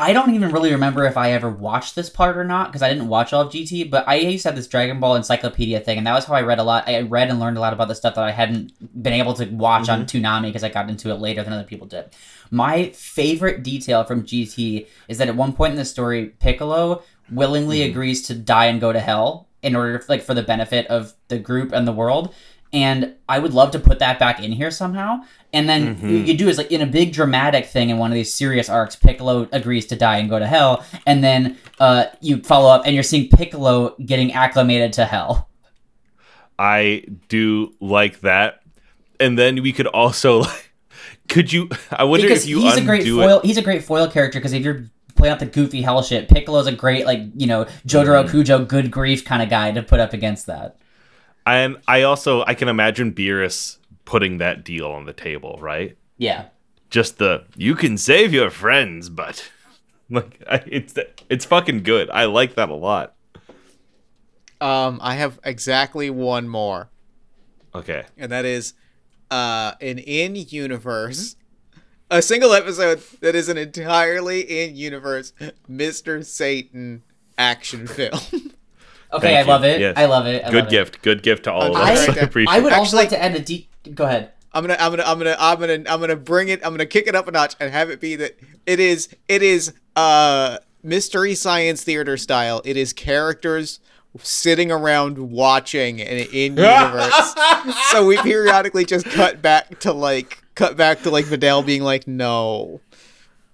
I 0.00 0.12
don't 0.12 0.32
even 0.32 0.52
really 0.52 0.70
remember 0.70 1.04
if 1.06 1.16
I 1.16 1.32
ever 1.32 1.50
watched 1.50 1.96
this 1.96 2.08
part 2.08 2.36
or 2.36 2.44
not 2.44 2.68
because 2.68 2.82
I 2.82 2.88
didn't 2.88 3.08
watch 3.08 3.32
all 3.32 3.42
of 3.42 3.52
GT. 3.52 3.90
But 3.90 4.06
I 4.06 4.14
used 4.14 4.44
to 4.44 4.50
have 4.50 4.56
this 4.56 4.68
Dragon 4.68 5.00
Ball 5.00 5.16
encyclopedia 5.16 5.80
thing, 5.80 5.98
and 5.98 6.06
that 6.06 6.14
was 6.14 6.24
how 6.24 6.34
I 6.34 6.42
read 6.42 6.60
a 6.60 6.62
lot. 6.62 6.88
I 6.88 7.00
read 7.00 7.30
and 7.30 7.40
learned 7.40 7.56
a 7.56 7.60
lot 7.60 7.72
about 7.72 7.88
the 7.88 7.96
stuff 7.96 8.14
that 8.14 8.24
I 8.24 8.30
hadn't 8.30 8.72
been 9.02 9.12
able 9.12 9.34
to 9.34 9.46
watch 9.46 9.88
on 9.88 10.06
mm-hmm. 10.06 10.24
Toonami 10.24 10.42
because 10.44 10.62
I 10.62 10.68
got 10.68 10.88
into 10.88 11.10
it 11.10 11.16
later 11.16 11.42
than 11.42 11.52
other 11.52 11.64
people 11.64 11.88
did. 11.88 12.10
My 12.50 12.90
favorite 12.90 13.64
detail 13.64 14.04
from 14.04 14.22
GT 14.22 14.86
is 15.08 15.18
that 15.18 15.28
at 15.28 15.36
one 15.36 15.52
point 15.52 15.72
in 15.72 15.78
the 15.78 15.84
story, 15.84 16.26
Piccolo 16.38 17.02
willingly 17.30 17.80
mm-hmm. 17.80 17.90
agrees 17.90 18.22
to 18.28 18.34
die 18.34 18.66
and 18.66 18.80
go 18.80 18.92
to 18.92 19.00
hell 19.00 19.48
in 19.62 19.74
order, 19.74 20.02
like, 20.08 20.22
for 20.22 20.34
the 20.34 20.42
benefit 20.42 20.86
of 20.86 21.14
the 21.26 21.38
group 21.38 21.72
and 21.72 21.88
the 21.88 21.92
world. 21.92 22.32
And 22.72 23.14
I 23.28 23.38
would 23.38 23.54
love 23.54 23.70
to 23.72 23.78
put 23.78 23.98
that 24.00 24.18
back 24.18 24.42
in 24.42 24.52
here 24.52 24.70
somehow. 24.70 25.20
And 25.52 25.68
then 25.68 25.96
what 26.02 26.26
you 26.28 26.36
do 26.36 26.48
is 26.48 26.58
like 26.58 26.70
in 26.70 26.82
a 26.82 26.86
big 26.86 27.12
dramatic 27.14 27.64
thing 27.66 27.88
in 27.88 27.96
one 27.96 28.10
of 28.10 28.14
these 28.14 28.34
serious 28.34 28.68
arcs, 28.68 28.94
Piccolo 28.94 29.48
agrees 29.52 29.86
to 29.86 29.96
die 29.96 30.18
and 30.18 30.28
go 30.28 30.38
to 30.38 30.46
hell, 30.46 30.84
and 31.06 31.24
then 31.24 31.56
uh, 31.80 32.04
you 32.20 32.42
follow 32.42 32.68
up 32.70 32.82
and 32.84 32.94
you're 32.94 33.02
seeing 33.02 33.30
Piccolo 33.30 33.96
getting 34.04 34.32
acclimated 34.32 34.92
to 34.94 35.06
hell. 35.06 35.48
I 36.58 37.04
do 37.28 37.74
like 37.80 38.20
that. 38.20 38.60
And 39.20 39.38
then 39.38 39.62
we 39.62 39.72
could 39.72 39.86
also 39.86 40.40
like, 40.40 40.72
could 41.28 41.52
you? 41.52 41.70
I 41.90 42.04
wonder 42.04 42.26
because 42.26 42.44
if 42.44 42.50
you 42.50 42.60
he's 42.60 42.76
a 42.76 42.84
great 42.84 43.06
it. 43.06 43.10
foil. 43.10 43.40
He's 43.42 43.56
a 43.56 43.62
great 43.62 43.84
foil 43.84 44.08
character 44.08 44.38
because 44.38 44.52
if 44.52 44.62
you're 44.62 44.84
playing 45.14 45.32
out 45.32 45.38
the 45.38 45.46
goofy 45.46 45.82
hell 45.82 46.02
shit, 46.02 46.28
Piccolo's 46.28 46.66
a 46.66 46.72
great 46.72 47.06
like 47.06 47.20
you 47.36 47.46
know 47.46 47.64
Jotaro 47.86 48.24
Mm-hmm. 48.24 48.36
Kujo 48.36 48.68
good 48.68 48.90
grief 48.90 49.24
kind 49.24 49.42
of 49.42 49.48
guy 49.48 49.72
to 49.72 49.82
put 49.82 50.00
up 50.00 50.12
against 50.12 50.46
that. 50.46 50.76
And 51.54 51.78
I 51.88 52.02
also 52.02 52.44
I 52.46 52.54
can 52.54 52.68
imagine 52.68 53.12
Beerus 53.12 53.78
putting 54.04 54.38
that 54.38 54.64
deal 54.64 54.86
on 54.90 55.04
the 55.06 55.12
table, 55.12 55.58
right? 55.60 55.96
Yeah. 56.16 56.46
Just 56.90 57.18
the 57.18 57.44
you 57.56 57.74
can 57.74 57.96
save 57.98 58.32
your 58.32 58.50
friends, 58.50 59.08
but 59.08 59.50
like 60.10 60.42
I, 60.50 60.62
it's 60.66 60.94
it's 61.28 61.44
fucking 61.44 61.82
good. 61.82 62.10
I 62.10 62.24
like 62.26 62.54
that 62.56 62.68
a 62.68 62.74
lot. 62.74 63.14
Um, 64.60 64.98
I 65.02 65.14
have 65.14 65.38
exactly 65.44 66.10
one 66.10 66.48
more, 66.48 66.90
Okay. 67.76 68.04
and 68.16 68.32
that 68.32 68.44
is, 68.44 68.74
uh, 69.30 69.74
an 69.80 69.98
in-universe, 69.98 71.36
a 72.10 72.20
single 72.20 72.52
episode 72.52 73.00
that 73.20 73.36
is 73.36 73.48
an 73.48 73.56
entirely 73.56 74.40
in-universe 74.40 75.32
Mr. 75.70 76.24
Satan 76.24 77.04
action 77.38 77.86
film. 77.86 78.18
Okay, 79.12 79.28
Thank 79.28 79.36
I 79.36 79.40
you. 79.40 79.46
love 79.46 79.64
it. 79.64 79.80
Yes. 79.80 79.94
I 79.96 80.04
love 80.04 80.26
it. 80.26 80.44
I 80.44 80.50
good 80.50 80.64
love 80.64 80.66
it. 80.66 80.70
gift. 80.70 81.02
Good 81.02 81.22
gift 81.22 81.44
to 81.44 81.52
all 81.52 81.74
of 81.74 81.76
I- 81.76 81.92
us. 81.94 82.08
I 82.08 82.12
I- 82.12 82.16
appreciate. 82.24 82.54
I 82.54 82.60
would 82.60 82.72
it. 82.72 82.76
also 82.78 82.96
Actually- 82.96 82.98
like 82.98 83.08
to 83.10 83.22
add 83.22 83.34
a 83.36 83.40
deep. 83.40 83.68
Go 83.94 84.04
ahead. 84.04 84.32
I'm 84.52 84.62
gonna, 84.66 84.76
I'm 84.80 84.90
gonna, 84.90 85.04
I'm 85.06 85.18
gonna, 85.18 85.36
I'm 85.38 85.58
gonna, 85.60 85.72
I'm 85.88 86.00
gonna 86.00 86.16
bring 86.16 86.48
it. 86.48 86.60
I'm 86.64 86.72
gonna 86.72 86.86
kick 86.86 87.06
it 87.06 87.14
up 87.14 87.28
a 87.28 87.30
notch 87.30 87.54
and 87.60 87.70
have 87.72 87.90
it 87.90 88.00
be 88.00 88.16
that 88.16 88.38
it 88.66 88.80
is, 88.80 89.08
it 89.28 89.42
is, 89.42 89.72
uh, 89.94 90.58
mystery 90.82 91.34
science 91.34 91.84
theater 91.84 92.16
style. 92.16 92.62
It 92.64 92.76
is 92.76 92.92
characters 92.94 93.78
sitting 94.20 94.72
around 94.72 95.18
watching 95.18 96.00
an 96.00 96.26
in 96.32 96.56
universe. 96.56 97.34
so 97.90 98.06
we 98.06 98.16
periodically 98.18 98.84
just 98.86 99.04
cut 99.06 99.42
back 99.42 99.78
to 99.80 99.92
like, 99.92 100.42
cut 100.54 100.76
back 100.76 101.02
to 101.02 101.10
like 101.10 101.26
Videl 101.26 101.64
being 101.64 101.82
like, 101.82 102.08
no. 102.08 102.80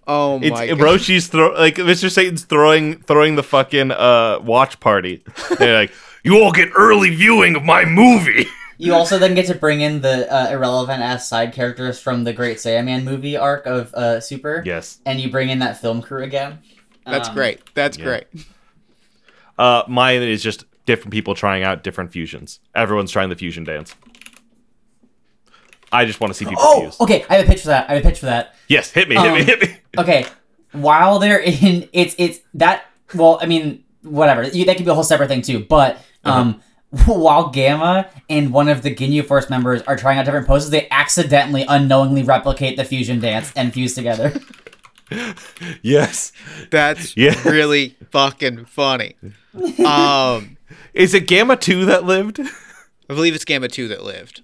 Oh 0.06 0.38
It's 0.42 0.50
my 0.50 0.66
god. 0.68 0.80
Roshi's 0.80 1.28
throw 1.28 1.52
like 1.54 1.76
Mr. 1.76 2.10
Satan's 2.10 2.44
throwing 2.44 2.98
throwing 3.02 3.36
the 3.36 3.42
fucking 3.42 3.90
uh 3.90 4.38
watch 4.42 4.78
party. 4.80 5.22
They're 5.58 5.80
like, 5.80 5.92
you 6.22 6.42
all 6.42 6.52
get 6.52 6.68
early 6.76 7.10
viewing 7.14 7.56
of 7.56 7.64
my 7.64 7.84
movie. 7.84 8.46
You 8.76 8.92
also 8.92 9.20
then 9.20 9.36
get 9.36 9.46
to 9.46 9.54
bring 9.54 9.82
in 9.82 10.00
the 10.00 10.30
uh, 10.30 10.50
irrelevant 10.50 11.00
ass 11.00 11.28
side 11.28 11.52
characters 11.52 12.00
from 12.00 12.24
the 12.24 12.32
Great 12.32 12.56
Saiyaman 12.56 13.04
movie 13.04 13.36
arc 13.36 13.66
of 13.66 13.94
uh, 13.94 14.18
Super. 14.18 14.64
Yes. 14.66 14.98
And 15.06 15.20
you 15.20 15.30
bring 15.30 15.48
in 15.48 15.60
that 15.60 15.80
film 15.80 16.02
crew 16.02 16.24
again. 16.24 16.58
That's 17.06 17.28
Um, 17.28 17.36
great. 17.36 17.60
That's 17.74 17.96
yeah. 17.96 18.04
great. 18.04 18.24
Uh, 19.56 19.84
mine 19.86 20.22
is 20.22 20.42
just 20.42 20.64
different 20.86 21.12
people 21.12 21.36
trying 21.36 21.62
out 21.62 21.84
different 21.84 22.10
fusions. 22.10 22.58
Everyone's 22.74 23.12
trying 23.12 23.28
the 23.28 23.36
fusion 23.36 23.62
dance. 23.62 23.94
I 25.94 26.04
just 26.04 26.20
want 26.20 26.32
to 26.32 26.38
see 26.38 26.44
people 26.44 26.62
Oh, 26.64 26.80
fuse. 26.82 27.00
okay. 27.00 27.24
I 27.30 27.36
have 27.36 27.46
a 27.46 27.48
pitch 27.48 27.60
for 27.62 27.68
that. 27.68 27.88
I 27.88 27.94
have 27.94 28.04
a 28.04 28.08
pitch 28.08 28.18
for 28.20 28.26
that. 28.26 28.54
Yes, 28.68 28.90
hit 28.90 29.08
me, 29.08 29.16
hit 29.16 29.32
me, 29.32 29.40
Um, 29.40 29.46
hit 29.46 29.62
me. 29.62 29.76
Okay, 29.98 30.26
while 30.72 31.18
they're 31.20 31.40
in, 31.40 31.88
it's 31.92 32.14
it's 32.18 32.40
that. 32.54 32.84
Well, 33.14 33.38
I 33.40 33.46
mean, 33.46 33.84
whatever. 34.02 34.42
You, 34.42 34.64
that 34.64 34.76
could 34.76 34.84
be 34.84 34.90
a 34.90 34.94
whole 34.94 35.04
separate 35.04 35.28
thing 35.28 35.42
too. 35.42 35.60
But 35.60 35.98
um, 36.24 36.60
while 37.06 37.48
Gamma 37.50 38.08
and 38.28 38.52
one 38.52 38.68
of 38.68 38.82
the 38.82 38.92
Ginyu 38.94 39.24
Force 39.24 39.48
members 39.48 39.82
are 39.82 39.96
trying 39.96 40.18
out 40.18 40.24
different 40.24 40.46
poses, 40.48 40.70
they 40.70 40.88
accidentally, 40.90 41.64
unknowingly 41.68 42.22
replicate 42.24 42.76
the 42.76 42.84
fusion 42.84 43.20
dance 43.20 43.52
and 43.54 43.72
fuse 43.72 43.94
together. 43.94 44.32
Yes. 45.82 46.32
That's 46.70 47.16
Yes. 47.16 47.44
really 47.44 47.96
fucking 48.10 48.64
funny. 48.64 49.14
Um, 49.84 50.56
Is 50.92 51.14
it 51.14 51.26
Gamma 51.28 51.56
2 51.56 51.84
that 51.86 52.04
lived? 52.04 52.40
I 52.40 53.14
believe 53.14 53.34
it's 53.34 53.44
Gamma 53.44 53.68
2 53.68 53.86
that 53.88 54.02
lived. 54.02 54.42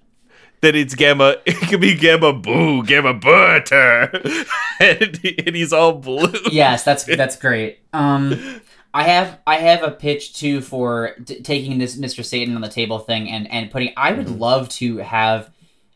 That 0.61 0.75
it's 0.75 0.93
Gamma, 0.95 1.37
it 1.45 1.55
could 1.69 1.81
be 1.81 1.95
Gamma 1.95 2.33
Boo, 2.33 2.83
Gamma 2.83 3.13
Butter. 3.15 4.11
and, 4.79 5.19
and 5.47 5.55
he's 5.55 5.73
all 5.73 5.93
blue. 5.93 6.31
yes, 6.51 6.83
that's 6.83 7.03
that's 7.17 7.35
great. 7.35 7.79
Um, 7.93 8.61
I 8.93 9.03
have 9.03 9.39
I 9.47 9.57
have 9.57 9.83
a 9.83 9.91
pitch 9.91 10.33
too 10.35 10.61
for 10.61 11.15
t- 11.25 11.41
taking 11.41 11.77
this 11.79 11.97
Mr. 11.97 12.23
Satan 12.23 12.55
on 12.55 12.61
the 12.61 12.69
table 12.69 12.99
thing 12.99 13.29
and 13.29 13.49
and 13.51 13.71
putting. 13.71 13.93
I 13.97 14.11
would 14.11 14.29
love 14.29 14.69
to 14.69 14.97
have, 14.97 15.49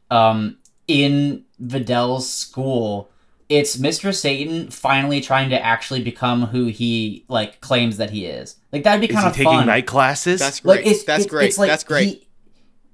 um, 0.09 0.57
in 0.88 1.43
Videl's 1.59 2.32
school, 2.32 3.09
it's 3.49 3.78
Mr. 3.78 4.13
Satan 4.16 4.72
finally 4.72 5.22
trying 5.22 5.49
to 5.51 5.63
actually 5.63 6.01
become 6.01 6.47
who 6.47 6.66
he 6.68 7.24
like 7.28 7.61
claims 7.61 7.97
that 7.97 8.09
he 8.09 8.26
is. 8.26 8.55
Like 8.72 8.84
that'd 8.84 9.01
be 9.01 9.07
Is 9.07 9.13
kind 9.13 9.26
he 9.26 9.30
of 9.30 9.36
taking 9.36 9.51
fun. 9.51 9.68
night 9.68 9.86
classes? 9.86 10.39
That's 10.39 10.61
great. 10.61 10.78
Like 10.78 10.88
it's 10.88 11.03
That's 11.03 11.26
it's- 11.26 11.30
great. 11.32 11.47
it's 11.49 11.57
like 11.59 11.70
That's 11.70 11.84
great. 11.84 12.07
He, 12.07 12.24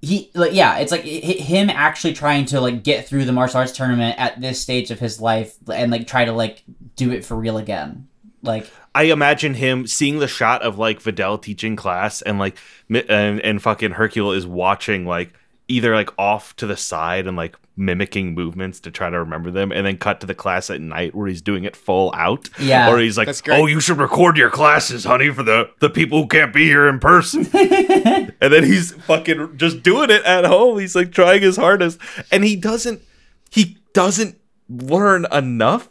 he 0.02 0.32
like 0.34 0.54
yeah, 0.54 0.80
it's 0.80 0.92
like 0.92 1.04
hi- 1.04 1.44
him 1.44 1.70
actually 1.70 2.14
trying 2.14 2.46
to 2.46 2.60
like 2.60 2.84
get 2.84 3.08
through 3.08 3.26
the 3.26 3.32
martial 3.32 3.60
arts 3.60 3.72
tournament 3.72 4.20
at 4.20 4.42
this 4.42 4.60
stage 4.60 4.90
of 4.90 5.00
his 5.00 5.22
life 5.22 5.56
and 5.72 5.92
like 5.92 6.08
try 6.08 6.26
to 6.26 6.32
like 6.32 6.64
do 6.96 7.12
it 7.12 7.24
for 7.24 7.36
real 7.36 7.58
again. 7.58 8.08
Like 8.42 8.68
I 8.96 9.04
imagine 9.04 9.54
him 9.54 9.86
seeing 9.86 10.18
the 10.18 10.28
shot 10.28 10.64
of 10.64 10.80
like 10.80 11.02
Videl 11.02 11.40
teaching 11.42 11.76
class 11.76 12.22
and 12.24 12.40
like 12.40 12.58
and, 12.90 13.40
and 13.40 13.62
fucking 13.62 13.92
Hercule 13.92 14.32
is 14.32 14.48
watching 14.48 15.06
like 15.06 15.34
either 15.68 15.94
like 15.96 16.10
off 16.18 16.56
to 16.56 16.66
the 16.66 16.78
side 16.78 17.28
and 17.28 17.38
like 17.38 17.56
mimicking 17.78 18.34
movements 18.34 18.80
to 18.82 18.92
try 18.92 19.10
to 19.10 19.18
remember 19.18 19.50
them 19.50 19.72
and 19.72 19.86
then 19.86 19.98
cut 19.98 20.20
to 20.22 20.28
the 20.28 20.36
class 20.36 20.70
at 20.70 20.82
night 20.82 21.16
where 21.16 21.28
he's 21.28 21.42
doing 21.42 21.64
it 21.64 21.76
full 21.76 22.14
out. 22.16 22.50
Yeah. 22.60 22.92
Or 22.92 23.00
he's 23.00 23.18
like, 23.18 23.30
Oh, 23.50 23.66
you 23.66 23.80
should 23.80 23.98
record 23.98 24.38
your 24.38 24.50
classes, 24.50 25.06
honey, 25.06 25.30
for 25.30 25.44
the, 25.44 25.70
the 25.80 25.90
people 25.90 26.22
who 26.22 26.28
can't 26.28 26.54
be 26.54 26.66
here 26.66 26.88
in 26.88 27.00
person. 27.00 27.48
and 27.54 28.54
then 28.54 28.64
he's 28.64 28.92
fucking 28.92 29.58
just 29.58 29.84
doing 29.84 30.10
it 30.10 30.24
at 30.24 30.46
home. 30.46 30.80
He's 30.80 30.96
like 30.96 31.12
trying 31.12 31.42
his 31.42 31.58
hardest. 31.58 32.00
And 32.32 32.44
he 32.44 32.56
doesn't 32.56 33.02
he 33.50 33.78
doesn't 33.94 34.38
learn 34.70 35.26
enough, 35.32 35.90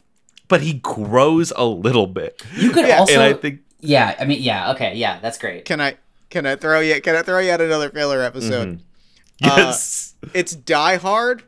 but 0.48 0.60
he 0.62 0.74
grows 0.74 1.52
a 1.56 1.64
little 1.64 2.06
bit. 2.06 2.42
you 2.56 2.70
could 2.70 2.86
Yeah, 2.86 2.98
also 2.98 3.14
and 3.14 3.22
I 3.22 3.32
think 3.34 3.60
yeah, 3.80 4.14
I 4.20 4.24
mean 4.26 4.42
yeah, 4.42 4.72
okay, 4.72 4.94
yeah, 4.94 5.18
that's 5.20 5.38
great. 5.38 5.64
Can 5.64 5.80
I 5.80 5.96
can 6.28 6.46
I 6.46 6.56
throw 6.56 6.80
you 6.80 7.00
can 7.00 7.16
I 7.16 7.22
throw 7.22 7.38
you 7.38 7.50
out 7.50 7.60
another 7.60 7.90
filler 7.90 8.22
episode? 8.22 8.68
Mm-hmm. 8.68 9.50
Uh, 9.50 9.56
yes. 9.56 10.14
It's 10.34 10.54
Die 10.54 10.96
Hard, 10.96 11.42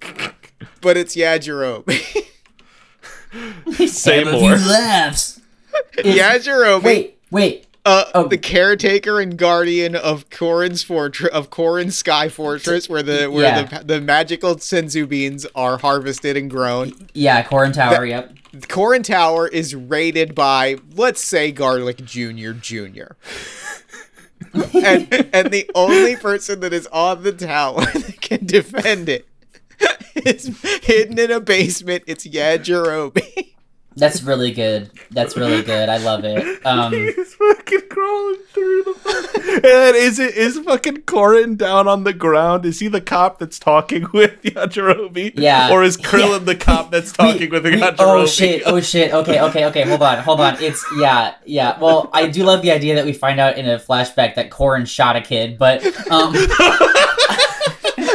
but 0.80 0.96
it's 0.96 1.14
Yajirobe. 1.16 1.90
Say 3.88 4.18
Have 4.24 4.28
a 4.28 4.32
more. 4.32 4.56
few 4.56 4.68
laughs. 4.70 5.40
It's- 5.98 6.16
Yajirobe, 6.46 6.82
Wait, 6.82 7.18
wait. 7.30 7.66
uh, 7.84 8.04
oh. 8.14 8.26
the 8.28 8.38
caretaker 8.38 9.20
and 9.20 9.36
guardian 9.36 9.94
of 9.94 10.28
Korin's 10.30 10.82
fortress 10.82 11.30
of 11.32 11.50
Korin's 11.50 11.96
Sky 11.96 12.28
Fortress, 12.28 12.88
where 12.88 13.02
the 13.02 13.26
where 13.30 13.44
Yeah. 13.44 13.62
the 13.62 13.84
the 13.84 14.00
magical 14.00 14.56
senzu 14.56 15.08
beans 15.08 15.46
are 15.54 15.78
harvested 15.78 16.36
and 16.36 16.50
grown. 16.50 16.92
Yeah, 17.14 17.42
Korin 17.44 17.72
Tower, 17.74 18.04
yep. 18.06 18.32
Korin 18.62 19.04
Tower 19.04 19.46
is 19.46 19.74
raided 19.74 20.34
by, 20.34 20.78
let's 20.94 21.22
say, 21.22 21.52
Garlic 21.52 22.04
Junior 22.04 22.54
Junior. 22.54 23.16
and 24.54 25.12
and 25.32 25.50
the 25.50 25.70
only 25.74 26.16
person 26.16 26.60
that 26.60 26.72
is 26.72 26.86
on 26.88 27.22
the 27.24 27.32
tower 27.32 27.84
that 27.84 28.18
can 28.20 28.46
defend 28.46 29.08
it 29.08 29.26
is 30.14 30.60
hidden 30.82 31.18
in 31.18 31.30
a 31.30 31.40
basement. 31.40 32.04
It's 32.06 32.26
Yajirobe. 32.26 33.20
That's 33.96 34.22
really 34.22 34.52
good. 34.52 34.92
That's 35.10 35.36
really 35.36 35.60
good. 35.64 35.88
I 35.88 35.96
love 35.96 36.22
it. 36.24 36.64
Um 36.64 36.92
He's 36.92 37.34
fucking 37.34 37.88
crawling 37.90 38.36
through 38.52 38.84
the 38.84 38.94
fucking. 38.94 39.54
and 39.54 39.96
is 39.96 40.20
it 40.20 40.36
is 40.36 40.56
fucking 40.60 40.98
Korin 40.98 41.56
down 41.56 41.88
on 41.88 42.04
the 42.04 42.12
ground? 42.12 42.64
Is 42.64 42.78
he 42.78 42.86
the 42.86 43.00
cop 43.00 43.40
that's 43.40 43.58
talking 43.58 44.06
with 44.12 44.40
Yajirobe? 44.42 45.32
Yeah. 45.34 45.72
Or 45.72 45.82
is 45.82 45.96
Krillin 45.96 46.38
Yeah. 46.40 46.44
the 46.44 46.54
cop 46.54 46.90
that's 46.92 47.10
talking 47.10 47.40
we- 47.50 47.58
with 47.58 47.64
we- 47.64 47.72
Yajirobe? 47.72 47.96
Oh 47.98 48.24
shit! 48.26 48.62
Oh 48.66 48.80
shit! 48.80 49.12
Okay, 49.12 49.40
okay, 49.40 49.64
okay. 49.66 49.82
Hold 49.82 50.02
on, 50.02 50.18
hold 50.22 50.40
on. 50.40 50.62
It's 50.62 50.84
yeah, 51.00 51.34
yeah. 51.44 51.76
Well, 51.80 52.08
I 52.12 52.28
do 52.28 52.44
love 52.44 52.62
the 52.62 52.70
idea 52.70 52.94
that 52.94 53.04
we 53.04 53.12
find 53.12 53.40
out 53.40 53.58
in 53.58 53.68
a 53.68 53.80
flashback 53.80 54.36
that 54.36 54.50
Korin 54.50 54.86
shot 54.86 55.16
a 55.16 55.20
kid, 55.20 55.58
but 55.58 55.84
um, 56.12 56.34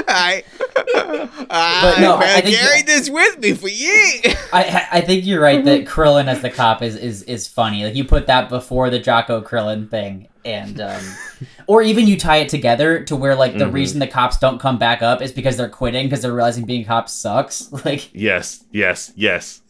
I, 0.07 0.43
I, 0.76 1.97
no, 1.99 2.15
I 2.15 2.38
I 2.38 2.41
think- 2.41 2.57
carried 2.57 2.86
this 2.88 3.09
with 3.09 3.39
me 3.39 3.53
for 3.53 3.67
years. 3.67 4.36
I 4.51 4.88
I 4.91 5.01
think 5.01 5.26
you're 5.26 5.41
right 5.41 5.63
that 5.65 5.86
Krillin 5.86 6.28
as 6.28 6.41
the 6.41 6.49
cop 6.49 6.82
is 6.82 6.95
is 6.95 7.24
is 7.24 7.47
funny. 7.47 7.84
Like 7.86 7.95
you 7.95 8.05
put 8.05 8.28
that 8.28 8.49
before 8.49 8.89
the 8.89 8.99
Jaco 8.99 9.43
Krillin 9.43 9.89
thing, 9.89 10.28
and 10.45 10.80
um, 10.82 11.01
or 11.67 11.82
even 11.82 12.07
you 12.07 12.17
tie 12.17 12.38
it 12.38 12.49
together 12.49 13.03
to 13.05 13.15
where 13.15 13.36
like 13.36 13.57
the 13.57 13.65
Mhm. 13.65 13.74
reason 13.74 13.99
the 13.99 14.07
cops 14.07 14.38
don't 14.38 14.59
come 14.59 14.78
back 14.78 15.01
up 15.01 15.21
is 15.21 15.32
because 15.32 15.57
they're 15.57 15.69
quitting 15.69 16.05
because 16.07 16.21
they're 16.21 16.34
realizing 16.34 16.65
being 16.65 16.86
cops 16.86 17.13
sucks. 17.13 17.71
Like 17.86 18.09
Yes, 18.13 18.63
yes, 18.71 19.11
yes. 19.15 19.61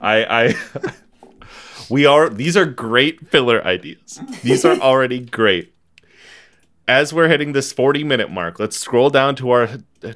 I 0.00 0.54
I 0.84 0.92
we 1.90 2.06
are 2.06 2.28
these 2.28 2.56
are 2.56 2.64
great 2.66 3.28
filler 3.30 3.64
ideas. 3.64 4.20
These 4.42 4.64
are 4.64 4.76
already 4.78 5.20
great. 5.20 5.72
As 6.88 7.12
we're 7.12 7.28
hitting 7.28 7.52
this 7.52 7.70
40 7.70 8.02
minute 8.02 8.30
mark, 8.30 8.58
let's 8.58 8.76
scroll 8.78 9.10
down 9.10 9.36
to 9.36 9.50
our 9.50 9.68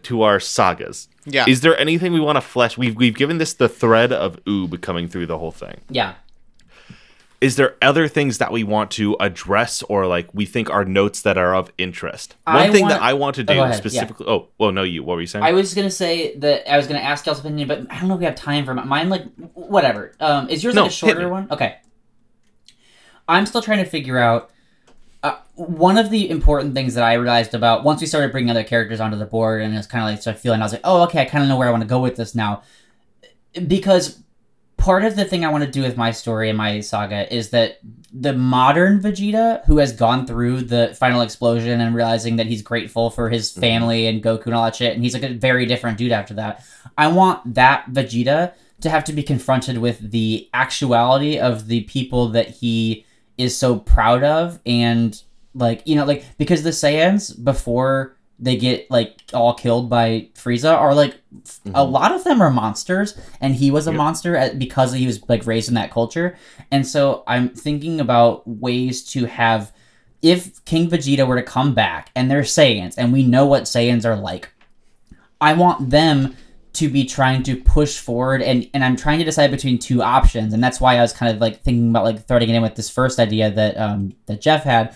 to 0.05 0.23
our 0.23 0.41
sagas. 0.41 1.09
Yeah. 1.27 1.45
Is 1.47 1.61
there 1.61 1.79
anything 1.79 2.13
we 2.15 2.21
want 2.21 2.37
to 2.37 2.41
flesh? 2.41 2.79
We've 2.79 2.97
we've 2.97 3.15
given 3.15 3.37
this 3.39 3.53
the 3.53 3.69
thread 3.69 4.11
of 4.13 4.43
oob 4.47 4.81
coming 4.81 5.07
through 5.07 5.27
the 5.27 5.39
whole 5.39 5.51
thing. 5.53 5.83
yeah, 5.91 6.15
Is 7.43 7.57
there 7.57 7.77
other 7.83 8.09
things 8.09 8.39
that 8.39 8.51
we 8.53 8.65
want 8.65 8.91
to 8.93 9.17
address 9.21 9.83
or 9.83 10.07
like 10.07 10.33
we 10.33 10.47
think 10.47 10.71
are 10.71 10.85
notes 10.87 11.21
that 11.23 11.37
are 11.37 11.55
of 11.55 11.71
interest? 11.77 12.37
One 12.45 12.57
I 12.57 12.71
thing 12.73 12.83
want- 12.83 12.95
that 12.95 13.03
I 13.03 13.13
want 13.13 13.35
to 13.37 13.43
Oh, 13.43 13.45
do 13.45 13.55
go 13.55 13.63
ahead, 13.65 13.75
yeah. 13.75 13.79
specifically. 13.79 14.27
Oh, 14.27 14.49
well, 14.59 14.73
no, 14.73 14.83
you. 14.83 15.03
What 15.05 15.17
were 15.17 15.21
you 15.21 15.27
saying? 15.27 15.45
I 15.45 15.53
was 15.53 15.75
gonna 15.75 15.91
say 15.91 16.35
that 16.39 16.73
I 16.73 16.79
was 16.79 16.87
gonna 16.87 17.01
ask 17.01 17.27
y'all's 17.27 17.41
opinion, 17.41 17.69
but 17.69 17.81
I 17.91 17.99
don't 18.01 18.09
know 18.09 18.15
if 18.15 18.21
we 18.21 18.25
have 18.25 18.35
time 18.35 18.65
for 18.65 18.73
mi- 18.73 18.85
mine. 18.85 19.11
Like 19.11 19.25
whatever. 19.53 20.15
Um, 20.21 20.49
is 20.49 20.65
yours 20.65 20.75
No, 20.75 20.83
like 20.85 20.91
a 20.91 20.95
shorter 20.95 21.29
one? 21.29 21.49
Okay. 21.51 21.77
I'm 23.29 23.45
still 23.45 23.61
trying 23.63 23.85
to 23.85 23.91
figure 23.91 24.17
out. 24.19 24.49
Uh, 25.23 25.37
one 25.55 25.99
of 25.99 26.11
the 26.11 26.29
important 26.29 26.75
things 26.75 26.95
that 26.95 27.05
I 27.05 27.15
realized 27.15 27.55
about 27.55 27.85
once 27.85 28.01
we 28.01 28.07
started 28.09 28.33
bringing 28.33 28.51
other 28.51 28.65
characters 28.65 29.01
onto 29.01 29.17
the 29.17 29.27
board, 29.27 29.63
and 29.63 29.75
it's 29.77 29.87
kind 29.87 30.03
of 30.03 30.11
like 30.11 30.21
started 30.21 30.41
feeling, 30.41 30.61
I 30.61 30.65
was 30.65 30.73
like, 30.73 30.81
oh, 30.85 31.03
okay, 31.05 31.21
I 31.21 31.25
kind 31.25 31.45
of 31.45 31.49
know 31.49 31.57
where 31.57 31.69
I 31.69 31.71
want 31.71 31.83
to 31.83 31.89
go 31.89 32.01
with 32.01 32.17
this 32.17 32.35
now, 32.35 32.63
because 33.69 34.21
part 34.77 35.05
of 35.05 35.15
the 35.15 35.25
thing 35.25 35.45
I 35.45 35.49
want 35.49 35.63
to 35.63 35.71
do 35.71 35.83
with 35.83 35.97
my 35.97 36.11
story 36.11 36.49
and 36.49 36.59
my 36.59 36.81
saga 36.81 37.33
is 37.33 37.51
that 37.51 37.79
the 38.13 38.33
modern 38.33 39.01
Vegeta, 39.01 39.65
who 39.67 39.79
has 39.79 39.93
gone 39.93 40.27
through 40.27 40.63
the 40.63 40.97
final 40.99 41.21
explosion 41.21 41.81
and 41.81 41.95
realizing 41.95 42.35
that 42.37 42.47
he's 42.47 42.63
grateful 42.63 43.09
for 43.09 43.31
his 43.31 43.53
family 43.53 44.09
and 44.09 44.25
Goku 44.25 44.47
and 44.47 44.55
all 44.55 44.65
that 44.65 44.75
shit, 44.75 44.95
and 44.95 45.05
he's 45.05 45.15
like 45.15 45.23
a 45.23 45.35
very 45.35 45.67
different 45.67 45.99
dude 45.99 46.11
after 46.11 46.35
that. 46.35 46.65
I 46.99 47.07
want 47.07 47.55
that 47.55 47.87
Vegeta 47.93 48.55
to 48.81 48.91
have 48.91 49.05
to 49.05 49.13
be 49.13 49.23
confronted 49.23 49.79
with 49.79 50.11
the 50.11 50.51
actuality 50.53 51.39
of 51.39 51.69
the 51.69 51.83
people 51.83 52.29
that 52.31 52.49
he 52.49 53.07
is 53.39 53.57
so 53.57 53.79
proud 53.79 54.23
of 54.23 54.59
and 54.67 55.23
like 55.55 55.83
you 55.87 55.97
know 55.97 56.05
like 56.05 56.25
because 56.39 56.63
the 56.63 56.71
Saiyans 56.71 57.43
before 57.43 58.17
they 58.39 58.57
get 58.57 58.91
like 58.91 59.23
all 59.33 59.55
killed 59.55 59.89
by 59.89 60.29
Frieza 60.35 60.75
are 60.75 60.95
like 60.95 61.15
a 61.15 61.69
mm-hmm. 61.69 61.93
lot 61.93 62.13
of 62.13 62.25
them 62.25 62.43
are 62.43 62.51
monsters 62.51 63.19
and 63.41 63.55
he 63.55 63.71
was 63.71 63.87
a 63.87 63.91
Yep. 63.91 63.97
monster 63.99 64.37
at, 64.37 64.59
because 64.59 64.93
he 64.93 65.07
was 65.07 65.27
like 65.29 65.47
raised 65.47 65.69
in 65.69 65.75
that 65.75 65.91
culture 65.91 66.37
and 66.71 66.87
so 66.87 67.23
I'm 67.27 67.51
thinking 67.51 68.01
about 68.01 68.47
ways 68.47 69.05
to 69.13 69.27
have 69.27 69.73
if 70.23 70.65
King 70.65 70.89
Vegeta 70.89 71.27
were 71.27 71.37
to 71.37 71.43
come 71.43 71.75
back 71.75 72.11
and 72.15 72.31
they're 72.31 72.43
Saiyans 72.43 72.95
and 72.97 73.13
we 73.13 73.25
know 73.25 73.47
what 73.47 73.65
Saiyans 73.65 74.05
are 74.05 74.17
like 74.17 74.51
I 75.41 75.55
want 75.55 75.91
them 75.91 76.37
to 76.75 76.89
be 76.89 77.05
trying 77.05 77.43
to 77.43 77.57
push 77.57 77.99
forward 77.99 78.43
and 78.43 78.69
and 78.73 78.85
I'm 78.85 78.97
trying 78.97 79.19
to 79.19 79.25
decide 79.25 79.51
between 79.51 79.79
two 79.79 80.03
options 80.03 80.55
and 80.55 80.63
that's 80.63 80.81
why 80.81 80.97
I 80.97 81.03
was 81.03 81.13
kind 81.13 81.35
of 81.35 81.41
like 81.41 81.63
thinking 81.63 81.91
about 81.91 82.05
like 82.05 82.27
throwing 82.27 82.49
it 82.49 82.55
in 82.55 82.63
with 82.63 82.77
this 82.77 82.91
first 82.91 83.19
idea 83.19 83.51
that 83.51 83.77
um 83.77 84.15
that 84.27 84.41
Jeff 84.41 84.65
had. 84.65 84.95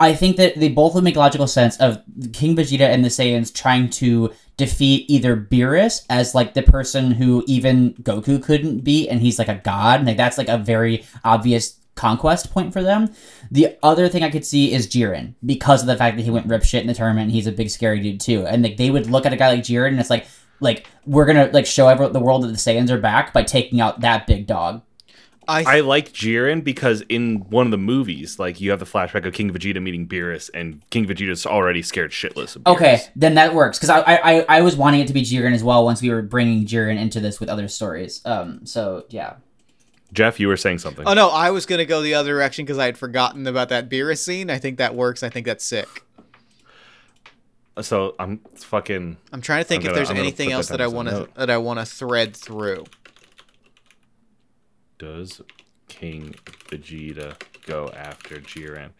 I 0.00 0.14
think 0.14 0.36
that 0.36 0.56
they 0.56 0.68
both 0.68 0.94
would 0.94 1.04
make 1.04 1.16
logical 1.16 1.46
sense 1.46 1.76
of 1.78 2.02
King 2.32 2.56
Vegeta 2.56 2.80
and 2.80 3.04
the 3.04 3.08
Saiyans 3.08 3.54
trying 3.54 3.88
to 3.90 4.32
defeat 4.56 5.08
either 5.08 5.36
Beerus 5.36 6.04
as 6.10 6.34
like 6.34 6.54
the 6.54 6.62
person 6.62 7.12
who 7.12 7.44
even 7.46 7.94
Goku 7.94 8.42
couldn't 8.42 8.80
beat 8.80 9.08
and 9.08 9.20
he's 9.20 9.38
like 9.38 9.48
a 9.48 9.54
god. 9.54 10.04
Like 10.04 10.16
that's 10.16 10.38
like 10.38 10.48
a 10.48 10.58
very 10.58 11.04
obvious 11.24 11.78
conquest 11.94 12.50
point 12.50 12.72
for 12.72 12.82
them. 12.82 13.10
The 13.50 13.76
other 13.82 14.08
thing 14.08 14.22
I 14.22 14.30
could 14.30 14.44
see 14.44 14.72
is 14.72 14.86
Jiren 14.86 15.34
because 15.44 15.80
of 15.82 15.86
the 15.86 15.96
fact 15.96 16.16
that 16.16 16.22
he 16.22 16.30
went 16.30 16.46
rip 16.46 16.62
shit 16.62 16.82
in 16.82 16.86
the 16.86 16.94
tournament 16.94 17.24
and 17.24 17.32
he's 17.32 17.46
a 17.46 17.52
big 17.52 17.70
scary 17.70 18.00
dude 18.00 18.20
too. 18.20 18.46
And 18.46 18.62
like 18.62 18.76
they 18.76 18.90
would 18.90 19.08
look 19.10 19.26
at 19.26 19.32
a 19.32 19.36
guy 19.36 19.48
like 19.48 19.62
Jiren 19.62 19.88
and 19.88 20.00
it's 20.00 20.10
like 20.10 20.26
like 20.60 20.86
we're 21.04 21.26
gonna 21.26 21.50
like 21.52 21.66
show 21.66 21.88
everyone 21.88 22.12
the 22.12 22.20
world 22.20 22.42
that 22.42 22.48
the 22.48 22.54
Saiyans 22.54 22.90
are 22.90 22.98
back 22.98 23.32
by 23.32 23.42
taking 23.42 23.80
out 23.80 24.00
that 24.00 24.26
big 24.26 24.46
dog. 24.46 24.82
I, 25.48 25.76
I 25.76 25.80
like 25.80 26.12
Jiren 26.12 26.64
because 26.64 27.02
in 27.02 27.40
one 27.50 27.66
of 27.66 27.70
the 27.70 27.78
movies, 27.78 28.38
like 28.38 28.60
you 28.60 28.70
have 28.70 28.80
the 28.80 28.86
flashback 28.86 29.24
of 29.26 29.32
King 29.32 29.52
Vegeta 29.52 29.80
meeting 29.80 30.08
Beerus, 30.08 30.50
and 30.52 30.82
King 30.90 31.06
Vegeta's 31.06 31.46
already 31.46 31.82
scared 31.82 32.10
shitless 32.10 32.56
of 32.56 32.62
Beerus. 32.62 32.74
Okay, 32.74 33.00
then 33.14 33.34
that 33.34 33.54
works 33.54 33.78
because 33.78 33.90
I, 33.90 34.00
I 34.00 34.16
I 34.16 34.46
I 34.48 34.60
was 34.62 34.76
wanting 34.76 35.00
it 35.00 35.06
to 35.06 35.12
be 35.12 35.22
Jiren 35.22 35.54
as 35.54 35.62
well 35.62 35.84
once 35.84 36.02
we 36.02 36.10
were 36.10 36.22
bringing 36.22 36.66
Jiren 36.66 36.98
into 36.98 37.20
this 37.20 37.38
with 37.38 37.48
other 37.48 37.68
stories. 37.68 38.22
Um, 38.24 38.66
so 38.66 39.04
yeah. 39.08 39.34
Jeff, 40.12 40.38
you 40.38 40.48
were 40.48 40.56
saying 40.56 40.78
something. 40.78 41.06
oh 41.06 41.14
no, 41.14 41.28
I 41.28 41.50
was 41.50 41.66
gonna 41.66 41.84
go 41.84 42.00
the 42.00 42.14
other 42.14 42.32
direction 42.32 42.64
because 42.64 42.78
I 42.78 42.86
had 42.86 42.98
forgotten 42.98 43.46
about 43.46 43.68
that 43.68 43.88
Beerus 43.88 44.18
scene. 44.18 44.50
I 44.50 44.58
think 44.58 44.78
that 44.78 44.94
works. 44.94 45.22
I 45.22 45.28
think 45.28 45.46
that's 45.46 45.64
sick. 45.64 45.88
So 47.82 48.14
I'm 48.18 48.38
fucking. 48.56 49.16
I'm 49.32 49.40
trying 49.42 49.62
to 49.62 49.68
think 49.68 49.82
I'm 49.82 49.86
if 49.86 49.90
gonna- 49.90 49.96
there's 49.96 50.10
I'm 50.10 50.16
anything 50.16 50.52
else 50.52 50.68
that 50.68 50.80
I 50.80 50.84
down 50.84 50.86
as 50.86 50.92
a 50.92 50.96
want 50.96 51.08
to 51.34 51.38
that 51.40 51.50
I 51.50 51.58
want 51.58 51.78
to 51.80 51.84
thread 51.86 52.34
through. 52.36 52.84
Does 54.98 55.42
King 55.88 56.34
Vegeta 56.70 57.40
go 57.66 57.90
after 57.94 58.36
Jiren? 58.36 58.90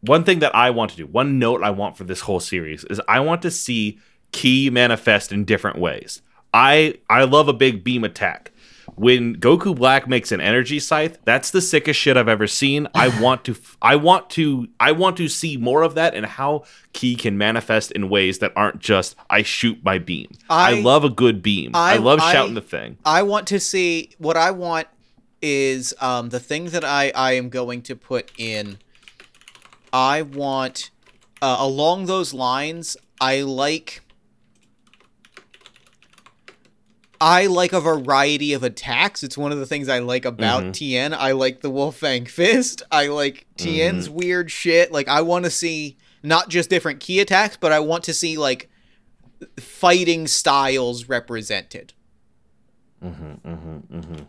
One 0.00 0.24
thing 0.24 0.38
that 0.38 0.54
I 0.54 0.70
want 0.70 0.92
to 0.92 0.96
do, 0.96 1.06
one 1.06 1.38
note 1.38 1.62
I 1.62 1.70
want 1.70 1.98
for 1.98 2.04
this 2.04 2.20
whole 2.22 2.40
series 2.40 2.84
is 2.84 3.00
I 3.06 3.20
want 3.20 3.42
to 3.42 3.50
see 3.50 3.98
Ki 4.32 4.70
manifest 4.70 5.30
in 5.30 5.44
different 5.44 5.78
ways. 5.78 6.22
I 6.54 6.94
I 7.10 7.24
love 7.24 7.48
a 7.48 7.52
big 7.52 7.84
beam 7.84 8.02
attack. 8.04 8.52
When 8.96 9.36
Goku 9.36 9.74
Black 9.74 10.06
makes 10.08 10.30
an 10.32 10.40
energy 10.40 10.78
scythe, 10.78 11.18
that's 11.24 11.50
the 11.50 11.60
sickest 11.62 11.98
shit 11.98 12.16
I've 12.16 12.28
ever 12.28 12.46
seen. 12.46 12.86
I 12.94 13.08
want 13.20 13.44
to 13.44 13.56
I 13.80 13.96
want 13.96 14.30
to 14.30 14.68
I 14.78 14.92
want 14.92 15.16
to 15.18 15.28
see 15.28 15.56
more 15.56 15.82
of 15.82 15.94
that 15.94 16.14
and 16.14 16.26
how 16.26 16.64
Ki 16.92 17.14
can 17.16 17.38
manifest 17.38 17.90
in 17.92 18.08
ways 18.08 18.38
that 18.40 18.52
aren't 18.56 18.78
just 18.80 19.16
I 19.28 19.42
shoot 19.42 19.78
my 19.84 19.98
beam. 19.98 20.30
I, 20.48 20.76
I- 20.76 20.80
love 20.80 21.04
a 21.04 21.10
good 21.10 21.42
beam. 21.42 21.72
I, 21.74 21.94
I- 21.94 21.96
love 21.98 22.20
I- 22.20 22.32
shouting 22.32 22.54
the 22.54 22.60
thing. 22.60 22.98
I 23.04 23.22
want 23.22 23.46
to 23.48 23.60
see 23.60 24.10
what 24.18 24.36
I 24.36 24.50
want 24.50 24.86
is 25.42 25.94
um, 26.00 26.28
the 26.28 26.40
thing 26.40 26.66
that 26.66 26.84
I, 26.84 27.10
I 27.14 27.32
am 27.32 27.48
going 27.48 27.80
to 27.82 27.96
put 27.96 28.30
in. 28.36 28.78
I 29.92 30.22
want 30.22 30.90
uh, 31.40 31.56
along 31.58 32.06
those 32.06 32.34
lines. 32.34 32.96
I 33.20 33.40
like. 33.42 34.02
I 37.20 37.46
like 37.46 37.72
a 37.74 37.80
variety 37.80 38.54
of 38.54 38.62
attacks. 38.62 39.22
It's 39.22 39.36
one 39.36 39.52
of 39.52 39.58
the 39.58 39.66
things 39.66 39.88
I 39.88 39.98
like 39.98 40.24
about 40.24 40.62
Mhm. 40.64 40.72
Tien. 40.72 41.12
I 41.14 41.32
like 41.32 41.60
the 41.60 41.68
Wolf 41.70 41.96
Fang 41.96 42.24
Fist. 42.24 42.82
I 42.90 43.08
like 43.08 43.46
Tien's 43.56 44.08
weird 44.08 44.50
shit. 44.50 44.90
Like 44.90 45.06
I 45.08 45.20
want 45.20 45.44
to 45.44 45.50
see 45.50 45.98
not 46.22 46.48
just 46.48 46.70
different 46.70 47.00
ki 47.00 47.20
attacks, 47.20 47.58
but 47.60 47.72
I 47.72 47.80
want 47.80 48.04
to 48.04 48.14
see 48.14 48.38
like 48.38 48.70
fighting 49.58 50.26
styles 50.26 51.08
represented. 51.08 51.92
Mm-hmm, 53.04 53.48
mm-hmm, 53.48 53.98
mm-hmm. 53.98 54.22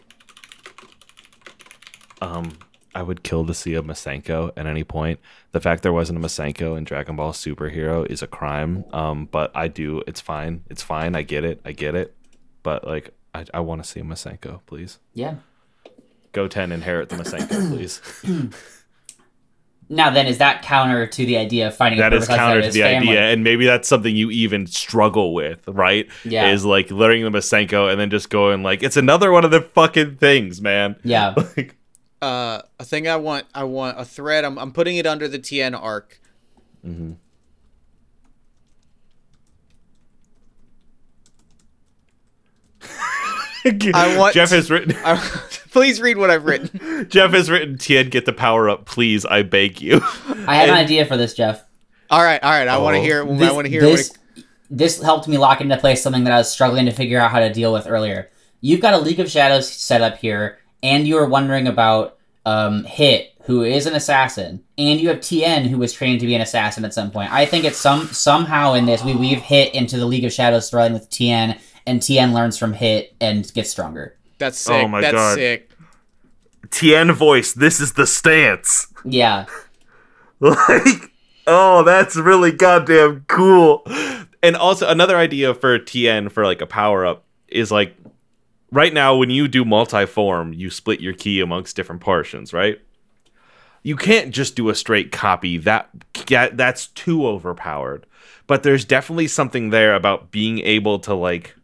Um, 2.21 2.57
I 2.93 3.03
would 3.03 3.23
kill 3.23 3.45
to 3.45 3.53
see 3.53 3.73
a 3.73 3.81
Masenko 3.81 4.51
at 4.55 4.65
any 4.67 4.83
point. 4.83 5.19
The 5.53 5.59
fact 5.59 5.81
there 5.83 5.93
wasn't 5.93 6.19
a 6.23 6.27
Masenko 6.27 6.77
in 6.77 6.83
Dragon 6.83 7.15
Ball 7.15 7.31
Superhero 7.33 8.05
is 8.09 8.21
a 8.21 8.27
crime. 8.27 8.85
Um, 8.93 9.25
but 9.31 9.51
I 9.55 9.67
do. 9.69 10.03
It's 10.07 10.21
fine. 10.21 10.63
It's 10.69 10.83
fine. 10.83 11.15
I 11.15 11.21
get 11.23 11.43
it. 11.43 11.61
I 11.65 11.71
get 11.71 11.95
it. 11.95 12.15
But 12.63 12.85
like, 12.85 13.13
I, 13.33 13.45
I 13.53 13.59
want 13.61 13.83
to 13.83 13.89
see 13.89 13.99
a 13.99 14.03
Masenko, 14.03 14.61
please. 14.65 14.99
Yeah. 15.13 15.35
Goten 16.31 16.71
inherit 16.71 17.09
the 17.09 17.15
Masenko, 17.17 17.69
please. 17.75 18.01
Now 19.89 20.09
then, 20.09 20.25
is 20.27 20.37
that 20.37 20.61
counter 20.61 21.05
to 21.05 21.25
the 21.25 21.35
idea 21.35 21.67
of 21.67 21.75
finding 21.75 21.99
that 21.99 22.13
a 22.13 22.17
is 22.17 22.27
counter 22.27 22.61
to 22.61 22.71
the 22.71 22.79
family? 22.81 23.09
idea, 23.09 23.31
and 23.33 23.43
maybe 23.43 23.65
that's 23.65 23.89
something 23.89 24.15
you 24.15 24.31
even 24.31 24.65
struggle 24.65 25.33
with, 25.33 25.67
right? 25.67 26.07
Yeah. 26.23 26.51
Is 26.51 26.63
like 26.63 26.89
learning 26.91 27.23
the 27.23 27.29
Masenko 27.29 27.91
and 27.91 27.99
then 27.99 28.09
just 28.09 28.29
going 28.29 28.63
like, 28.63 28.83
it's 28.83 28.95
another 28.95 29.31
one 29.31 29.43
of 29.43 29.51
the 29.51 29.61
fucking 29.61 30.15
things, 30.15 30.61
man. 30.61 30.95
Yeah. 31.03 31.33
like, 31.57 31.75
uh, 32.21 32.61
a 32.79 32.85
thing 32.85 33.07
I 33.09 33.17
want. 33.17 33.47
I 33.53 33.65
want 33.65 33.99
a 33.99 34.05
thread. 34.05 34.45
I'm, 34.45 34.57
I'm 34.57 34.71
putting 34.71 34.95
it 34.95 35.05
under 35.05 35.27
the 35.27 35.39
Tien 35.39 35.75
arc. 35.75 36.21
mhm. 36.85 37.17
I 43.65 44.15
want. 44.17 44.33
Jeff 44.33 44.49
has 44.49 44.71
written. 44.71 44.95
I, 45.05 45.15
please 45.71 46.01
read 46.01 46.17
what 46.17 46.31
I've 46.31 46.45
written. 46.45 47.07
Jeff 47.09 47.31
has 47.31 47.49
written. 47.49 47.77
Tien, 47.77 48.09
get 48.09 48.25
the 48.25 48.33
power 48.33 48.69
up, 48.69 48.85
please. 48.85 49.25
I 49.25 49.43
beg 49.43 49.81
you. 49.81 50.01
I 50.47 50.55
had 50.55 50.69
an 50.69 50.75
idea 50.75 51.05
for 51.05 51.17
this, 51.17 51.33
Jeff. 51.33 51.63
All 52.09 52.23
right, 52.23 52.41
all 52.43 52.51
right. 52.51 52.67
I 52.67 52.77
want 52.79 52.95
to 52.95 52.99
Oh. 52.99 53.03
hear. 53.03 53.21
it. 53.21 53.29
I 53.31 53.35
This, 53.37 53.53
want 53.53 53.65
to 53.65 53.71
hear. 53.71 53.81
this. 53.81 54.09
what 54.35 54.45
This 54.69 55.01
helped 55.01 55.27
me 55.27 55.37
lock 55.37 55.61
into 55.61 55.77
place 55.77 56.01
something 56.01 56.23
that 56.23 56.33
I 56.33 56.37
was 56.37 56.51
struggling 56.51 56.85
to 56.87 56.91
figure 56.91 57.19
out 57.19 57.31
how 57.31 57.39
to 57.39 57.53
deal 57.53 57.71
with 57.71 57.87
earlier. 57.87 58.29
You've 58.61 58.81
got 58.81 58.93
a 58.93 58.97
League 58.99 59.19
of 59.19 59.29
Shadows 59.29 59.71
set 59.71 60.01
up 60.01 60.17
here, 60.17 60.57
and 60.83 61.07
you 61.07 61.15
were 61.15 61.25
wondering 61.27 61.67
about 61.67 62.17
um, 62.45 62.83
Hit, 62.85 63.33
who 63.43 63.63
is 63.63 63.85
an 63.85 63.93
assassin, 63.95 64.63
and 64.77 64.99
you 64.99 65.09
have 65.09 65.21
Tien, 65.21 65.65
who 65.65 65.77
was 65.77 65.93
trained 65.93 66.19
to 66.21 66.25
be 66.25 66.35
an 66.35 66.41
assassin 66.41 66.83
at 66.85 66.93
some 66.93 67.11
point. 67.11 67.31
I 67.31 67.45
think 67.45 67.63
it's 67.65 67.77
some 67.77 68.07
somehow 68.07 68.73
in 68.73 68.85
this 68.87 69.03
we 69.03 69.15
weave 69.15 69.39
Hit 69.39 69.73
into 69.75 69.97
the 69.97 70.05
League 70.05 70.25
of 70.25 70.33
Shadows 70.33 70.69
storyline 70.69 70.93
with 70.93 71.09
Tien, 71.09 71.57
and 71.85 72.01
Tien 72.01 72.33
learns 72.33 72.57
from 72.57 72.73
Hit 72.73 73.13
and 73.21 73.51
gets 73.53 73.69
stronger. 73.71 74.15
That's 74.37 74.67
oh 74.69 74.73
sick. 74.73 74.85
Oh 74.85 74.87
my 74.87 75.01
That's 75.01 75.13
God. 75.13 75.35
sick. 75.35 75.69
Tien 76.69 77.11
voice. 77.11 77.53
This 77.53 77.79
is 77.79 77.93
the 77.93 78.07
stance. 78.07 78.87
Yeah, 79.03 79.45
Like, 80.39 81.11
oh, 81.47 81.83
that's 81.83 82.15
really 82.15 82.51
goddamn 82.51 83.25
cool. 83.27 83.83
And 84.43 84.55
also 84.55 84.87
another 84.89 85.17
idea 85.17 85.53
for 85.53 85.77
Tien 85.79 86.29
for 86.29 86.45
like 86.45 86.61
a 86.61 86.65
power 86.67 87.05
up 87.05 87.23
is 87.47 87.71
like 87.71 87.95
right 88.71 88.93
now 88.93 89.15
when 89.15 89.29
you 89.29 89.47
do 89.47 89.65
multi-form, 89.65 90.53
you 90.53 90.69
split 90.69 90.99
your 91.01 91.13
ki 91.13 91.39
amongst 91.41 91.75
different 91.75 92.01
portions, 92.01 92.53
right? 92.53 92.79
You 93.83 93.95
can't 93.95 94.31
just 94.31 94.55
do 94.55 94.69
a 94.69 94.75
straight 94.75 95.11
copy. 95.11 95.57
That 95.57 95.89
that- 96.27 96.57
that's 96.57 96.87
too 96.87 97.25
overpowered. 97.27 98.05
But 98.47 98.63
there's 98.63 98.85
definitely 98.85 99.27
something 99.27 99.69
there 99.69 99.95
about 99.95 100.31
being 100.31 100.59
able 100.59 100.99
to 100.99 101.13
like 101.13 101.55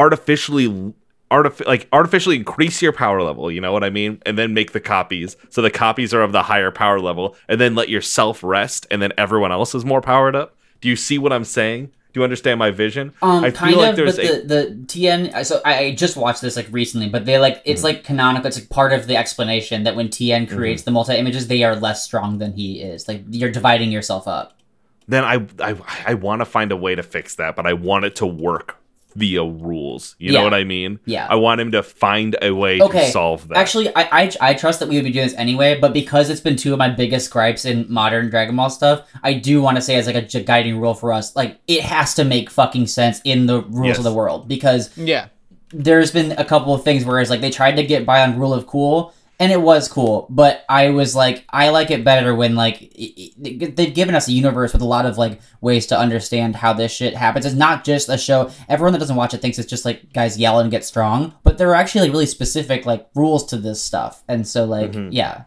artificially 0.00 0.94
artific- 1.30 1.66
like 1.66 1.86
artificially 1.92 2.36
increase 2.36 2.82
your 2.82 2.92
power 2.92 3.22
level, 3.22 3.50
you 3.52 3.60
know 3.60 3.72
what 3.72 3.84
I 3.84 3.90
mean? 3.90 4.20
And 4.26 4.36
then 4.38 4.54
make 4.54 4.72
the 4.72 4.80
copies. 4.80 5.36
So 5.50 5.62
the 5.62 5.70
copies 5.70 6.12
are 6.14 6.22
of 6.22 6.32
the 6.32 6.42
higher 6.44 6.70
power 6.70 6.98
level 7.00 7.36
and 7.48 7.60
then 7.60 7.74
let 7.74 7.88
yourself 7.88 8.42
rest 8.42 8.86
and 8.90 9.00
then 9.02 9.12
everyone 9.16 9.52
else 9.52 9.74
is 9.74 9.84
more 9.84 10.00
powered 10.00 10.34
up. 10.34 10.56
Do 10.80 10.88
you 10.88 10.96
see 10.96 11.18
what 11.18 11.32
I'm 11.32 11.44
saying? 11.44 11.90
Do 12.12 12.18
you 12.18 12.24
understand 12.24 12.58
my 12.58 12.72
vision? 12.72 13.12
Um, 13.22 13.44
I 13.44 13.50
kind 13.52 13.70
feel 13.72 13.78
like 13.82 13.90
of, 13.90 13.96
there's 13.96 14.18
a 14.18 14.42
the 14.42 14.46
the 14.54 14.84
Tien. 14.88 15.44
So 15.44 15.60
I, 15.64 15.92
just 15.92 16.16
watched 16.16 16.40
this 16.42 16.56
like 16.56 16.66
recently, 16.72 17.08
but 17.08 17.24
they 17.24 17.38
like 17.38 17.58
Mm-hmm. 17.58 17.70
it's 17.70 17.84
like 17.84 18.02
canonical. 18.02 18.46
It's 18.48 18.58
like 18.58 18.68
part 18.68 18.92
of 18.92 19.06
the 19.06 19.14
explanation 19.16 19.84
that 19.84 19.94
when 19.94 20.08
Tien 20.10 20.48
creates 20.48 20.82
the 20.82 20.90
multi 20.90 21.14
images, 21.14 21.46
they 21.46 21.62
are 21.62 21.76
less 21.76 22.02
strong 22.02 22.38
than 22.38 22.52
he 22.54 22.80
is. 22.80 23.06
Like 23.06 23.22
you're 23.30 23.52
dividing 23.52 23.92
yourself 23.92 24.26
up. 24.26 24.58
then 25.06 25.22
I 25.24 25.46
I 25.60 25.76
I 26.10 26.14
want 26.14 26.40
to 26.40 26.46
find 26.46 26.72
a 26.72 26.76
way 26.76 26.96
to 26.96 27.04
fix 27.04 27.36
that, 27.36 27.54
but 27.54 27.64
I 27.64 27.74
want 27.74 28.04
it 28.06 28.16
to 28.16 28.26
work 28.26 28.76
via 29.14 29.44
rules. 29.44 30.14
You 30.18 30.32
know 30.32 30.42
what 30.42 30.54
I 30.54 30.64
mean? 30.64 31.00
Yeah. 31.04 31.26
I 31.28 31.34
want 31.36 31.60
him 31.60 31.72
to 31.72 31.82
find 31.82 32.36
a 32.42 32.52
way 32.52 32.80
Okay, 32.80 33.06
to 33.06 33.10
solve 33.10 33.48
that. 33.48 33.58
Actually, 33.58 33.88
I, 33.96 34.22
I 34.22 34.32
I 34.40 34.54
trust 34.54 34.80
that 34.80 34.88
we 34.88 34.96
would 34.96 35.04
be 35.04 35.10
doing 35.10 35.26
this 35.26 35.34
anyway, 35.36 35.78
but 35.80 35.92
because 35.92 36.30
it's 36.30 36.40
been 36.40 36.56
two 36.56 36.72
of 36.72 36.78
my 36.78 36.88
biggest 36.88 37.30
gripes 37.30 37.64
in 37.64 37.86
modern 37.88 38.30
Dragon 38.30 38.56
Ball 38.56 38.70
stuff, 38.70 39.06
I 39.22 39.34
do 39.34 39.60
want 39.62 39.76
to 39.76 39.82
say 39.82 39.96
as 39.96 40.06
like 40.06 40.34
a 40.34 40.40
guiding 40.40 40.80
rule 40.80 40.94
for 40.94 41.12
us, 41.12 41.34
like 41.36 41.58
it 41.66 41.82
has 41.82 42.14
to 42.14 42.24
make 42.24 42.50
fucking 42.50 42.86
sense 42.86 43.20
in 43.24 43.46
the 43.46 43.62
rules 43.62 43.86
Yes. 43.88 43.98
of 43.98 44.04
the 44.04 44.12
world 44.14 44.48
because 44.48 44.96
Yeah. 44.96 45.26
there's 45.72 46.10
been 46.10 46.32
a 46.32 46.44
couple 46.44 46.74
of 46.74 46.82
things 46.84 47.04
where 47.04 47.20
it's 47.20 47.30
like 47.30 47.40
they 47.40 47.50
tried 47.50 47.76
to 47.76 47.82
get 47.84 48.04
by 48.06 48.22
on 48.22 48.38
rule 48.38 48.52
of 48.54 48.66
cool 48.66 49.12
and 49.40 49.50
it 49.50 49.60
was 49.60 49.88
cool 49.88 50.26
but 50.30 50.64
i 50.68 50.90
was 50.90 51.16
like 51.16 51.44
i 51.50 51.70
like 51.70 51.90
it 51.90 52.04
better 52.04 52.34
when 52.34 52.54
like 52.54 52.82
it, 52.82 53.34
it- 53.62 53.76
they've 53.76 53.94
given 53.94 54.14
us 54.14 54.28
a 54.28 54.32
universe 54.32 54.72
with 54.72 54.82
a 54.82 54.86
lot 54.86 55.06
of 55.06 55.18
like 55.18 55.40
ways 55.60 55.86
to 55.86 55.98
understand 55.98 56.54
how 56.56 56.72
this 56.72 56.92
shit 56.92 57.16
happens 57.16 57.44
it's 57.46 57.54
not 57.56 57.82
just 57.82 58.08
a 58.08 58.16
show 58.18 58.50
everyone 58.68 58.92
that 58.92 58.98
doesn't 59.00 59.16
watch 59.16 59.34
it 59.34 59.38
thinks 59.42 59.58
it's 59.58 59.68
just 59.70 59.84
like 59.84 60.12
guys 60.12 60.38
yell 60.38 60.60
and 60.60 60.70
get 60.70 60.84
strong 60.84 61.34
but 61.42 61.58
there 61.58 61.68
are 61.70 61.74
actually 61.74 62.02
like 62.02 62.12
really 62.12 62.26
specific 62.26 62.86
like 62.86 63.08
rules 63.16 63.44
to 63.46 63.56
this 63.56 63.82
stuff 63.82 64.22
and 64.28 64.46
so 64.46 64.64
like 64.64 64.92
Mhm. 64.92 65.08
yeah 65.10 65.44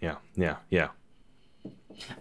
yeah, 0.00 0.16
yeah, 0.36 0.56
yeah. 0.70 0.88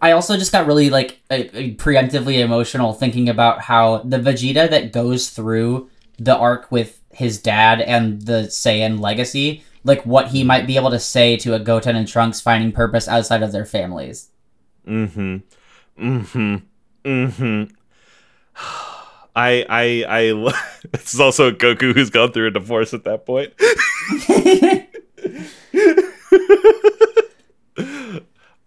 I 0.02 0.12
also 0.12 0.38
just 0.38 0.52
got 0.52 0.68
really 0.68 0.90
like 0.92 1.22
uh, 1.32 1.36
uh, 1.36 1.74
preemptively 1.82 2.40
emotional 2.40 2.94
thinking 2.94 3.28
about 3.30 3.62
how 3.62 4.00
the 4.00 4.18
Vegeta 4.20 4.70
that 4.70 4.92
goes 4.94 5.30
through 5.32 5.90
the 6.20 6.36
arc 6.38 6.72
with 6.72 7.01
his 7.14 7.42
dad 7.42 7.82
and 7.82 8.22
the 8.24 8.44
Saiyan 8.44 9.00
legacy, 9.00 9.64
like 9.84 10.06
what 10.06 10.30
he 10.30 10.44
might 10.44 10.68
be 10.68 10.76
able 10.76 10.92
to 10.92 11.00
say 11.00 11.36
to 11.38 11.54
a 11.54 11.60
Goten 11.60 11.96
and 11.96 12.08
Trunks 12.08 12.40
finding 12.42 12.72
purpose 12.72 13.08
outside 13.08 13.44
of 13.44 13.52
their 13.52 13.66
families. 13.66 14.30
Mm-hmm. 14.88 15.38
Mm-hmm. 16.00 16.56
Mm-hmm. 17.06 17.64
I 19.34 19.66
I 19.70 20.06
I 20.08 20.32
lo- 20.32 20.52
this 20.92 21.14
is 21.14 21.20
also 21.20 21.52
Goku 21.52 21.94
who's 21.94 22.10
gone 22.10 22.32
through 22.34 22.48
a 22.48 22.52
divorce 22.52 22.94
at 22.94 23.06
that 23.06 23.26
point. 23.26 23.54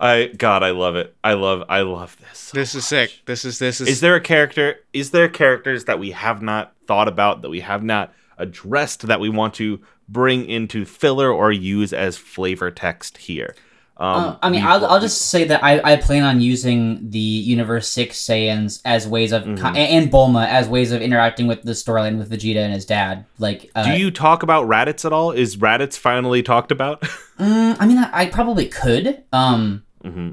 I 0.01 0.27
God, 0.37 0.63
I 0.63 0.71
love 0.71 0.97
it. 0.97 1.15
I 1.23 1.35
love 1.35 1.65
I 1.69 1.83
love 1.83 2.17
this. 2.21 2.39
so 2.39 2.57
This 2.59 2.75
is 2.75 2.87
sick. 2.87 3.23
This 3.27 3.45
is 3.45 3.59
this 3.59 3.81
is. 3.81 3.89
Is 3.89 4.01
there 4.01 4.17
a 4.17 4.21
character? 4.21 4.77
Is 4.93 5.11
there 5.13 5.29
characters 5.29 5.85
that 5.85 5.99
we 5.99 6.11
have 6.11 6.43
not 6.43 6.75
thought 6.87 7.09
about 7.09 7.43
that 7.43 7.51
we 7.51 7.61
have 7.61 7.83
not 7.83 8.13
addressed 8.39 9.07
that 9.07 9.21
we 9.21 9.29
want 9.29 9.55
to 9.55 9.81
bring 10.09 10.45
into 10.49 10.85
filler 10.85 11.33
or 11.33 11.51
use 11.53 11.93
as 11.93 12.17
flavor 12.17 12.71
text 12.71 13.19
here? 13.19 13.55
Um, 13.97 14.07
Uh, 14.25 14.37
I 14.43 14.51
mean, 14.51 14.65
I'll, 14.65 14.85
I'll 14.87 15.01
just 15.01 15.23
say 15.31 15.45
that 15.45 15.63
I, 15.63 15.81
I 15.93 15.97
plan 15.97 16.25
on 16.25 16.41
using 16.41 17.11
the 17.11 17.19
Universe 17.19 17.89
6 17.89 18.19
Saiyans 18.19 18.81
as 18.85 19.07
ways 19.07 19.31
of, 19.31 19.45
Mhm. 19.45 19.77
and, 19.77 20.11
Bulma 20.11 20.49
as 20.49 20.67
ways 20.69 20.91
of 20.91 21.01
interacting 21.01 21.47
with 21.47 21.63
the 21.63 21.73
storyline 21.73 22.19
with 22.19 22.29
Vegeta 22.29 22.57
and 22.59 22.75
his 22.75 22.85
dad. 22.85 23.25
Like, 23.39 23.71
uh, 23.77 23.85
Do 23.85 23.93
you 24.01 24.11
talk 24.11 24.43
about 24.43 24.67
Raditz 24.67 25.05
at 25.05 25.13
all? 25.13 25.31
Is 25.31 25.57
Raditz 25.59 25.97
finally 25.97 26.43
talked 26.43 26.73
about? 26.73 27.03
mm, 27.39 27.77
I 27.79 27.87
mean, 27.87 27.99
I, 27.99 28.11
I 28.13 28.27
probably 28.27 28.67
could. 28.67 29.23
Um, 29.33 29.85
hmm 30.03 30.31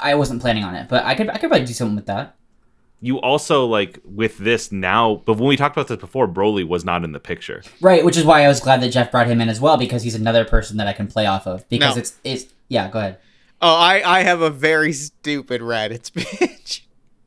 I 0.00 0.16
wasn't 0.16 0.40
planning 0.40 0.64
on 0.64 0.74
it, 0.74 0.88
but 0.88 1.04
I 1.04 1.14
could 1.14 1.28
I 1.30 1.34
could 1.38 1.48
probably 1.48 1.64
do 1.66 1.72
something 1.72 1.94
with 1.94 2.06
that. 2.06 2.34
You 3.04 3.20
also 3.20 3.66
like 3.66 3.98
with 4.04 4.38
this 4.38 4.70
now, 4.70 5.22
but 5.26 5.34
when 5.34 5.48
we 5.48 5.56
talked 5.56 5.76
about 5.76 5.88
this 5.88 5.98
before, 5.98 6.28
Broly 6.28 6.64
was 6.66 6.84
not 6.84 7.02
in 7.02 7.10
the 7.10 7.18
picture. 7.18 7.62
Right, 7.80 8.04
which 8.04 8.16
is 8.16 8.24
why 8.24 8.44
I 8.44 8.48
was 8.48 8.60
glad 8.60 8.80
that 8.80 8.90
Jeff 8.90 9.10
brought 9.10 9.26
him 9.26 9.40
in 9.40 9.48
as 9.48 9.60
well 9.60 9.76
because 9.76 10.04
he's 10.04 10.14
another 10.14 10.44
person 10.44 10.76
that 10.76 10.86
I 10.86 10.92
can 10.92 11.08
play 11.08 11.26
off 11.26 11.48
of 11.48 11.68
because 11.68 11.96
No. 11.96 12.00
it's 12.00 12.14
it's 12.22 12.52
yeah. 12.68 12.88
Go 12.88 13.00
ahead. 13.00 13.18
oh, 13.60 13.74
I 13.74 14.20
I 14.20 14.22
have 14.22 14.40
a 14.40 14.50
very 14.50 14.92
stupid 14.92 15.60
Raditz 15.62 16.12
bitch. 16.12 16.82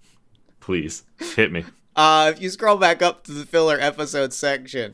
Please 0.61 1.03
hit 1.36 1.51
me. 1.51 1.65
Uh, 1.95 2.32
if 2.34 2.41
you 2.41 2.49
scroll 2.49 2.78
back 2.78 3.01
up 3.01 3.23
to 3.26 3.32
the 3.34 3.45
filler 3.45 3.78
episode 3.80 4.32
section, 4.34 4.93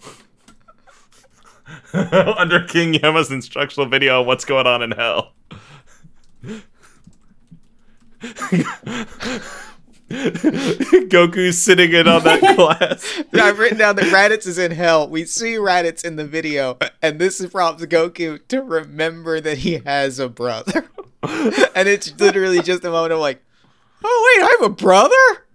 Under 1.94 2.64
King 2.64 2.96
Yama's 2.96 3.30
instructional 3.32 3.88
video 3.88 4.22
on 4.22 4.26
what's 4.26 4.46
going 4.46 4.66
on 4.68 4.82
in 4.82 4.92
hell. 4.92 5.34
Goku's 11.10 11.62
sitting 11.62 11.92
in 11.94 12.08
on 12.08 12.24
that 12.24 12.42
glass. 12.56 13.22
I've 13.34 13.60
written 13.60 13.78
down 13.78 13.96
that 13.96 14.06
Raditz 14.06 14.46
is 14.48 14.58
in 14.58 14.72
hell. 14.72 15.08
We 15.10 15.26
see 15.26 15.54
Raditz 15.56 16.04
in 16.06 16.16
the 16.16 16.26
video, 16.26 16.78
and 17.02 17.20
this 17.20 17.46
prompts 17.48 17.86
Goku 17.86 18.40
to 18.50 18.62
remember 18.62 19.40
that 19.42 19.60
he 19.60 19.80
has 19.86 20.20
a 20.20 20.30
brother. 20.30 20.90
and 21.24 21.88
it's 21.88 22.18
literally 22.20 22.62
just 22.62 22.84
a 22.84 22.92
moment 22.92 23.14
of 23.14 23.20
like, 23.20 23.42
oh 24.04 24.36
wait, 24.38 24.44
I 24.46 24.58
have 24.60 24.72
a 24.72 24.74
brother. 24.76 25.46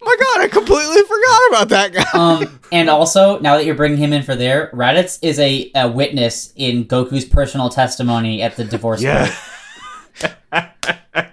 My 0.00 0.16
God, 0.20 0.40
I 0.42 0.48
completely 0.48 1.02
forgot 1.02 1.40
about 1.50 1.68
that 1.70 1.92
guy. 1.92 2.04
Um, 2.14 2.60
and 2.70 2.88
also, 2.88 3.40
now 3.40 3.56
that 3.56 3.66
you're 3.66 3.74
bringing 3.74 3.98
him 3.98 4.12
in 4.12 4.22
for 4.22 4.36
there, 4.36 4.70
Raditz 4.72 5.18
is 5.22 5.40
a, 5.40 5.72
a 5.74 5.88
witness 5.90 6.52
in 6.54 6.84
Goku's 6.84 7.24
personal 7.24 7.68
testimony 7.68 8.40
at 8.40 8.54
the 8.54 8.62
divorce 8.64 9.02
Yeah. 9.02 9.34
court. 10.52 11.26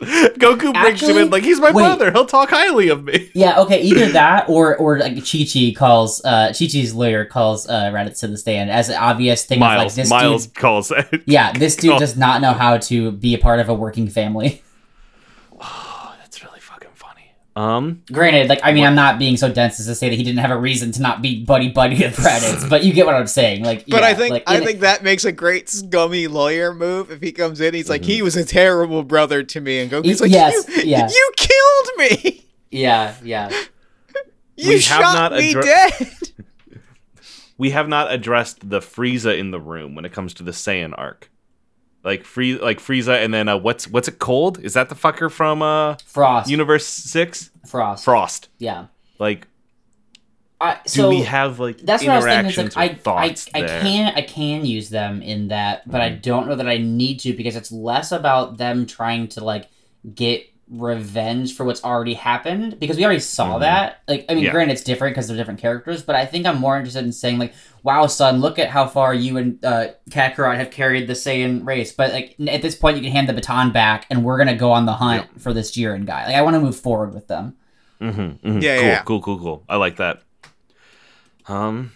Goku 0.38 0.72
brings 0.72 1.02
him 1.02 1.18
in 1.18 1.28
like 1.28 1.42
he's 1.42 1.60
my 1.60 1.72
wait. 1.72 1.82
brother. 1.82 2.10
He'll 2.10 2.24
talk 2.24 2.48
highly 2.48 2.88
of 2.88 3.04
me. 3.04 3.30
Yeah, 3.34 3.60
okay, 3.60 3.82
either 3.82 4.08
that 4.12 4.48
or 4.48 4.74
or 4.78 4.98
like 4.98 5.16
Chi 5.16 5.44
Chi 5.52 5.74
calls 5.76 6.24
uh 6.24 6.48
Chi 6.58 6.66
Chi's 6.66 6.94
lawyer 6.94 7.26
calls 7.26 7.68
uh 7.68 7.90
Raditz 7.92 8.20
to 8.20 8.28
the 8.28 8.38
stand 8.38 8.70
as 8.70 8.88
an 8.88 8.96
obvious 8.96 9.44
thing 9.44 9.58
of 9.58 9.62
like 9.62 9.78
Miles, 9.78 9.94
this 9.96 10.08
Miles 10.08 10.46
dude. 10.46 10.54
calls 10.54 10.90
it. 10.90 11.22
Yeah, 11.26 11.52
this 11.52 11.76
dude 11.82 11.98
does 11.98 12.16
not 12.16 12.40
know 12.40 12.54
how 12.54 12.78
to 12.78 13.12
be 13.12 13.34
a 13.34 13.38
part 13.38 13.60
of 13.60 13.68
a 13.68 13.74
working 13.74 14.08
family. 14.08 14.62
That's 15.60 16.42
really 16.42 16.60
fucking 16.60 16.90
funny. 16.94 17.32
Um, 17.56 18.02
Granted, 18.12 18.48
like 18.48 18.60
I 18.62 18.72
mean, 18.72 18.84
I'm 18.84 18.94
not 18.94 19.18
being 19.18 19.36
so 19.36 19.52
dense 19.52 19.80
as 19.80 19.86
to 19.86 19.94
say 19.94 20.08
that 20.08 20.14
he 20.16 20.22
didn't 20.22 20.38
have 20.38 20.52
a 20.52 20.56
reason 20.56 20.92
to 20.92 21.02
not 21.02 21.20
be 21.20 21.44
buddy 21.44 21.68
buddy 21.68 21.96
with 21.96 22.16
Raditz, 22.18 22.68
but 22.70 22.84
you 22.84 22.92
get 22.92 23.06
what 23.06 23.16
I'm 23.16 23.26
saying. 23.26 23.64
Like, 23.64 23.86
But 23.86 24.02
yeah, 24.02 24.08
I 24.08 24.14
think 24.14 24.30
like, 24.32 24.44
I 24.46 24.58
in- 24.58 24.64
think 24.64 24.80
that 24.80 25.02
makes 25.02 25.24
a 25.24 25.32
great 25.32 25.68
scummy 25.68 26.28
lawyer 26.28 26.72
move. 26.72 27.10
If 27.10 27.20
he 27.20 27.32
comes 27.32 27.60
in, 27.60 27.74
he's 27.74 27.88
like, 27.90 28.02
Mm-hmm. 28.02 28.10
he 28.10 28.22
was 28.22 28.36
a 28.36 28.44
terrible 28.44 29.02
brother 29.02 29.42
to 29.42 29.60
me, 29.60 29.80
and 29.80 29.90
Goku's 29.90 30.20
Y- 30.20 30.26
like, 30.26 30.30
yes, 30.32 30.68
you, 30.68 30.82
yeah. 30.84 31.08
you 31.08 31.32
killed 31.36 31.88
me. 31.98 32.46
yeah, 32.70 33.14
yeah. 33.24 33.50
You 34.56 34.68
We 34.68 34.74
have 34.74 34.82
shot 34.82 35.00
not 35.00 35.32
me 35.32 35.54
addre- 35.54 35.62
dead. 35.62 36.08
we 37.56 37.70
have 37.70 37.88
not 37.88 38.12
addressed 38.12 38.68
the 38.68 38.80
Frieza 38.80 39.38
in 39.38 39.50
the 39.52 39.60
room 39.60 39.94
when 39.94 40.04
it 40.04 40.12
comes 40.12 40.34
to 40.34 40.42
the 40.42 40.50
Saiyan 40.50 40.92
arc. 40.98 41.30
Like 42.02 42.24
free, 42.24 42.56
like 42.56 42.78
Frieza, 42.80 43.22
and 43.22 43.32
then 43.34 43.48
uh, 43.48 43.58
what's 43.58 43.86
what's 43.86 44.08
it 44.08 44.18
cold? 44.18 44.58
Is 44.60 44.72
that 44.74 44.88
the 44.88 44.94
fucker 44.94 45.30
from 45.30 45.60
uh 45.60 45.96
Frost, 46.06 46.48
Universe 46.48 46.86
Six? 46.86 47.50
Frost, 47.66 48.04
Frost. 48.04 48.48
yeah. 48.58 48.86
Like, 49.18 49.46
I, 50.62 50.74
do 50.84 50.88
so 50.88 51.08
we 51.10 51.20
have 51.22 51.58
like 51.60 51.78
that's 51.78 52.02
what 52.02 52.12
I 52.12 52.16
was 52.16 52.54
thinking. 52.54 52.70
like, 52.74 53.06
I, 53.06 53.10
I, 53.12 53.36
I 53.54 53.60
there? 53.62 53.80
can, 53.82 54.12
I 54.16 54.22
can 54.22 54.64
use 54.64 54.88
them 54.88 55.20
in 55.20 55.48
that, 55.48 55.88
but 55.90 56.00
Mm. 56.00 56.04
I 56.04 56.08
don't 56.10 56.48
know 56.48 56.56
that 56.56 56.66
I 56.68 56.78
need 56.78 57.20
to 57.20 57.34
because 57.34 57.54
it's 57.56 57.70
less 57.70 58.12
about 58.12 58.56
them 58.56 58.86
trying 58.86 59.28
to 59.28 59.44
like 59.44 59.68
get 60.14 60.46
revenge 60.70 61.54
for 61.56 61.64
what's 61.64 61.82
already 61.82 62.14
happened 62.14 62.78
because 62.78 62.96
we 62.96 63.04
already 63.04 63.18
saw 63.20 63.56
Mhm. 63.56 63.60
that. 63.60 64.02
Like, 64.06 64.24
I 64.28 64.34
mean, 64.34 64.44
Yeah. 64.44 64.52
granted, 64.52 64.74
it's 64.74 64.82
different 64.84 65.14
because 65.14 65.26
they're 65.26 65.36
different 65.36 65.60
characters, 65.60 66.02
but 66.02 66.14
I 66.14 66.24
think 66.26 66.46
I'm 66.46 66.58
more 66.58 66.76
interested 66.76 67.04
in 67.04 67.12
saying 67.12 67.38
like, 67.38 67.52
"Wow, 67.82 68.06
son, 68.06 68.40
look 68.40 68.58
at 68.58 68.68
how 68.68 68.86
far 68.86 69.12
you 69.12 69.36
and 69.36 69.64
uh, 69.64 69.88
Kakarot 70.10 70.56
have 70.56 70.70
carried 70.70 71.08
the 71.08 71.14
Saiyan 71.14 71.66
race." 71.66 71.92
But 71.92 72.12
like 72.12 72.36
at 72.48 72.62
this 72.62 72.76
point, 72.76 72.96
you 72.96 73.02
can 73.02 73.10
hand 73.12 73.28
the 73.28 73.32
baton 73.32 73.72
back, 73.72 74.06
and 74.10 74.22
we're 74.24 74.38
gonna 74.38 74.54
go 74.56 74.70
on 74.70 74.86
the 74.86 74.92
hunt 74.92 75.26
for 75.40 75.52
this 75.52 75.72
Jiren 75.72 76.06
guy. 76.06 76.26
Like, 76.26 76.36
I 76.36 76.42
want 76.42 76.54
to 76.54 76.60
move 76.60 76.76
forward 76.76 77.14
with 77.14 77.26
them. 77.26 77.54
Mm-hmm, 78.00 78.20
mm-hmm. 78.20 78.58
Yeah, 78.60 78.76
cool, 78.78 78.86
yeah. 78.86 79.02
cool, 79.02 79.20
cool, 79.22 79.38
cool. 79.38 79.64
I 79.68 79.76
like 79.76 79.96
that. 79.96 80.22
Um, 81.48 81.92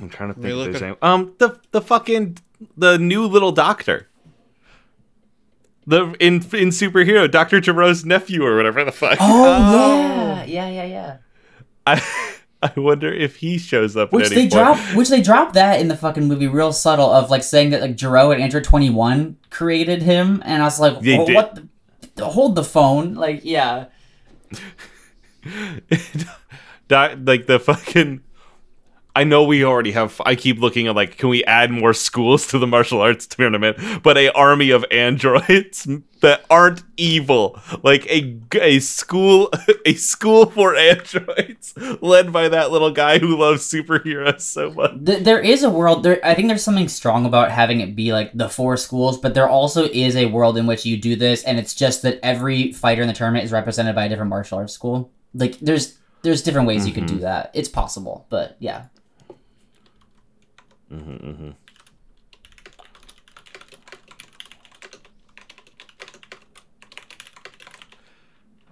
I'm 0.00 0.08
trying 0.08 0.28
to 0.30 0.34
think. 0.34 0.44
We 0.44 0.50
If 0.50 0.56
look 0.56 0.72
there's 0.80 0.96
um, 1.02 1.32
the 1.38 1.58
the 1.72 1.80
fucking 1.80 2.38
the 2.76 2.98
new 2.98 3.26
little 3.26 3.52
doctor. 3.52 4.08
The 5.86 6.14
in 6.18 6.36
in 6.36 6.70
superhero 6.70 7.30
Doctor 7.30 7.60
Gero's 7.60 8.04
nephew 8.04 8.44
or 8.44 8.56
whatever 8.56 8.84
the 8.84 8.92
fuck. 8.92 9.18
Oh, 9.20 9.44
oh, 9.44 10.44
yeah, 10.44 10.44
yeah, 10.44 10.68
yeah, 10.68 10.84
yeah. 10.84 11.16
I 11.86 12.02
I 12.62 12.72
wonder 12.76 13.12
if 13.12 13.36
he 13.36 13.58
shows 13.58 13.96
up. 13.96 14.12
Which 14.12 14.26
at 14.26 14.30
they 14.30 14.40
any 14.42 14.48
drop, 14.48 14.78
point. 14.78 14.96
which 14.96 15.08
they 15.08 15.22
dropped 15.22 15.54
that 15.54 15.80
in 15.80 15.88
the 15.88 15.96
fucking 15.96 16.26
movie, 16.26 16.48
real 16.48 16.72
subtle 16.72 17.10
of 17.10 17.30
like 17.30 17.42
saying 17.42 17.70
that 17.70 17.80
like 17.80 17.96
Gero 17.96 18.30
and 18.32 18.42
Android 18.42 18.64
Twenty 18.64 18.90
One 18.90 19.36
created 19.50 20.02
him, 20.02 20.42
and 20.44 20.62
I 20.62 20.66
was 20.66 20.80
like, 20.80 21.00
They 21.00 21.18
"Well, 21.18 21.32
what? 21.32 21.62
The, 22.14 22.24
hold 22.26 22.54
the 22.54 22.64
phone, 22.64 23.14
like 23.14 23.42
yeah. 23.44 23.86
Doc, 26.88 27.18
like 27.24 27.46
the 27.46 27.60
fucking. 27.60 28.22
I 29.16 29.24
know 29.24 29.44
we 29.44 29.64
already 29.64 29.92
have. 29.92 30.20
I 30.26 30.34
keep 30.34 30.58
looking 30.60 30.88
at 30.88 30.94
like, 30.94 31.16
can 31.16 31.30
we 31.30 31.42
add 31.44 31.70
more 31.70 31.94
schools 31.94 32.46
to 32.48 32.58
the 32.58 32.66
martial 32.66 33.00
arts 33.00 33.26
tournament? 33.26 33.78
But 34.02 34.18
a 34.18 34.30
army 34.32 34.68
of 34.68 34.84
androids 34.90 35.88
that 36.20 36.44
aren't 36.50 36.82
evil, 36.98 37.58
like 37.82 38.06
a 38.10 38.38
a 38.60 38.78
school 38.80 39.50
a 39.86 39.94
school 39.94 40.50
for 40.50 40.76
androids 40.76 41.72
led 42.02 42.30
by 42.30 42.50
that 42.50 42.70
little 42.70 42.90
guy 42.90 43.18
who 43.18 43.38
loves 43.38 43.66
superheroes 43.66 44.42
so 44.42 44.70
much. 44.70 44.92
There 44.96 45.40
is 45.40 45.62
a 45.62 45.70
world 45.70 46.02
there. 46.02 46.20
I 46.22 46.34
think 46.34 46.48
there's 46.48 46.62
something 46.62 46.88
strong 46.88 47.24
about 47.24 47.50
having 47.50 47.80
it 47.80 47.96
be 47.96 48.12
like 48.12 48.32
the 48.34 48.50
four 48.50 48.76
schools, 48.76 49.16
but 49.16 49.32
there 49.32 49.48
also 49.48 49.84
is 49.84 50.14
a 50.14 50.26
world 50.26 50.58
in 50.58 50.66
which 50.66 50.84
you 50.84 50.98
do 50.98 51.16
this, 51.16 51.42
and 51.44 51.58
it's 51.58 51.74
just 51.74 52.02
that 52.02 52.20
every 52.22 52.70
fighter 52.72 53.00
in 53.00 53.08
the 53.08 53.14
tournament 53.14 53.46
is 53.46 53.52
represented 53.52 53.94
by 53.94 54.04
a 54.04 54.08
different 54.10 54.28
martial 54.28 54.58
arts 54.58 54.74
school. 54.74 55.10
Like 55.32 55.58
there's 55.60 55.96
there's 56.20 56.42
different 56.42 56.68
ways 56.68 56.86
you 56.86 56.92
could 56.92 57.06
do 57.06 57.14
mm-hmm. 57.14 57.22
that. 57.22 57.50
It's 57.54 57.70
possible, 57.70 58.26
but 58.28 58.56
yeah. 58.58 58.86
Mm-hmm, 60.92 61.10
mm-hmm. 61.28 61.50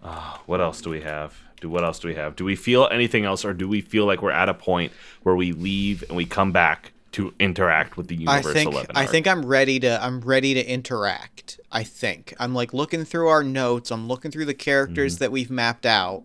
Ah, 0.02 0.42
what 0.46 0.60
else 0.60 0.80
do 0.80 0.90
we 0.90 1.00
have? 1.00 1.34
Do 1.60 1.70
what 1.70 1.84
else 1.84 1.98
do 1.98 2.08
we 2.08 2.14
have? 2.14 2.36
Do 2.36 2.44
we 2.44 2.56
feel 2.56 2.88
anything 2.90 3.24
else, 3.24 3.44
or 3.44 3.54
do 3.54 3.66
we 3.68 3.80
feel 3.80 4.04
like 4.06 4.20
we're 4.22 4.30
at 4.30 4.48
a 4.48 4.54
point 4.54 4.92
where 5.22 5.34
we 5.34 5.52
leave 5.52 6.04
and 6.08 6.16
we 6.16 6.26
come 6.26 6.52
back 6.52 6.92
to 7.12 7.32
interact 7.40 7.96
with 7.96 8.08
the 8.08 8.16
universe? 8.16 8.46
I 8.46 8.52
think? 8.52 8.74
I 8.94 9.06
think 9.06 9.26
I'm 9.26 9.46
ready 9.46 9.80
to 9.80 10.02
I'm 10.04 10.20
ready 10.20 10.52
to 10.54 10.64
interact. 10.64 11.58
I 11.72 11.84
think 11.84 12.34
I'm 12.38 12.54
like 12.54 12.74
looking 12.74 13.04
through 13.04 13.28
our 13.28 13.42
notes. 13.42 13.90
I'm 13.90 14.06
looking 14.08 14.30
through 14.30 14.44
the 14.46 14.54
characters 14.54 15.14
Mm-hmm. 15.14 15.24
that 15.24 15.32
we've 15.32 15.50
mapped 15.50 15.86
out. 15.86 16.24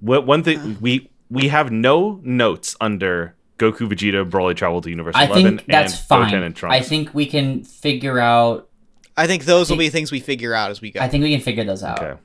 What 0.00 0.26
one 0.26 0.42
thing 0.42 0.76
we 0.80 1.08
we 1.30 1.48
have 1.48 1.72
no 1.72 2.20
notes 2.22 2.76
under 2.82 3.34
Goku, 3.58 3.88
Vegeta, 3.88 4.28
Broly 4.28 4.54
travel 4.54 4.80
to 4.82 4.90
Universe 4.90 5.14
I 5.16 5.24
Eleven, 5.26 5.58
think 5.58 5.68
that's 5.68 5.94
and 5.94 6.02
fine. 6.02 6.30
Goten 6.30 6.42
and 6.42 6.54
Trunks. 6.56 6.76
I 6.76 6.80
think 6.80 7.14
we 7.14 7.26
can 7.26 7.64
figure 7.64 8.18
out. 8.18 8.68
I 9.16 9.26
think 9.26 9.44
those 9.44 9.70
will 9.70 9.78
be 9.78 9.88
things 9.88 10.12
we 10.12 10.20
figure 10.20 10.52
out 10.52 10.70
as 10.70 10.80
we 10.80 10.90
go. 10.90 11.00
I 11.00 11.08
think 11.08 11.24
we 11.24 11.32
can 11.32 11.40
figure 11.40 11.64
those 11.64 11.82
out. 11.82 12.02
Okay. 12.02 12.20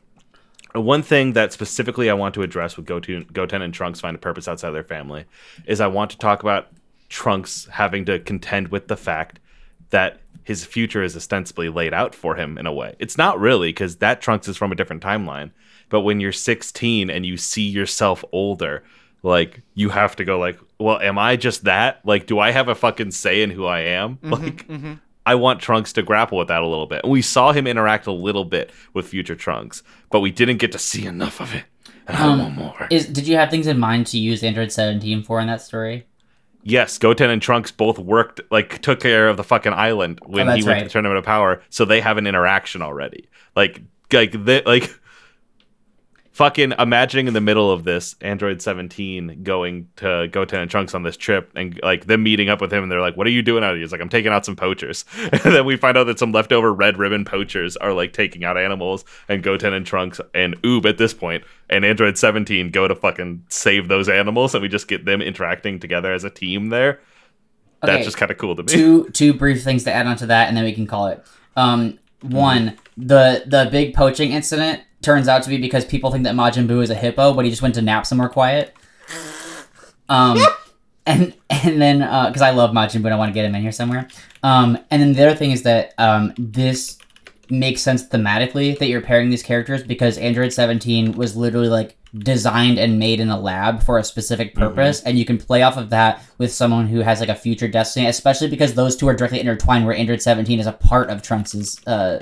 One 0.73 1.03
thing 1.03 1.33
that 1.33 1.51
specifically 1.51 2.09
I 2.09 2.13
want 2.13 2.33
to 2.35 2.43
address 2.43 2.77
with 2.77 2.85
Goten, 2.85 3.27
Goten 3.31 3.61
and 3.61 3.73
Trunks 3.73 3.99
find 3.99 4.15
a 4.15 4.19
purpose 4.19 4.47
outside 4.47 4.69
of 4.69 4.73
their 4.73 4.83
family 4.83 5.25
is 5.65 5.81
I 5.81 5.87
want 5.87 6.11
to 6.11 6.17
talk 6.17 6.43
about 6.43 6.67
Trunks 7.09 7.65
having 7.71 8.05
to 8.05 8.19
contend 8.19 8.69
with 8.69 8.87
the 8.87 8.95
fact 8.95 9.39
that 9.89 10.21
his 10.43 10.65
future 10.65 11.03
is 11.03 11.15
ostensibly 11.15 11.69
laid 11.69 11.93
out 11.93 12.15
for 12.15 12.35
him 12.35 12.57
in 12.57 12.65
a 12.65 12.73
way. 12.73 12.95
It's 12.99 13.17
not 13.17 13.39
really 13.39 13.69
because 13.69 13.97
that 13.97 14.21
Trunks 14.21 14.47
is 14.47 14.57
from 14.57 14.71
a 14.71 14.75
different 14.75 15.03
timeline. 15.03 15.51
But 15.89 16.01
when 16.01 16.21
you're 16.21 16.31
16 16.31 17.09
and 17.09 17.25
you 17.25 17.35
see 17.35 17.67
yourself 17.67 18.23
older, 18.31 18.83
like 19.23 19.61
you 19.75 19.89
have 19.89 20.15
to 20.17 20.25
go 20.25 20.39
like, 20.39 20.59
well, 20.79 20.99
am 20.99 21.17
I 21.19 21.35
just 21.35 21.63
that? 21.65 21.99
Like, 22.05 22.25
do 22.25 22.39
I 22.39 22.51
have 22.51 22.67
a 22.67 22.75
fucking 22.75 23.11
say 23.11 23.41
in 23.43 23.49
who 23.51 23.65
I 23.65 23.81
am? 23.81 24.17
like, 24.23 24.65
I 25.25 25.35
want 25.35 25.61
Trunks 25.61 25.93
to 25.93 26.01
grapple 26.01 26.37
with 26.39 26.47
that 26.47 26.63
a 26.63 26.67
little 26.67 26.87
bit. 26.87 27.03
And 27.03 27.11
we 27.11 27.21
saw 27.21 27.51
him 27.51 27.67
interact 27.67 28.07
a 28.07 28.11
little 28.11 28.45
bit 28.45 28.71
with 28.93 29.07
future 29.07 29.35
Trunks, 29.35 29.83
but 30.09 30.21
we 30.21 30.31
didn't 30.31 30.57
get 30.57 30.71
to 30.71 30.79
see 30.79 31.05
enough 31.05 31.39
of 31.39 31.53
it. 31.53 31.65
And 32.07 32.17
I 32.17 32.23
Um, 32.25 32.39
want 32.39 32.55
more. 32.55 32.87
Is 32.89 33.05
did 33.05 33.27
you 33.27 33.35
have 33.37 33.51
things 33.51 33.67
in 33.67 33.77
mind 33.79 34.07
to 34.07 34.17
use 34.17 34.43
Android 34.43 34.71
17 34.71 35.21
for 35.23 35.39
in 35.39 35.47
that 35.47 35.61
story? 35.61 36.05
yes, 36.63 36.97
Goten 36.99 37.31
and 37.31 37.41
Trunks 37.41 37.71
both 37.71 37.97
worked, 37.97 38.39
like, 38.51 38.83
took 38.83 38.99
care 38.99 39.27
of 39.27 39.35
the 39.35 39.43
fucking 39.43 39.73
island 39.73 40.19
when 40.27 40.47
Oh, 40.47 40.51
he 40.51 40.57
that's 40.61 40.65
went 40.67 40.77
to 40.77 40.81
right. 40.81 40.83
the 40.83 40.89
Tournament 40.91 41.17
of 41.17 41.25
Power, 41.25 41.59
so 41.71 41.85
they 41.85 42.01
have 42.01 42.17
an 42.19 42.27
interaction 42.27 42.83
already. 42.83 43.27
Like, 43.55 43.81
like, 44.13 44.31
they, 44.45 44.61
like, 44.61 44.91
fucking 46.31 46.73
imagining 46.79 47.27
in 47.27 47.33
the 47.33 47.41
middle 47.41 47.69
of 47.69 47.83
this 47.83 48.15
Android 48.21 48.61
17 48.61 49.43
going 49.43 49.89
to 49.97 50.29
Goten 50.31 50.61
and 50.61 50.71
Trunks 50.71 50.95
on 50.95 51.03
this 51.03 51.17
trip 51.17 51.51
and 51.55 51.79
like 51.83 52.05
them 52.05 52.23
meeting 52.23 52.49
up 52.49 52.61
with 52.61 52.71
him 52.71 52.83
and 52.83 52.91
they're 52.91 53.01
like, 53.01 53.17
What 53.17 53.27
are 53.27 53.31
you 53.31 53.41
doing 53.41 53.63
out 53.63 53.73
here? 53.73 53.81
He's 53.81 53.91
like, 53.91 54.01
I'm 54.01 54.09
taking 54.09 54.31
out 54.31 54.45
some 54.45 54.55
poachers. 54.55 55.05
And 55.31 55.55
then 55.55 55.65
we 55.65 55.75
find 55.75 55.97
out 55.97 56.05
that 56.05 56.19
some 56.19 56.31
leftover 56.31 56.73
red 56.73 56.97
ribbon 56.97 57.25
poachers 57.25 57.75
are 57.77 57.93
like 57.93 58.13
taking 58.13 58.43
out 58.43 58.57
animals 58.57 59.03
and 59.27 59.41
Goten 59.43 59.73
and 59.73 59.85
Trunks 59.85 60.21
and 60.33 60.61
Oob 60.61 60.85
at 60.85 60.97
this 60.97 61.13
point 61.13 61.43
and 61.69 61.83
Android 61.83 62.17
17 62.17 62.69
go 62.71 62.87
to 62.87 62.95
fucking 62.95 63.45
save 63.49 63.87
those 63.87 64.07
animals 64.07 64.53
and 64.53 64.61
we 64.61 64.67
just 64.67 64.87
get 64.87 65.05
them 65.05 65.21
interacting 65.21 65.79
together 65.79 66.13
as 66.13 66.23
a 66.23 66.29
team 66.29 66.69
there. 66.69 66.99
Okay, 67.83 67.93
That's 67.93 68.05
just 68.05 68.17
kind 68.17 68.31
of 68.31 68.37
cool 68.37 68.55
to 68.55 68.63
me. 68.63 68.67
Two 68.67 69.09
two 69.09 69.33
brief 69.33 69.63
things 69.63 69.83
to 69.85 69.91
add 69.91 70.05
on 70.05 70.15
to 70.17 70.27
that, 70.27 70.47
and 70.47 70.55
then 70.55 70.63
we 70.63 70.73
can 70.73 70.85
call 70.85 71.07
it. 71.07 71.25
Um, 71.55 71.97
one, 72.21 72.77
the 72.95 73.43
the 73.47 73.69
big 73.71 73.95
poaching 73.95 74.31
incident. 74.31 74.81
Turns 75.01 75.27
out 75.27 75.43
to 75.43 75.49
be 75.49 75.57
because 75.57 75.85
people 75.85 76.11
think 76.11 76.23
that 76.23 76.35
Majin 76.35 76.67
Buu 76.67 76.83
is 76.83 76.89
a 76.89 76.95
hippo, 76.95 77.33
but 77.33 77.45
he 77.45 77.51
just 77.51 77.61
went 77.61 77.75
to 77.75 77.81
nap 77.81 78.05
somewhere 78.05 78.29
quiet. 78.29 78.75
Um, 80.09 80.37
and 81.05 81.33
and 81.49 81.81
then 81.81 81.99
because 81.99 82.41
I 82.41 82.51
love 82.51 82.71
Majin 82.71 83.01
Buu, 83.01 83.05
and 83.05 83.13
I 83.13 83.17
want 83.17 83.29
to 83.29 83.33
get 83.33 83.45
him 83.45 83.55
in 83.55 83.61
here 83.61 83.71
somewhere. 83.71 84.07
Um, 84.43 84.77
and 84.89 85.01
then 85.01 85.13
the 85.13 85.25
other 85.25 85.35
thing 85.35 85.51
is 85.51 85.63
that 85.63 85.93
um, 85.97 86.33
this 86.37 86.97
makes 87.51 87.81
sense 87.81 88.07
thematically 88.07 88.77
that 88.79 88.87
you're 88.87 89.01
pairing 89.01 89.29
these 89.29 89.43
characters 89.43 89.83
because 89.83 90.17
Android 90.17 90.53
17 90.53 91.13
was 91.13 91.35
literally 91.35 91.67
like 91.67 91.97
designed 92.17 92.79
and 92.79 92.97
made 92.97 93.19
in 93.19 93.29
a 93.29 93.39
lab 93.39 93.83
for 93.83 93.97
a 93.97 94.03
specific 94.03 94.55
purpose 94.55 95.01
and 95.03 95.17
you 95.17 95.25
can 95.25 95.37
play 95.37 95.61
off 95.61 95.77
of 95.77 95.89
that 95.89 96.23
with 96.37 96.51
someone 96.51 96.87
who 96.87 96.99
has 96.99 97.19
like 97.19 97.29
a 97.29 97.35
future 97.35 97.67
destiny 97.67 98.05
especially 98.05 98.49
because 98.49 98.73
those 98.73 98.95
two 98.95 99.07
are 99.07 99.13
directly 99.13 99.39
intertwined 99.39 99.85
where 99.85 99.95
Android 99.95 100.21
17 100.21 100.59
is 100.59 100.65
a 100.65 100.71
part 100.71 101.09
of 101.09 101.21
Trunks's 101.21 101.79
uh 101.87 102.19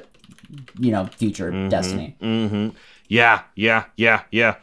you 0.80 0.92
know 0.92 1.06
future 1.06 1.52
destiny 1.70 2.16
Mm-hmm. 2.22 2.70
Yeah, 3.08 3.42
yeah, 3.56 3.86
yeah, 3.96 4.22
yeah. 4.32 4.56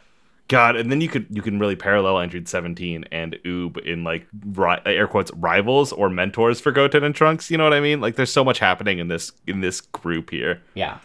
God, 0.47 0.77
and 0.77 0.89
then 0.89 1.01
you 1.01 1.09
could 1.09 1.25
you 1.29 1.41
can 1.41 1.59
really 1.59 1.75
parallel 1.75 2.19
Android 2.19 2.47
17 2.47 3.03
and 3.11 3.33
Oob 3.45 3.77
in 3.79 4.05
like 4.05 4.25
ri- 4.53 4.79
air 4.85 5.05
quotes 5.05 5.29
rivals 5.33 5.91
or 5.91 6.09
mentors 6.09 6.61
for 6.61 6.71
Goten 6.71 7.03
and 7.03 7.13
Trunks. 7.13 7.51
You 7.51 7.57
know 7.57 7.65
what 7.65 7.73
I 7.73 7.81
mean? 7.81 7.99
Like 7.99 8.15
there's 8.15 8.31
so 8.31 8.45
much 8.45 8.59
happening 8.59 8.99
in 8.99 9.09
this 9.09 9.33
in 9.45 9.59
this 9.59 9.81
group 9.81 10.29
here. 10.29 10.61
yeah 10.73 10.99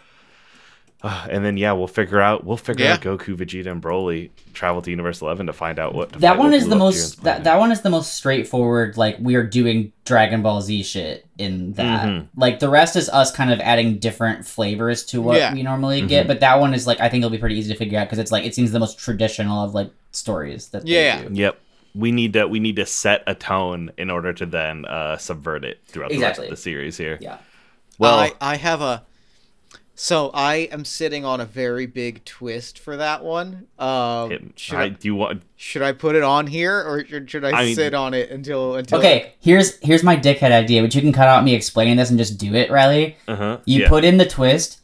Uh, 1.03 1.27
and 1.29 1.43
then 1.43 1.57
yeah, 1.57 1.71
we'll 1.73 1.87
figure 1.87 2.21
out 2.21 2.45
we'll 2.45 2.55
figure 2.57 2.85
Yeah. 2.85 2.93
out 2.93 3.01
Goku, 3.01 3.35
Vegeta, 3.35 3.67
and 3.71 3.81
Broly 3.81 4.29
travel 4.53 4.81
to 4.81 4.89
Universe 4.89 5.21
11 5.21 5.47
to 5.47 5.53
find 5.53 5.77
out 5.79 5.93
what 5.95 6.13
to 6.13 6.19
that 6.19 6.37
one 6.37 6.53
is 6.53 6.67
the 6.69 6.75
blew 6.75 6.87
up 6.87 6.93
Jiren's 6.93 7.01
most 7.17 7.23
that, 7.23 7.43
that 7.43 7.59
one 7.59 7.71
is 7.71 7.81
the 7.81 7.89
most 7.89 8.13
straightforward 8.15 8.95
like 8.97 9.17
we 9.19 9.35
are 9.35 9.43
doing 9.43 9.91
dragon 10.05 10.41
ball 10.43 10.61
z 10.61 10.83
shit 10.83 11.25
in 11.37 11.73
that 11.73 12.05
Mhm. 12.07 12.27
like 12.37 12.59
the 12.59 12.69
rest 12.69 12.95
is 12.95 13.09
us 13.09 13.31
kind 13.31 13.51
of 13.51 13.59
adding 13.61 13.97
different 13.97 14.45
flavors 14.45 15.03
to 15.05 15.21
what 15.21 15.37
Yeah. 15.37 15.53
we 15.53 15.63
normally 15.63 15.99
Mm-hmm. 15.99 16.07
get 16.07 16.27
but 16.27 16.39
that 16.41 16.59
one 16.59 16.73
is 16.73 16.85
like 16.87 16.99
i 17.01 17.09
think 17.09 17.21
it'll 17.21 17.31
be 17.31 17.37
pretty 17.39 17.57
easy 17.57 17.73
to 17.73 17.77
figure 17.79 17.99
out 17.99 18.05
because 18.07 18.19
it's 18.19 18.31
like 18.31 18.45
it 18.45 18.53
seems 18.55 18.71
the 18.71 18.79
most 18.79 18.97
traditional 18.99 19.63
of 19.63 19.73
like 19.73 19.89
stories 20.11 20.67
that 20.69 20.85
they 20.85 21.05
Yeah. 21.05 21.23
do. 21.23 21.29
Yep. 21.33 21.59
We 21.95 22.11
need 22.11 22.33
to 22.33 22.47
we 22.47 22.59
need 22.59 22.75
to 22.77 22.85
set 22.85 23.23
a 23.27 23.33
tone 23.35 23.91
in 23.97 24.09
order 24.09 24.33
to 24.33 24.45
then 24.45 24.85
uh, 24.85 25.17
subvert 25.17 25.63
it 25.65 25.79
throughout 25.87 26.09
the 26.11 26.19
rest 26.19 26.39
of 26.39 26.49
the 26.49 26.55
series 26.57 26.97
here. 26.97 27.17
yeah 27.21 27.37
Well, 27.99 28.17
I, 28.19 28.31
I 28.41 28.55
have 28.57 28.81
a. 28.81 29.03
So 29.95 30.31
I 30.33 30.67
am 30.71 30.85
sitting 30.85 31.23
on 31.23 31.39
a 31.39 31.45
very 31.45 31.85
big 31.85 32.25
twist 32.25 32.79
for 32.79 32.97
that 32.97 33.23
one. 33.23 33.67
Um, 33.77 34.31
hit- 34.31 34.59
should, 34.59 34.75
I, 34.75 34.83
I, 34.83 34.89
do 34.89 35.07
you 35.07 35.15
want 35.15 35.43
should 35.55 35.83
I 35.83 35.91
put 35.91 36.15
it 36.15 36.23
on 36.23 36.47
here 36.47 36.79
or 36.79 37.05
should, 37.05 37.29
should 37.29 37.45
I, 37.45 37.51
I 37.51 37.65
mean- 37.65 37.75
sit 37.75 37.93
on 37.93 38.13
it 38.13 38.31
until 38.31 38.75
until? 38.75 38.99
okay 38.99 39.33
here's 39.39 39.77
here's 39.79 40.03
my 40.03 40.17
dickhead 40.17 40.51
idea 40.51 40.81
but 40.81 40.93
you 40.95 41.01
can 41.01 41.13
cut 41.13 41.27
out 41.27 41.43
me 41.43 41.53
explaining 41.53 41.97
this 41.97 42.09
and 42.09 42.17
just 42.17 42.37
do 42.37 42.53
it 42.55 42.71
riley 42.71 43.15
uh-huh. 43.27 43.59
you 43.65 43.81
yeah. 43.81 43.89
put 43.89 44.03
in 44.03 44.17
the 44.17 44.25
twist 44.25 44.81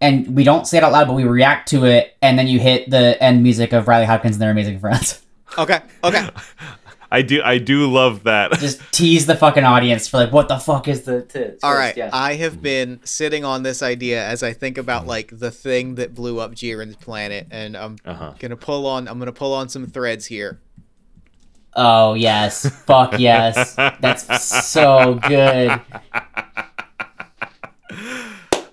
and 0.00 0.34
we 0.34 0.44
don't 0.44 0.66
say 0.66 0.78
it 0.78 0.84
out 0.84 0.92
loud 0.92 1.06
but 1.06 1.14
we 1.14 1.24
react 1.24 1.68
to 1.68 1.84
it 1.84 2.16
and 2.22 2.38
then 2.38 2.46
you 2.46 2.58
hit 2.58 2.88
the 2.88 3.22
end 3.22 3.42
music 3.42 3.72
of 3.72 3.88
riley 3.88 4.06
hopkins 4.06 4.36
and 4.36 4.42
their 4.42 4.50
amazing 4.50 4.78
friends 4.78 5.22
Okay. 5.58 5.80
Okay. 6.02 6.28
I 7.12 7.22
do 7.22 7.42
I 7.44 7.58
do 7.58 7.90
love 7.90 8.22
that. 8.24 8.52
just 8.58 8.80
tease 8.92 9.26
the 9.26 9.36
fucking 9.36 9.64
audience 9.64 10.08
for 10.08 10.16
like 10.16 10.32
what 10.32 10.48
the 10.48 10.58
fuck 10.58 10.88
is 10.88 11.02
the 11.02 11.22
t- 11.22 11.40
twist? 11.40 11.62
All 11.62 11.74
right. 11.74 11.96
yeah. 11.96 12.08
I 12.12 12.34
have 12.34 12.62
been 12.62 13.00
sitting 13.04 13.44
on 13.44 13.62
this 13.62 13.82
idea 13.82 14.24
as 14.26 14.42
I 14.42 14.52
think 14.54 14.78
about 14.78 15.06
like 15.06 15.38
the 15.38 15.50
thing 15.50 15.96
that 15.96 16.14
blew 16.14 16.40
up 16.40 16.52
Jiren's 16.52 16.96
planet, 16.96 17.46
and 17.50 17.76
I'm 17.76 17.96
Uh-huh. 18.04 18.32
gonna 18.38 18.56
pull 18.56 18.86
on. 18.86 19.08
I'm 19.08 19.18
gonna 19.18 19.30
pull 19.32 19.52
on 19.52 19.68
some 19.68 19.86
threads 19.86 20.26
here. 20.26 20.60
oh 21.76 22.12
yes 22.14 22.68
fuck 22.84 23.18
yes 23.18 23.74
that's 23.76 24.44
so 24.66 25.18
good 25.26 25.80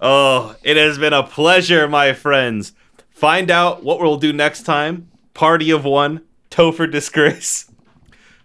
Oh, 0.01 0.55
it 0.63 0.77
has 0.77 0.97
been 0.97 1.11
a 1.11 1.23
pleasure, 1.23 1.85
my 1.89 2.13
friends. 2.13 2.71
Find 3.09 3.51
out 3.51 3.83
what 3.83 3.99
we'll 3.99 4.15
do 4.17 4.31
next 4.31 4.63
time. 4.63 5.09
Party 5.33 5.71
of 5.71 5.83
one, 5.83 6.21
Topher 6.49 6.89
Disgrace. 6.89 7.65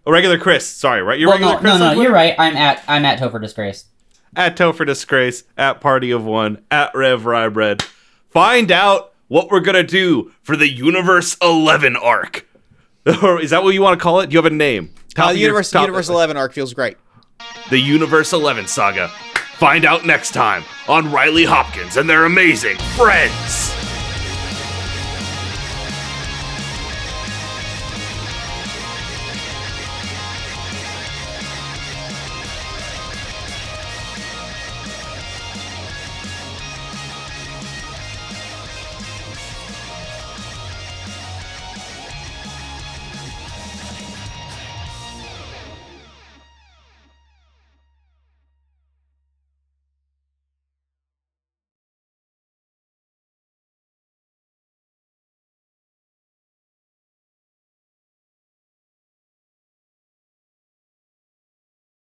A 0.06 0.12
regular 0.12 0.38
Chris, 0.38 0.66
sorry, 0.66 1.02
right? 1.02 1.18
You're 1.18 1.28
well, 1.30 1.36
regular 1.38 1.54
no, 1.54 1.60
Chris. 1.60 1.78
no, 1.78 1.94
no, 1.94 2.02
you're 2.02 2.12
right. 2.12 2.34
I'm 2.38 2.56
at 2.56 2.82
I'm 2.86 3.04
at 3.04 3.18
Topher 3.18 3.40
Disgrace. 3.40 3.86
At 4.36 4.56
Topher 4.56 4.84
Disgrace, 4.86 5.44
at 5.56 5.80
Party 5.80 6.10
of 6.10 6.24
One, 6.24 6.62
at 6.70 6.94
Rev 6.94 7.22
Rybread. 7.22 7.82
Find 8.30 8.70
out 8.70 9.12
what 9.28 9.50
we're 9.50 9.60
gonna 9.60 9.82
do 9.82 10.32
for 10.42 10.56
the 10.56 10.68
Universe 10.68 11.36
11 11.40 11.96
arc. 11.96 12.46
or 13.22 13.40
is 13.40 13.50
that 13.50 13.62
what 13.62 13.74
you 13.74 13.80
want 13.82 13.98
to 13.98 14.02
call 14.02 14.20
it? 14.20 14.28
Do 14.30 14.34
you 14.34 14.38
have 14.42 14.50
a 14.52 14.54
name? 14.54 14.92
Top 15.14 15.28
Uh, 15.28 15.30
of 15.30 15.36
your- 15.36 15.48
Universe 15.48 15.70
top- 15.70 15.82
Universe 15.82 16.08
Eleven 16.08 16.36
arc 16.36 16.52
feels 16.52 16.74
great. 16.74 16.96
The 17.70 17.78
Universe 17.78 18.32
11 18.32 18.66
saga. 18.66 19.08
Find 19.58 19.84
out 19.84 20.04
next 20.04 20.32
time 20.32 20.64
on 20.88 21.10
Riley 21.12 21.44
Hopkins 21.44 21.96
and 21.96 22.10
their 22.10 22.24
amazing 22.24 22.76
friends. 22.96 23.72